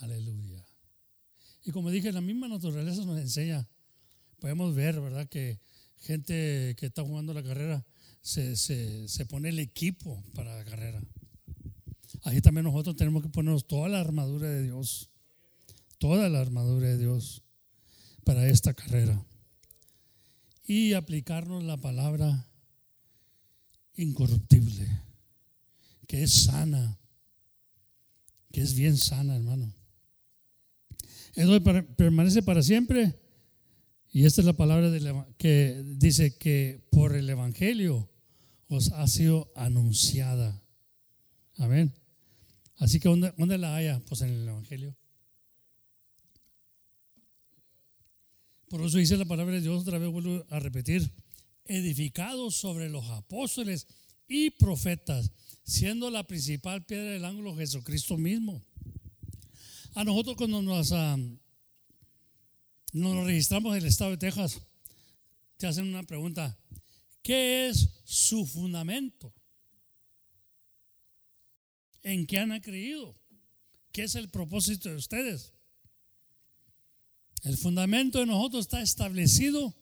[0.00, 0.64] Aleluya.
[1.64, 3.68] Y como dije, la misma naturaleza nos enseña,
[4.38, 5.28] podemos ver, ¿verdad?
[5.28, 5.60] Que
[5.98, 7.84] gente que está jugando la carrera
[8.22, 11.02] se, se, pone el equipo para la carrera.
[12.22, 15.10] Así también nosotros tenemos que ponernos toda la armadura de Dios,
[15.98, 17.42] toda la armadura de Dios
[18.24, 19.22] para esta carrera.
[20.66, 22.49] Y aplicarnos la palabra
[24.02, 24.88] incorruptible
[26.10, 26.98] que es sana,
[28.50, 29.72] que es bien sana, hermano.
[31.36, 31.62] Eso
[31.96, 33.16] permanece para siempre.
[34.12, 34.90] Y esta es la palabra
[35.38, 38.10] que dice que por el Evangelio
[38.66, 40.60] os ha sido anunciada.
[41.58, 41.94] Amén.
[42.78, 44.00] Así que ¿dónde, dónde la haya?
[44.08, 44.96] Pues en el Evangelio.
[48.68, 51.08] Por eso dice la palabra de Dios, otra vez vuelvo a repetir,
[51.70, 53.86] edificados sobre los apóstoles
[54.26, 55.30] y profetas
[55.62, 58.60] siendo la principal piedra del ángulo Jesucristo mismo.
[59.94, 61.16] A nosotros cuando nos, ah,
[62.92, 64.60] nos registramos en el estado de Texas,
[65.58, 66.58] te hacen una pregunta,
[67.22, 69.32] ¿qué es su fundamento?
[72.02, 73.16] ¿En qué han creído?
[73.92, 75.52] ¿Qué es el propósito de ustedes?
[77.44, 79.76] El fundamento de nosotros está establecido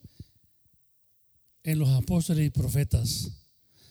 [1.63, 3.31] en los apóstoles y profetas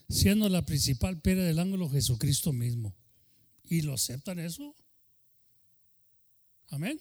[0.09, 2.97] siendo la principal piedra del ángulo Jesucristo mismo.
[3.65, 4.75] ¿Y lo aceptan eso?
[6.69, 6.99] Amén.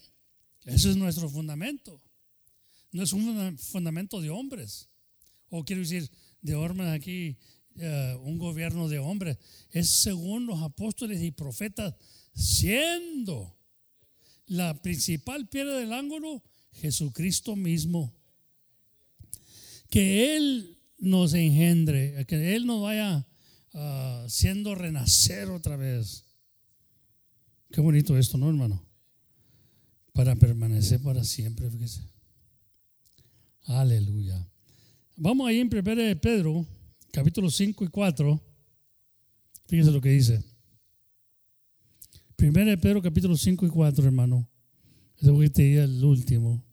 [0.64, 2.00] Ese es nuestro fundamento.
[2.92, 4.88] No es un fundamento de hombres.
[5.48, 6.10] O quiero decir,
[6.42, 7.38] de hombres aquí,
[7.76, 9.38] eh, un gobierno de hombres.
[9.70, 11.94] Es según los apóstoles y profetas,
[12.34, 13.56] siendo
[14.46, 16.42] la principal piedra del ángulo
[16.72, 18.14] Jesucristo mismo.
[19.88, 23.26] Que Él nos engendre, que Él nos vaya
[23.74, 26.24] uh, siendo renacer otra vez.
[27.70, 28.84] Qué bonito esto, ¿no, hermano?
[30.12, 32.02] Para permanecer para siempre, fíjese.
[33.64, 34.48] Aleluya.
[35.16, 36.66] Vamos ahí en 1 de Pedro,
[37.12, 38.40] capítulo 5 y 4.
[39.66, 40.42] Fíjese lo que dice.
[42.38, 44.48] 1 de Pedro, capítulo 5 y 4, hermano.
[45.16, 46.64] Eso que te diga el último.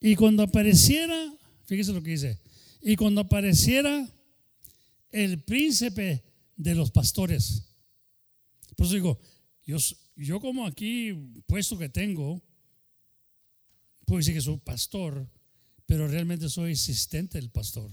[0.00, 1.32] Y cuando apareciera,
[1.66, 2.40] fíjese lo que dice
[2.80, 4.08] y cuando apareciera
[5.10, 6.22] el príncipe
[6.56, 7.64] de los pastores.
[8.76, 9.18] Por eso digo,
[9.64, 9.78] yo,
[10.14, 11.12] yo como aquí
[11.46, 12.42] puesto que tengo,
[14.04, 15.28] puedo decir que soy pastor,
[15.86, 17.90] pero realmente soy asistente del pastor.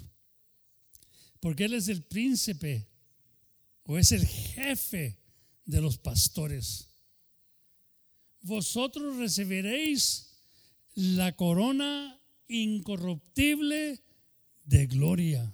[1.40, 2.88] Porque él es el príncipe
[3.84, 5.20] o es el jefe
[5.66, 6.90] de los pastores.
[8.41, 10.36] Vosotros recibiréis
[10.94, 14.02] la corona incorruptible
[14.65, 15.53] de gloria.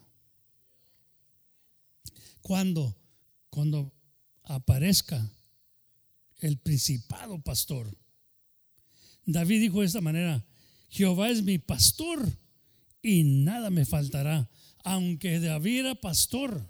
[2.41, 2.95] Cuando,
[3.49, 3.93] cuando
[4.43, 5.29] aparezca
[6.39, 7.95] el principado pastor.
[9.25, 10.45] David dijo de esta manera,
[10.89, 12.27] Jehová es mi pastor
[13.01, 14.49] y nada me faltará,
[14.83, 16.65] aunque David era pastor.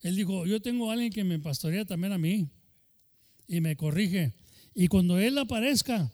[0.00, 2.48] Él dijo, yo tengo a alguien que me pastorea también a mí
[3.48, 4.34] y me corrige.
[4.74, 6.12] Y cuando Él aparezca,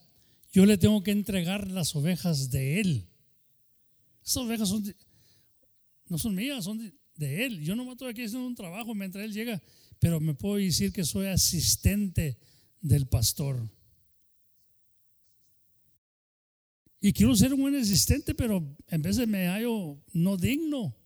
[0.55, 3.09] yo le tengo que entregar las ovejas de Él.
[4.25, 4.73] Esas ovejas
[6.07, 6.79] no son mías, son
[7.17, 7.61] de, Él.
[7.65, 9.61] Yo no estoy aquí haciendo un trabajo mientras Él llega,
[9.99, 12.39] pero me puedo decir que soy asistente
[12.81, 13.69] del pastor.
[17.01, 20.97] Y quiero ser un buen asistente, pero en vez me hallo no digno,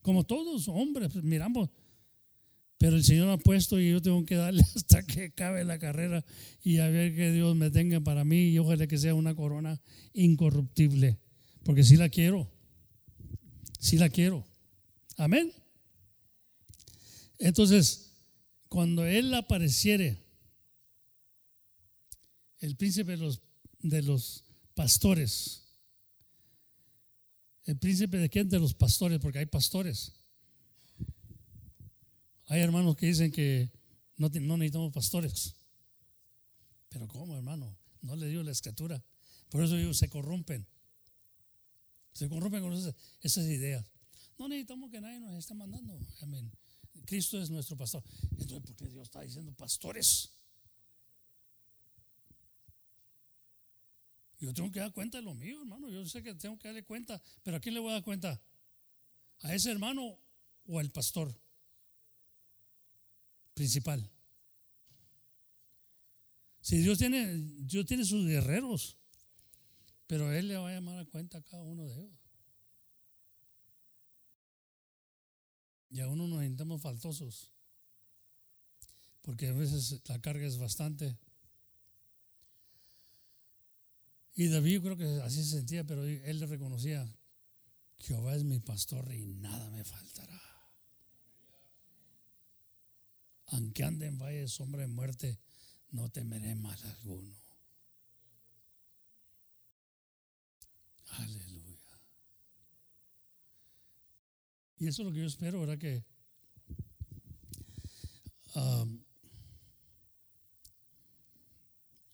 [0.00, 1.68] como todos hombres, miramos.
[2.80, 6.24] Pero el Señor ha puesto y yo tengo que darle hasta que acabe la carrera
[6.62, 9.78] y a ver que Dios me tenga para mí y ojalá que sea una corona
[10.14, 11.18] incorruptible,
[11.62, 12.50] porque si la quiero,
[13.78, 14.46] si la quiero.
[15.18, 15.52] Amén.
[17.38, 18.14] Entonces,
[18.70, 20.16] cuando Él apareciere,
[22.60, 23.42] el príncipe de los,
[23.80, 24.42] de los
[24.72, 25.66] pastores.
[27.64, 28.48] ¿El príncipe de quién?
[28.48, 30.14] De los pastores, porque hay pastores.
[32.50, 33.70] Hay hermanos que dicen que
[34.16, 35.54] no, necesitamos pastores.
[36.88, 37.78] Pero ¿cómo, hermano?
[38.02, 39.00] No le dio la escritura.
[39.50, 40.66] Por eso ellos se corrompen.
[42.12, 43.86] Se corrompen con esas, esas ideas.
[44.36, 45.96] No necesitamos que nadie nos esté mandando.
[46.22, 46.50] Amén.
[47.06, 48.02] Cristo es nuestro pastor.
[48.32, 50.30] Entonces, ¿por qué Dios está diciendo pastores?
[54.40, 55.88] Yo tengo que dar cuenta de lo mío, hermano.
[55.88, 58.42] Yo sé que tengo que darle cuenta, pero ¿a quién le voy a dar cuenta?
[59.42, 60.18] ¿A ese hermano
[60.66, 61.32] o al pastor
[63.60, 64.10] principal?
[66.62, 68.96] Si Dios tiene, Dios tiene sus guerreros,
[70.06, 72.18] pero Él le va a llamar a cuenta a cada uno de ellos.
[75.90, 77.52] Y a uno nos sintamos faltosos,
[79.20, 81.18] porque a veces la carga es bastante.
[84.36, 87.06] Y David creo que así se sentía, pero él le reconocía,
[87.98, 90.59] Jehová es mi pastor y nada me faltará.
[93.50, 95.38] Aunque ande en valle de sombra de muerte,
[95.90, 97.36] no temeré mal alguno.
[101.06, 102.00] Aleluya.
[104.78, 105.78] Y eso es lo que yo espero, ¿verdad?
[105.78, 106.04] Que
[108.54, 109.04] um,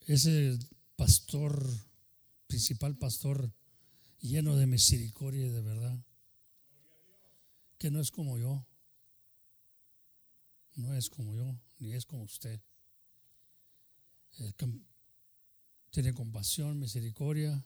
[0.07, 0.59] ese
[0.97, 1.63] pastor
[2.47, 3.53] principal pastor
[4.21, 5.99] lleno de misericordia y de verdad,
[7.79, 8.66] que no es como yo,
[10.77, 12.61] no es como yo, ni es como usted.
[15.91, 17.65] Tiene compasión, misericordia.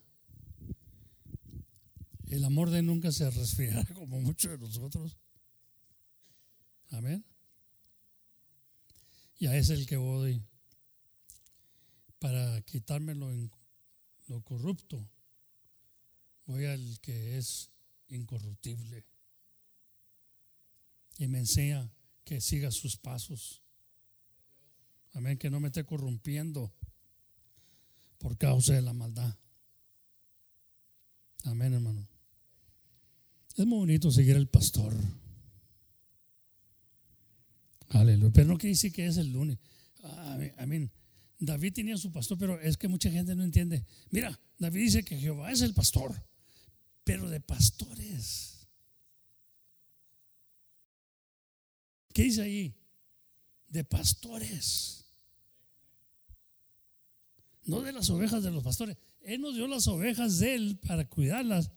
[2.27, 5.17] El amor de nunca se resfriará como muchos de nosotros.
[6.89, 7.25] Amén.
[9.37, 10.41] Y a ese es el que voy
[12.19, 13.51] para quitármelo en
[14.27, 15.09] lo corrupto,
[16.45, 17.71] voy al que es
[18.07, 19.03] incorruptible.
[21.17, 21.91] Y me enseña
[22.31, 23.61] que siga sus pasos.
[25.11, 26.73] Amén, que no me esté corrompiendo
[28.19, 29.35] por causa de la maldad.
[31.43, 32.07] Amén, hermano.
[33.57, 34.93] Es muy bonito seguir al pastor.
[37.89, 38.31] Aleluya.
[38.33, 39.57] Pero no quiere decir que es el lunes.
[40.57, 40.89] Amén.
[41.37, 43.85] David tenía su pastor, pero es que mucha gente no entiende.
[44.09, 46.25] Mira, David dice que Jehová es el pastor,
[47.03, 48.50] pero de pastores.
[52.13, 52.75] ¿Qué dice ahí?
[53.67, 55.05] De pastores.
[57.63, 58.97] No de las ovejas de los pastores.
[59.21, 61.71] Él nos dio las ovejas de él para cuidarlas,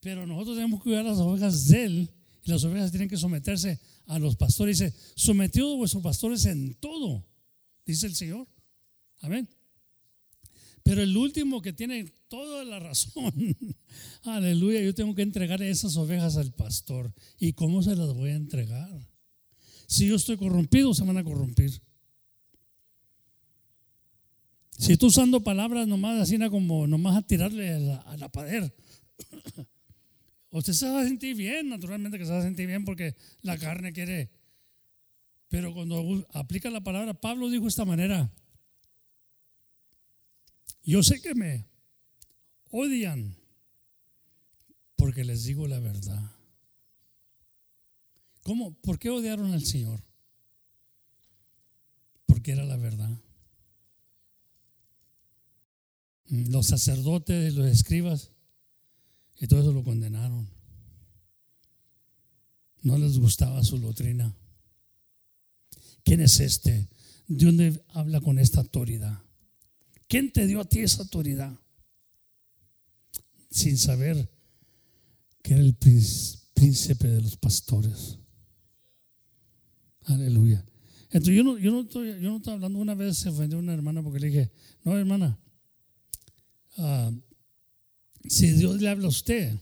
[0.00, 2.10] pero nosotros tenemos que cuidar las ovejas de él
[2.44, 4.78] y las ovejas tienen que someterse a los pastores.
[4.78, 7.24] Dice, sometido a vuestros pastores en todo,
[7.86, 8.48] dice el Señor.
[9.20, 9.48] Amén.
[10.82, 13.32] Pero el último que tiene toda la razón,
[14.22, 17.12] aleluya, yo tengo que entregar esas ovejas al pastor.
[17.38, 19.11] ¿Y cómo se las voy a entregar?
[19.86, 21.70] Si yo estoy corrompido, se van a corrompir.
[24.78, 28.28] Si estoy usando palabras nomás así como nomás a tirarle a la, a la
[30.50, 33.56] usted se va a sentir bien, naturalmente que se va a sentir bien porque la
[33.58, 34.32] carne quiere.
[35.48, 38.32] Pero cuando aplica la palabra, Pablo dijo de esta manera,
[40.82, 41.68] yo sé que me
[42.70, 43.36] odian
[44.96, 46.31] porque les digo la verdad.
[48.42, 48.74] ¿Cómo?
[48.80, 50.02] ¿Por qué odiaron al Señor?
[52.26, 53.10] Porque era la verdad.
[56.26, 58.30] Los sacerdotes, los escribas,
[59.38, 60.48] Y todo eso lo condenaron.
[62.82, 64.36] No les gustaba su doctrina.
[66.04, 66.88] ¿Quién es este?
[67.26, 69.20] ¿De dónde habla con esta autoridad?
[70.08, 71.58] ¿Quién te dio a ti esa autoridad?
[73.50, 74.30] Sin saber
[75.42, 78.18] que era el príncipe de los pastores.
[80.04, 80.64] Aleluya.
[81.10, 83.74] Entonces yo no, yo no, estoy, yo no estoy hablando, una vez se ofendió una
[83.74, 84.50] hermana porque le dije,
[84.82, 85.38] no hermana,
[86.78, 87.12] ah,
[88.24, 89.58] si Dios le habla a usted,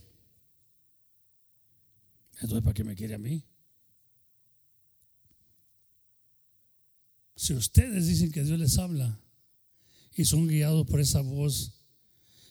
[2.35, 3.45] entonces ¿para qué me quiere a mí?
[7.35, 9.19] Si ustedes dicen que Dios les habla
[10.15, 11.73] y son guiados por esa voz,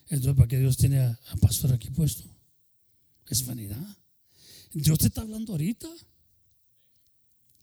[0.07, 2.23] entonces ¿para qué Dios tiene a, pastor aquí puesto?
[3.27, 3.97] Es vanidad.
[4.73, 5.87] Dios te está hablando ahorita.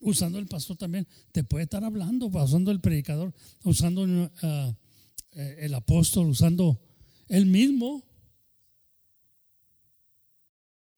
[0.01, 4.75] Usando el pastor también, te puede estar hablando, usando el predicador, usando uh,
[5.33, 6.81] el apóstol, usando
[7.29, 8.05] él mismo.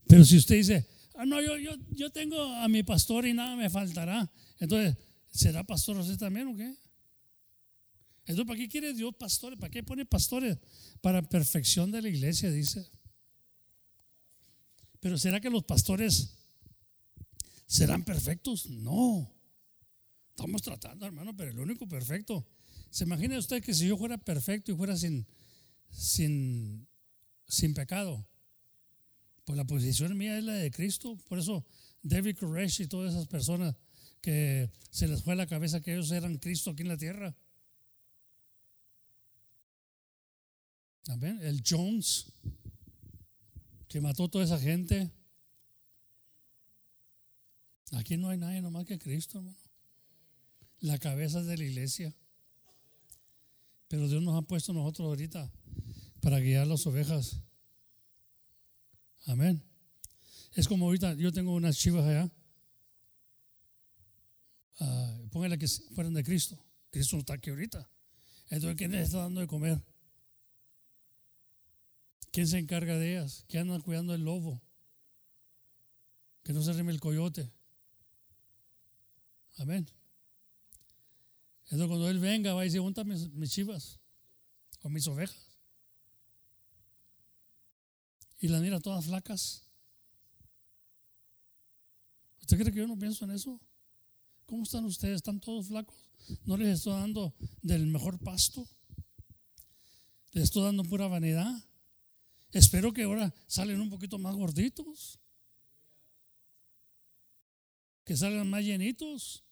[0.07, 3.57] Pero si usted dice, ah, no, yo, yo, yo tengo a mi pastor y nada
[3.57, 4.97] me faltará, entonces
[5.31, 6.75] ¿Será pastor usted también o qué?
[8.27, 9.59] Entonces, ¿para qué quiere Dios pastores?
[9.59, 10.59] ¿Para qué pone pastores?
[11.01, 12.91] Para perfección de la iglesia, dice.
[15.01, 16.38] Pero ¿será que los pastores
[17.69, 18.69] serán perfectos?
[18.69, 19.33] No.
[20.31, 22.45] Estamos tratando, hermano, pero el único perfecto.
[22.91, 25.27] ¿Se imagina usted que si yo fuera perfecto y fuera sin,
[25.91, 26.89] sin,
[27.47, 28.27] sin pecado?
[29.45, 31.17] Pues la posición mía es la de Cristo.
[31.29, 31.65] Por eso
[32.03, 33.77] David Koresh y todas esas personas
[34.21, 37.37] que se les fue a la cabeza que ellos eran Cristo aquí en la tierra.
[41.09, 41.39] Amén.
[41.43, 42.27] El Jones,
[43.89, 45.11] que mató toda esa gente.
[47.93, 49.57] Aquí no hay nadie nomás que Cristo, hermano.
[50.81, 52.15] La cabeza de la iglesia.
[53.89, 55.51] Pero Dios nos ha puesto nosotros ahorita
[56.21, 57.41] para guiar las ovejas.
[59.27, 59.63] Amén.
[60.55, 62.31] Es como ahorita, yo tengo unas chivas allá
[64.81, 66.59] uh, póngale que fueran de Cristo.
[66.91, 67.89] Cristo no está aquí ahorita.
[68.51, 69.83] Entonces, ¿quién les está dando de comer?
[72.33, 73.45] ¿Quién se encarga de ellas?
[73.49, 74.63] ¿Quién anda cuidando el lobo?
[76.45, 77.51] Que no se rime el coyote.
[79.59, 79.87] Amén.
[81.65, 83.99] Entonces, cuando Él venga, va a decir: ¿Dónde mis, mis chivas?
[84.83, 85.59] O mis ovejas.
[88.41, 89.65] Y las mira todas flacas.
[92.41, 93.61] ¿Usted cree que yo no pienso en eso?
[94.47, 95.17] ¿Cómo están ustedes?
[95.17, 96.09] ¿Están todos flacos?
[96.45, 98.67] ¿No les estoy dando del mejor pasto?
[100.31, 101.53] ¿Les estoy dando pura vanidad?
[102.53, 105.19] Espero que ahora salen un poquito más gorditos.
[108.05, 109.45] Que salgan más llenitos.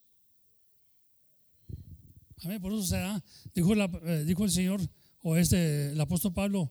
[2.42, 3.24] Amén, por eso se da.
[3.54, 4.80] Dijo, eh, dijo el Señor,
[5.22, 6.70] o este, el apóstol Pablo,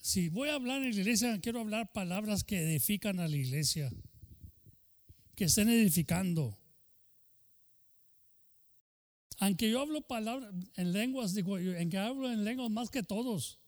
[0.00, 3.92] si voy a hablar en la iglesia, quiero hablar palabras que edifican a la iglesia
[5.34, 6.58] que estén edificando.
[9.38, 13.60] Aunque yo hablo palabras en lenguas, digo, en que hablo en lenguas más que todos,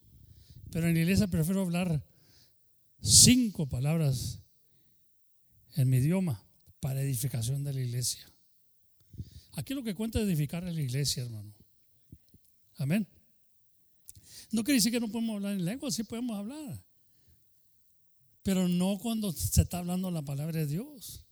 [0.73, 2.05] pero en la iglesia prefiero hablar
[3.01, 4.43] cinco palabras
[5.77, 6.45] en mi idioma
[6.81, 8.30] para edificación de la iglesia.
[9.61, 11.53] Aquí lo que cuenta es edificar a la iglesia, hermano.
[12.79, 13.07] Amén.
[14.53, 16.83] No quiere decir que no podemos hablar en lenguas, sí podemos hablar.
[18.43, 21.27] Pero no cuando se está hablando la palabra de Dios.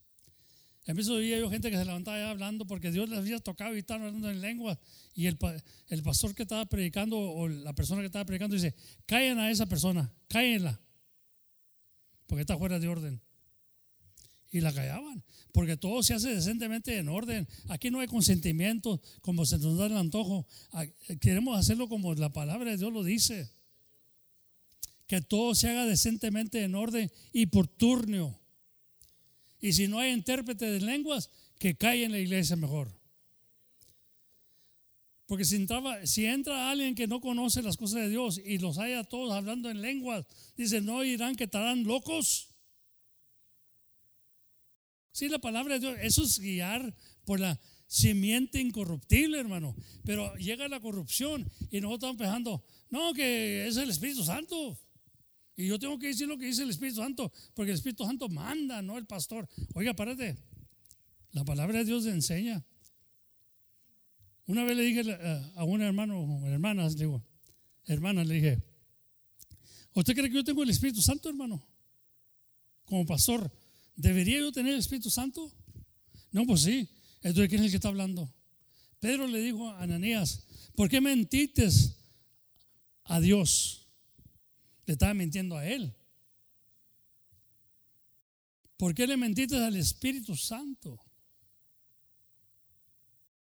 [0.85, 3.79] En vez de yo gente que se levantaba hablando porque Dios les había tocado y
[3.79, 4.79] estaban hablando en lengua.
[5.15, 5.39] Y el,
[5.87, 8.75] el, pastor que estaba predicando o la persona que estaba predicando dice:
[9.07, 10.79] Callen a esa persona, cállenla.
[12.27, 13.23] Porque está fuera de orden.
[14.51, 15.23] Y la callaban.
[15.53, 17.47] Porque todo se hace decentemente en orden.
[17.69, 20.47] Aquí no hay consentimiento como se nos da el antojo.
[21.21, 23.51] Queremos hacerlo como la palabra de Dios lo dice.
[25.07, 28.39] Que todo se haga decentemente en orden y por turno.
[29.61, 32.99] Y si no hay intérprete de lenguas, que cae en la iglesia mejor.
[35.27, 35.67] Porque si,
[36.05, 39.69] si entra alguien que no conoce las cosas de Dios y los haya todos hablando
[39.69, 40.25] en lenguas,
[40.57, 42.48] dice, no irán que estarán locos.
[45.19, 47.59] Sí, la palabra de Dios, eso es guiar por la
[47.89, 49.75] simiente incorruptible, hermano.
[50.05, 51.41] Pero llega la corrupción
[51.73, 54.79] y nosotros estamos pensando, no, que es el Espíritu Santo.
[55.57, 58.29] Y yo tengo que decir lo que dice el Espíritu Santo, porque el Espíritu Santo
[58.29, 59.49] manda, no el pastor.
[59.75, 60.37] Oiga, párate.
[61.33, 62.65] La palabra de Dios enseña.
[64.47, 65.19] Una vez le dije
[65.57, 67.25] a un hermano hermanas, digo,
[67.87, 68.63] hermanas, le dije,
[69.95, 71.61] ¿usted cree que yo tengo el Espíritu Santo, hermano?
[72.85, 73.53] Como pastor,
[73.99, 75.53] ¿debería yo tener el Espíritu Santo?
[76.33, 76.89] No, pues sí.
[77.21, 78.33] Entonces, ¿quién es el que está hablando?
[79.01, 80.45] Pedro le dijo a Ananías,
[80.75, 81.69] ¿por qué mentiste
[83.05, 83.87] a Dios?
[84.87, 85.95] Le estaba mintiendo a él.
[88.77, 91.01] ¿Por qué le mentiste al Espíritu Santo?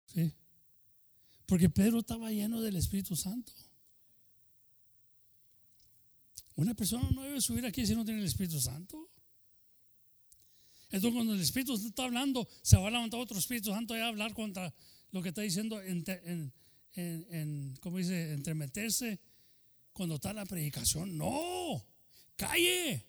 [0.07, 0.33] ¿Sí?
[1.47, 3.53] Porque Pedro estaba lleno del Espíritu Santo.
[6.55, 9.08] Una persona no debe subir aquí si no tiene el Espíritu Santo.
[10.91, 14.09] Entonces cuando el Espíritu está hablando, se va a levantar otro Espíritu Santo y a
[14.09, 14.73] hablar contra
[15.11, 16.53] lo que está diciendo, en, en,
[17.31, 18.33] en, ¿cómo dice?
[18.33, 19.21] Entremeterse
[19.93, 21.17] cuando está la predicación.
[21.17, 21.85] No,
[22.37, 23.05] calle.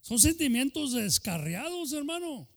[0.00, 2.48] Son sentimientos descarriados, hermano.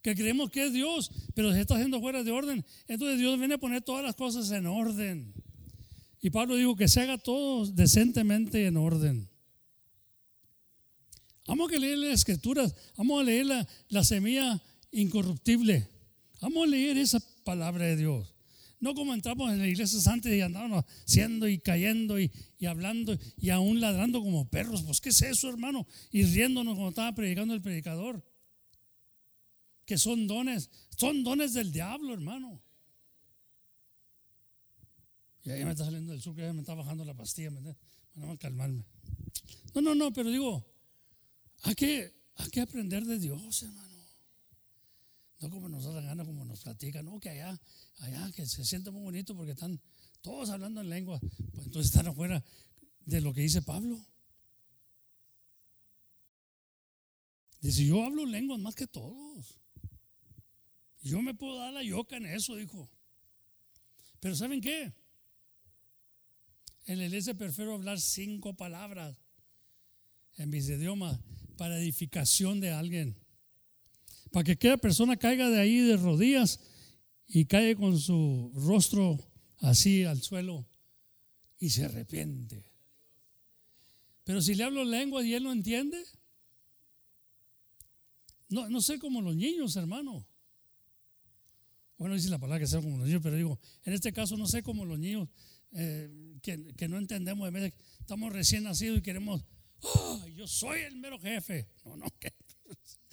[0.00, 2.64] Que creemos que es Dios, pero se está haciendo fuera de orden.
[2.86, 5.34] Entonces Dios viene a poner todas las cosas en orden.
[6.20, 9.28] Y Pablo dijo que se haga todo decentemente en orden.
[11.46, 13.46] Vamos a leer las escrituras, vamos a leer
[13.88, 14.60] la, semilla
[14.90, 15.88] incorruptible.
[16.40, 18.34] Vamos a leer esa palabra de Dios.
[18.80, 23.16] No como entramos en las iglesias antes y andábamos haciendo y cayendo y, y, hablando
[23.38, 24.82] y aún ladrando como perros.
[24.82, 25.86] Pues, ¿qué es eso, hermano?
[26.10, 28.22] Y riéndonos cuando estaba predicando el predicador.
[29.86, 32.60] Que son dones, son dones del diablo, hermano.
[35.44, 37.76] Y ahí me está saliendo del sur, ya me está bajando la pastilla, ¿me
[38.16, 38.84] Van a calmarme.
[39.74, 40.66] No, no, no, pero digo,
[41.62, 43.96] hay que, hay que aprender de Dios, hermano.
[45.40, 47.60] No como nos da gana, como nos platican, no, que allá,
[47.98, 49.80] allá, que se siente muy bonito porque están
[50.22, 51.20] todos hablando en lengua.
[51.52, 52.42] Pues entonces están afuera
[53.04, 54.04] de lo que dice Pablo.
[57.60, 59.58] Dice, yo hablo lenguas más que todos.
[61.02, 62.90] Yo me puedo dar la yoca en eso, dijo.
[64.20, 64.92] Pero ¿saben qué?
[66.86, 69.16] En la iglesia prefiero hablar cinco palabras
[70.36, 71.20] en mis idiomas
[71.56, 73.16] para edificación de alguien.
[74.30, 76.60] Para que aquella persona caiga de ahí de rodillas
[77.26, 79.18] y caiga con su rostro
[79.58, 80.66] así al suelo
[81.58, 82.64] y se arrepiente.
[84.24, 86.02] Pero si le hablo lengua y él no entiende,
[88.48, 90.26] no, no sé como los niños, hermano.
[91.98, 94.46] Bueno, dice la palabra que sea como los niños, pero digo, en este caso no
[94.46, 95.28] sé como los niños
[95.72, 97.50] eh, que, que, no entendemos.
[98.00, 99.42] Estamos recién nacidos y queremos
[100.34, 101.68] yo soy el mero jefe.
[101.84, 102.32] No, no, que.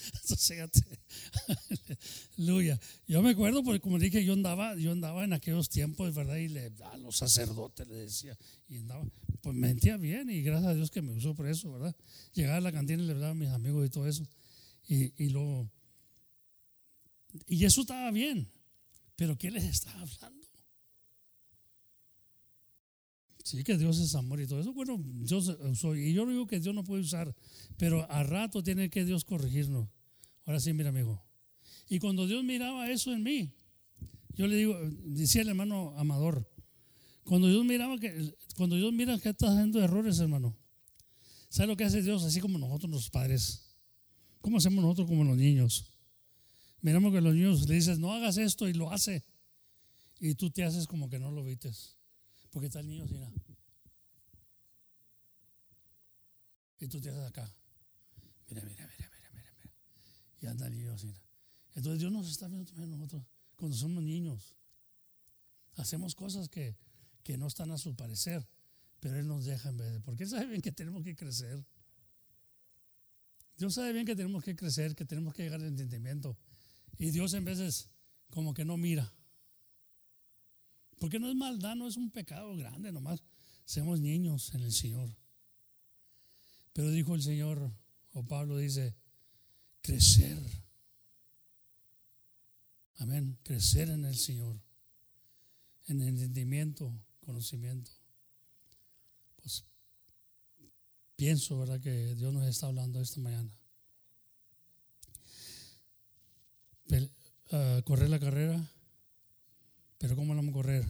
[2.37, 2.79] Aleluya.
[3.07, 6.37] Yo me acuerdo porque como dije, yo andaba, yo andaba en aquellos tiempos, ¿verdad?
[6.37, 8.37] Y le, a los sacerdotes le decía,
[8.67, 9.05] y andaba,
[9.41, 11.95] pues mentía bien y gracias a Dios que me usó por eso, ¿verdad?
[12.33, 14.27] Llegaba a la cantina y le hablaba a mis amigos y todo eso.
[14.87, 15.69] Y, y luego,
[17.47, 18.51] y eso estaba bien,
[19.15, 20.42] pero ¿qué les estaba hablando?
[23.43, 24.73] Sí, que Dios es amor y todo eso.
[24.73, 25.41] Bueno, yo
[25.75, 27.35] soy, y yo digo que Dios no puede usar,
[27.77, 29.89] pero a rato tiene que Dios corregirnos.
[30.45, 31.21] Ahora sí, mira, amigo.
[31.89, 33.53] Y cuando Dios miraba eso en mí,
[34.35, 36.49] yo le digo, decía el hermano Amador,
[37.25, 40.57] cuando Dios miraba que, cuando Dios mira que estás haciendo errores, hermano,
[41.49, 42.23] ¿sabe lo que hace Dios?
[42.23, 43.75] Así como nosotros los padres.
[44.39, 45.85] ¿Cómo hacemos nosotros como los niños?
[46.81, 49.23] Miramos que los niños le dices, no hagas esto y lo hace.
[50.19, 51.97] Y tú te haces como que no lo vites.
[52.53, 53.19] Porque está el niño así,
[56.79, 57.51] Y tú te haces acá.
[58.47, 59.73] Mira, mira, mira, mira, mira, mira.
[60.41, 61.15] Y anda el niño así.
[61.73, 63.23] Entonces Dios nos está viendo también nosotros
[63.55, 64.55] cuando somos niños.
[65.77, 66.77] Hacemos cosas que,
[67.23, 68.47] que no están a su parecer,
[68.99, 69.99] pero Él nos deja en vez de.
[70.01, 71.65] Porque Él sabe bien que tenemos que crecer.
[73.57, 76.37] Dios sabe bien que tenemos que crecer, que tenemos que llegar al entendimiento.
[76.99, 77.89] Y Dios en veces
[78.29, 79.11] como que no mira.
[81.03, 83.21] Porque no es maldad, no es un pecado grande, nomás
[83.65, 85.13] seamos niños en el Señor.
[86.71, 87.73] Pero dijo el Señor,
[88.13, 88.95] o Pablo dice,
[89.81, 90.39] crecer.
[92.99, 94.57] Amén, crecer en el Señor,
[95.87, 97.91] en entendimiento, conocimiento.
[99.41, 99.65] Pues
[101.17, 103.51] pienso, ¿verdad?, que Dios nos está hablando esta mañana.
[107.51, 108.72] Ah, correr la carrera
[110.03, 110.85] pero ¿cómo vamos a correr?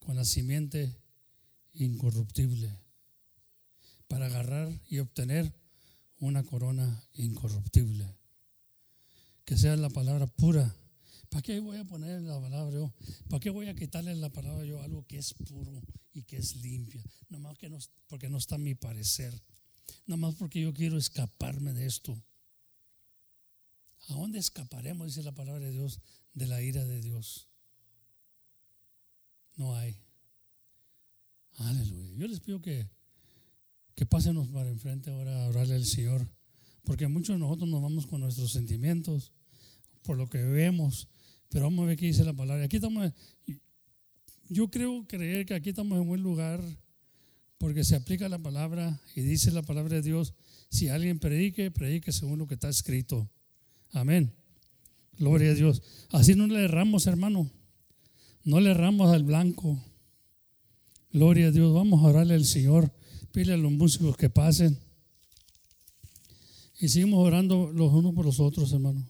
[0.00, 0.92] Con la simiente
[1.74, 2.68] incorruptible
[4.08, 5.54] para agarrar y obtener
[6.18, 8.12] una corona incorruptible.
[9.44, 10.74] Que sea la palabra pura.
[11.28, 12.92] ¿Para qué voy a poner la palabra yo?
[13.28, 15.80] ¿Para qué voy a quitarle la palabra yo algo que es puro
[16.12, 17.04] y que es limpia?
[17.28, 17.78] Nomás que no,
[18.08, 19.32] porque no está mi parecer.
[20.06, 22.20] Nomás porque yo quiero escaparme de esto.
[24.08, 26.00] ¿A dónde escaparemos, dice la palabra de Dios,
[26.34, 27.47] de la ira de Dios?
[29.58, 30.00] No hay.
[31.56, 32.14] Aleluya.
[32.16, 32.88] Yo les pido que,
[33.94, 36.26] que pásenos para enfrente ahora a orarle al Señor,
[36.84, 39.32] porque muchos de nosotros nos vamos con nuestros sentimientos,
[40.02, 41.08] por lo que vemos,
[41.48, 42.64] pero vamos a ver qué dice la palabra.
[42.64, 43.12] Aquí estamos,
[44.48, 46.62] yo creo creer que aquí estamos en buen lugar
[47.58, 50.34] porque se aplica la palabra y dice la palabra de Dios.
[50.70, 53.28] Si alguien predique, predique según lo que está escrito.
[53.90, 54.32] Amén.
[55.18, 55.82] Gloria a Dios.
[56.10, 57.50] Así no le erramos, hermano.
[58.44, 59.82] No le erramos al blanco.
[61.12, 61.72] Gloria a Dios.
[61.72, 62.92] Vamos a orarle al Señor.
[63.32, 64.78] Pide a los músicos que pasen.
[66.80, 69.04] Y seguimos orando los unos por los otros, hermano.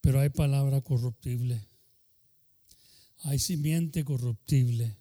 [0.00, 1.66] Pero hay palabra corruptible.
[3.24, 4.96] Hay simiente corruptible.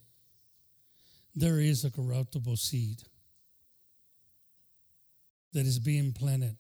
[1.35, 3.01] There is a corruptible seed
[5.53, 6.57] that is being planted.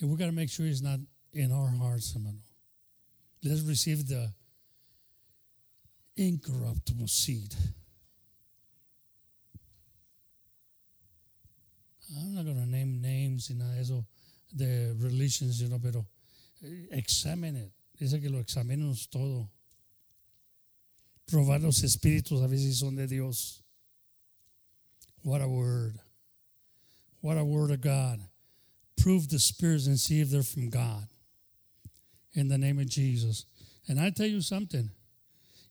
[0.00, 1.00] And we got to make sure it's not
[1.32, 2.38] in our hearts, hermano.
[3.42, 4.32] Let's receive the
[6.16, 7.54] incorruptible seed.
[12.16, 14.06] I'm not going to name names y nada de eso
[14.54, 16.06] de religions, you know, pero
[16.64, 17.70] eh, examine it.
[17.98, 19.48] Dice que lo examinemos todo.
[21.30, 23.62] Probar los espíritus a ver si son de Dios.
[25.22, 25.98] What a word.
[27.20, 28.20] What a word of God.
[28.96, 31.08] Prove the spirits and see if they're from God.
[32.38, 33.46] In the name of Jesus.
[33.88, 34.90] And I tell you something.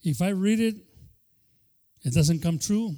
[0.03, 0.76] If I read it,
[2.02, 2.94] it doesn't come true.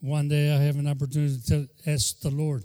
[0.00, 2.64] One day I have an opportunity to ask the Lord,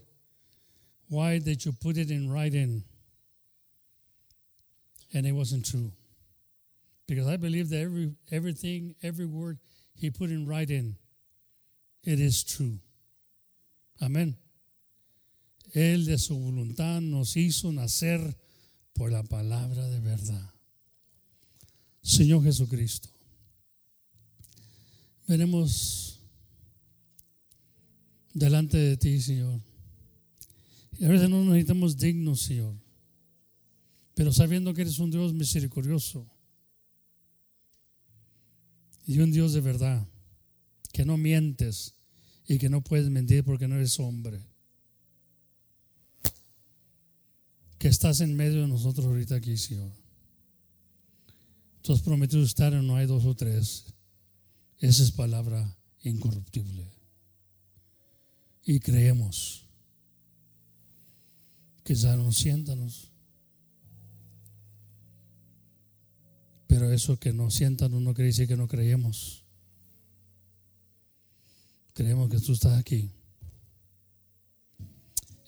[1.10, 2.86] why did you put it in writing?
[5.14, 5.92] And it wasn't true.
[7.10, 9.60] Because I believe that every everything, every word
[9.96, 10.96] he put in writing,
[12.06, 12.80] it is true.
[14.02, 14.36] Amén.
[15.76, 18.34] Él de su voluntad nos hizo nacer
[18.94, 20.54] por la palabra de verdad.
[22.02, 23.10] Señor Jesucristo.
[25.28, 26.20] Veremos
[28.34, 29.62] delante de ti, Señor.
[31.02, 32.76] A veces no nos necesitamos dignos, Señor.
[34.14, 36.30] Pero sabiendo que eres un Dios misericordioso
[39.06, 40.08] y un Dios de verdad,
[40.92, 41.96] que no mientes
[42.48, 44.51] y que no puedes mentir porque no eres hombre.
[47.82, 49.92] Que estás en medio de nosotros ahorita aquí, Señor.
[51.82, 53.86] Tú has prometido estar en no hay dos o tres.
[54.78, 56.88] Esa es palabra incorruptible.
[58.64, 59.66] Y creemos
[61.84, 63.10] que ya no siéntanos.
[66.68, 69.44] Pero eso que no sientan no quiere decir que no creemos.
[71.96, 73.10] Creemos que tú estás aquí.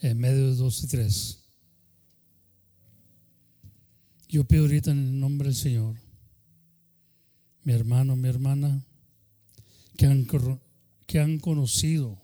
[0.01, 1.42] En medio de dos y tres.
[4.33, 5.95] Yo pido ahorita en el nombre del Señor,
[7.65, 8.83] mi hermano, mi hermana,
[9.95, 10.27] que han,
[11.05, 12.19] que han conocido,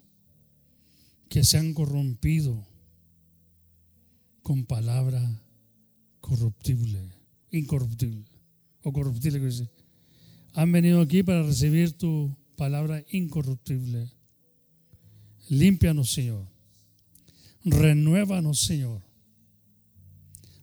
[1.30, 2.66] que se han corrompido
[4.42, 5.22] con palabra
[6.20, 7.00] corruptible,
[7.52, 8.26] incorruptible
[8.82, 9.70] o corruptible.
[10.54, 14.10] Han venido aquí para recibir tu palabra incorruptible.
[15.50, 16.48] Límpianos, Señor.
[17.64, 19.09] Renuévanos, Señor.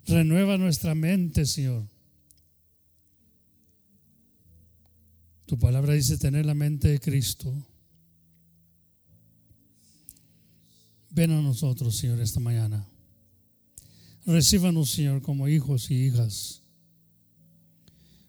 [0.06, 1.84] Renueva nuestra mente, Señor.
[5.46, 7.52] Tu palabra dice tener la mente de Cristo.
[11.10, 12.86] Ven a nosotros, Señor, esta mañana.
[14.26, 16.62] Recíbanos, Señor, como hijos y hijas.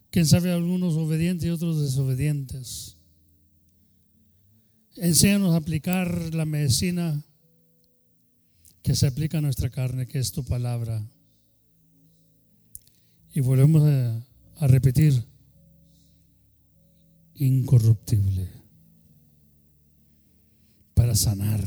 [0.10, 2.98] Quién sabe, algunos obedientes y otros desobedientes.
[4.96, 7.24] Enséñanos a aplicar la medicina
[8.82, 11.06] que se aplica a nuestra carne, que es tu palabra.
[13.38, 15.24] Y volvemos a, repetir,
[17.36, 18.50] incorruptible,
[20.96, 21.62] para sanar,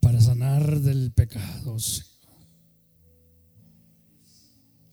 [0.00, 1.78] para sanar del pecado.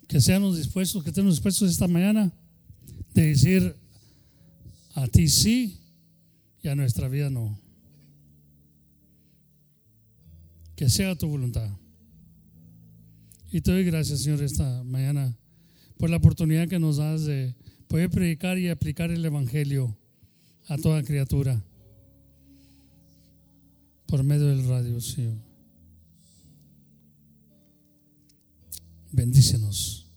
[0.08, 2.32] Que seamos dispuestos, que estemos dispuestos esta mañana
[3.14, 3.76] de decir,
[4.96, 5.82] a ti sí
[6.62, 7.60] y a nuestra vida no.
[10.78, 11.83] Que sea tu voluntad.
[13.54, 15.38] Y te doy gracias, Señor, esta mañana
[15.98, 17.56] por la oportunidad que nos das de
[17.88, 19.96] poder predicar y aplicar el Evangelio
[20.68, 21.64] a toda criatura
[24.08, 25.38] por medio del radio, Señor.
[29.12, 30.12] Bendícenos.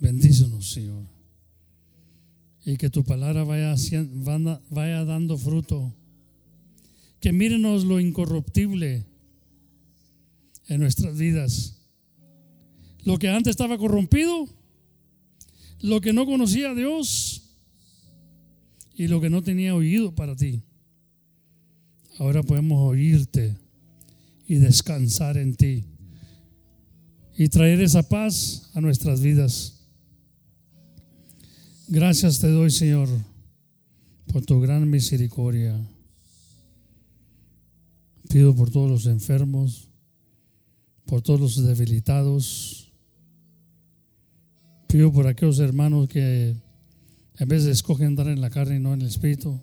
[0.00, 1.14] Bendícenos, Señor
[2.64, 3.74] y que tu palabra vaya,
[4.70, 5.94] vaya dando fruto.
[7.20, 9.04] Que mírenos lo incorruptible
[10.68, 11.83] en nuestras vidas.
[13.04, 14.48] Lo que antes estaba corrompido,
[15.80, 17.42] lo que no conocía a Dios
[18.94, 20.62] y lo que no tenía oído para ti.
[22.18, 23.56] Ahora podemos oírte
[24.46, 25.84] y descansar en ti
[27.36, 29.80] y traer esa paz a nuestras vidas.
[31.88, 33.08] Gracias te doy, Señor,
[34.32, 35.78] por tu gran misericordia.
[38.28, 39.88] Pido por todos los enfermos,
[41.04, 42.83] por todos los debilitados.
[44.94, 46.54] Pido por aquellos hermanos que
[47.36, 49.60] en vez de escogen andar en la carne y no en el espíritu,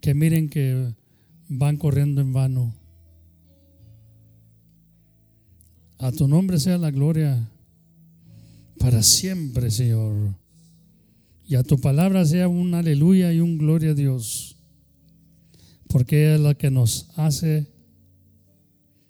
[0.00, 0.94] que miren que
[1.48, 2.72] van corriendo en vano.
[5.98, 7.50] A tu nombre sea la gloria
[8.78, 10.36] para siempre, Señor.
[11.44, 14.56] Y a tu palabra sea un aleluya y un gloria a Dios.
[15.88, 17.66] Porque es la que nos hace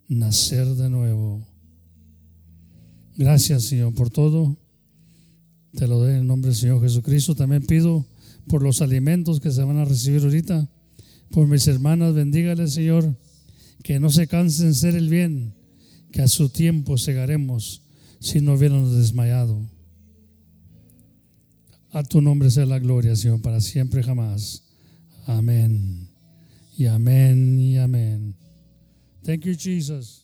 [0.08, 1.46] nacer de nuevo.
[3.14, 4.56] Gracias, Señor, por todo.
[5.74, 7.34] Te lo doy en el nombre del Señor Jesucristo.
[7.34, 8.06] También pido
[8.46, 10.68] por los alimentos que se van a recibir ahorita.
[11.30, 13.16] Por mis hermanas, bendígale, Señor,
[13.82, 15.54] que no se cansen de ser el bien,
[16.10, 17.82] que a su tiempo segaremos
[18.20, 19.60] si no hubiéramos desmayado.
[21.90, 24.62] A tu nombre sea la gloria, Señor, para siempre jamás.
[25.26, 26.08] Amén.
[26.76, 28.34] Y amén y amén.
[29.24, 30.21] Thank you, Jesus.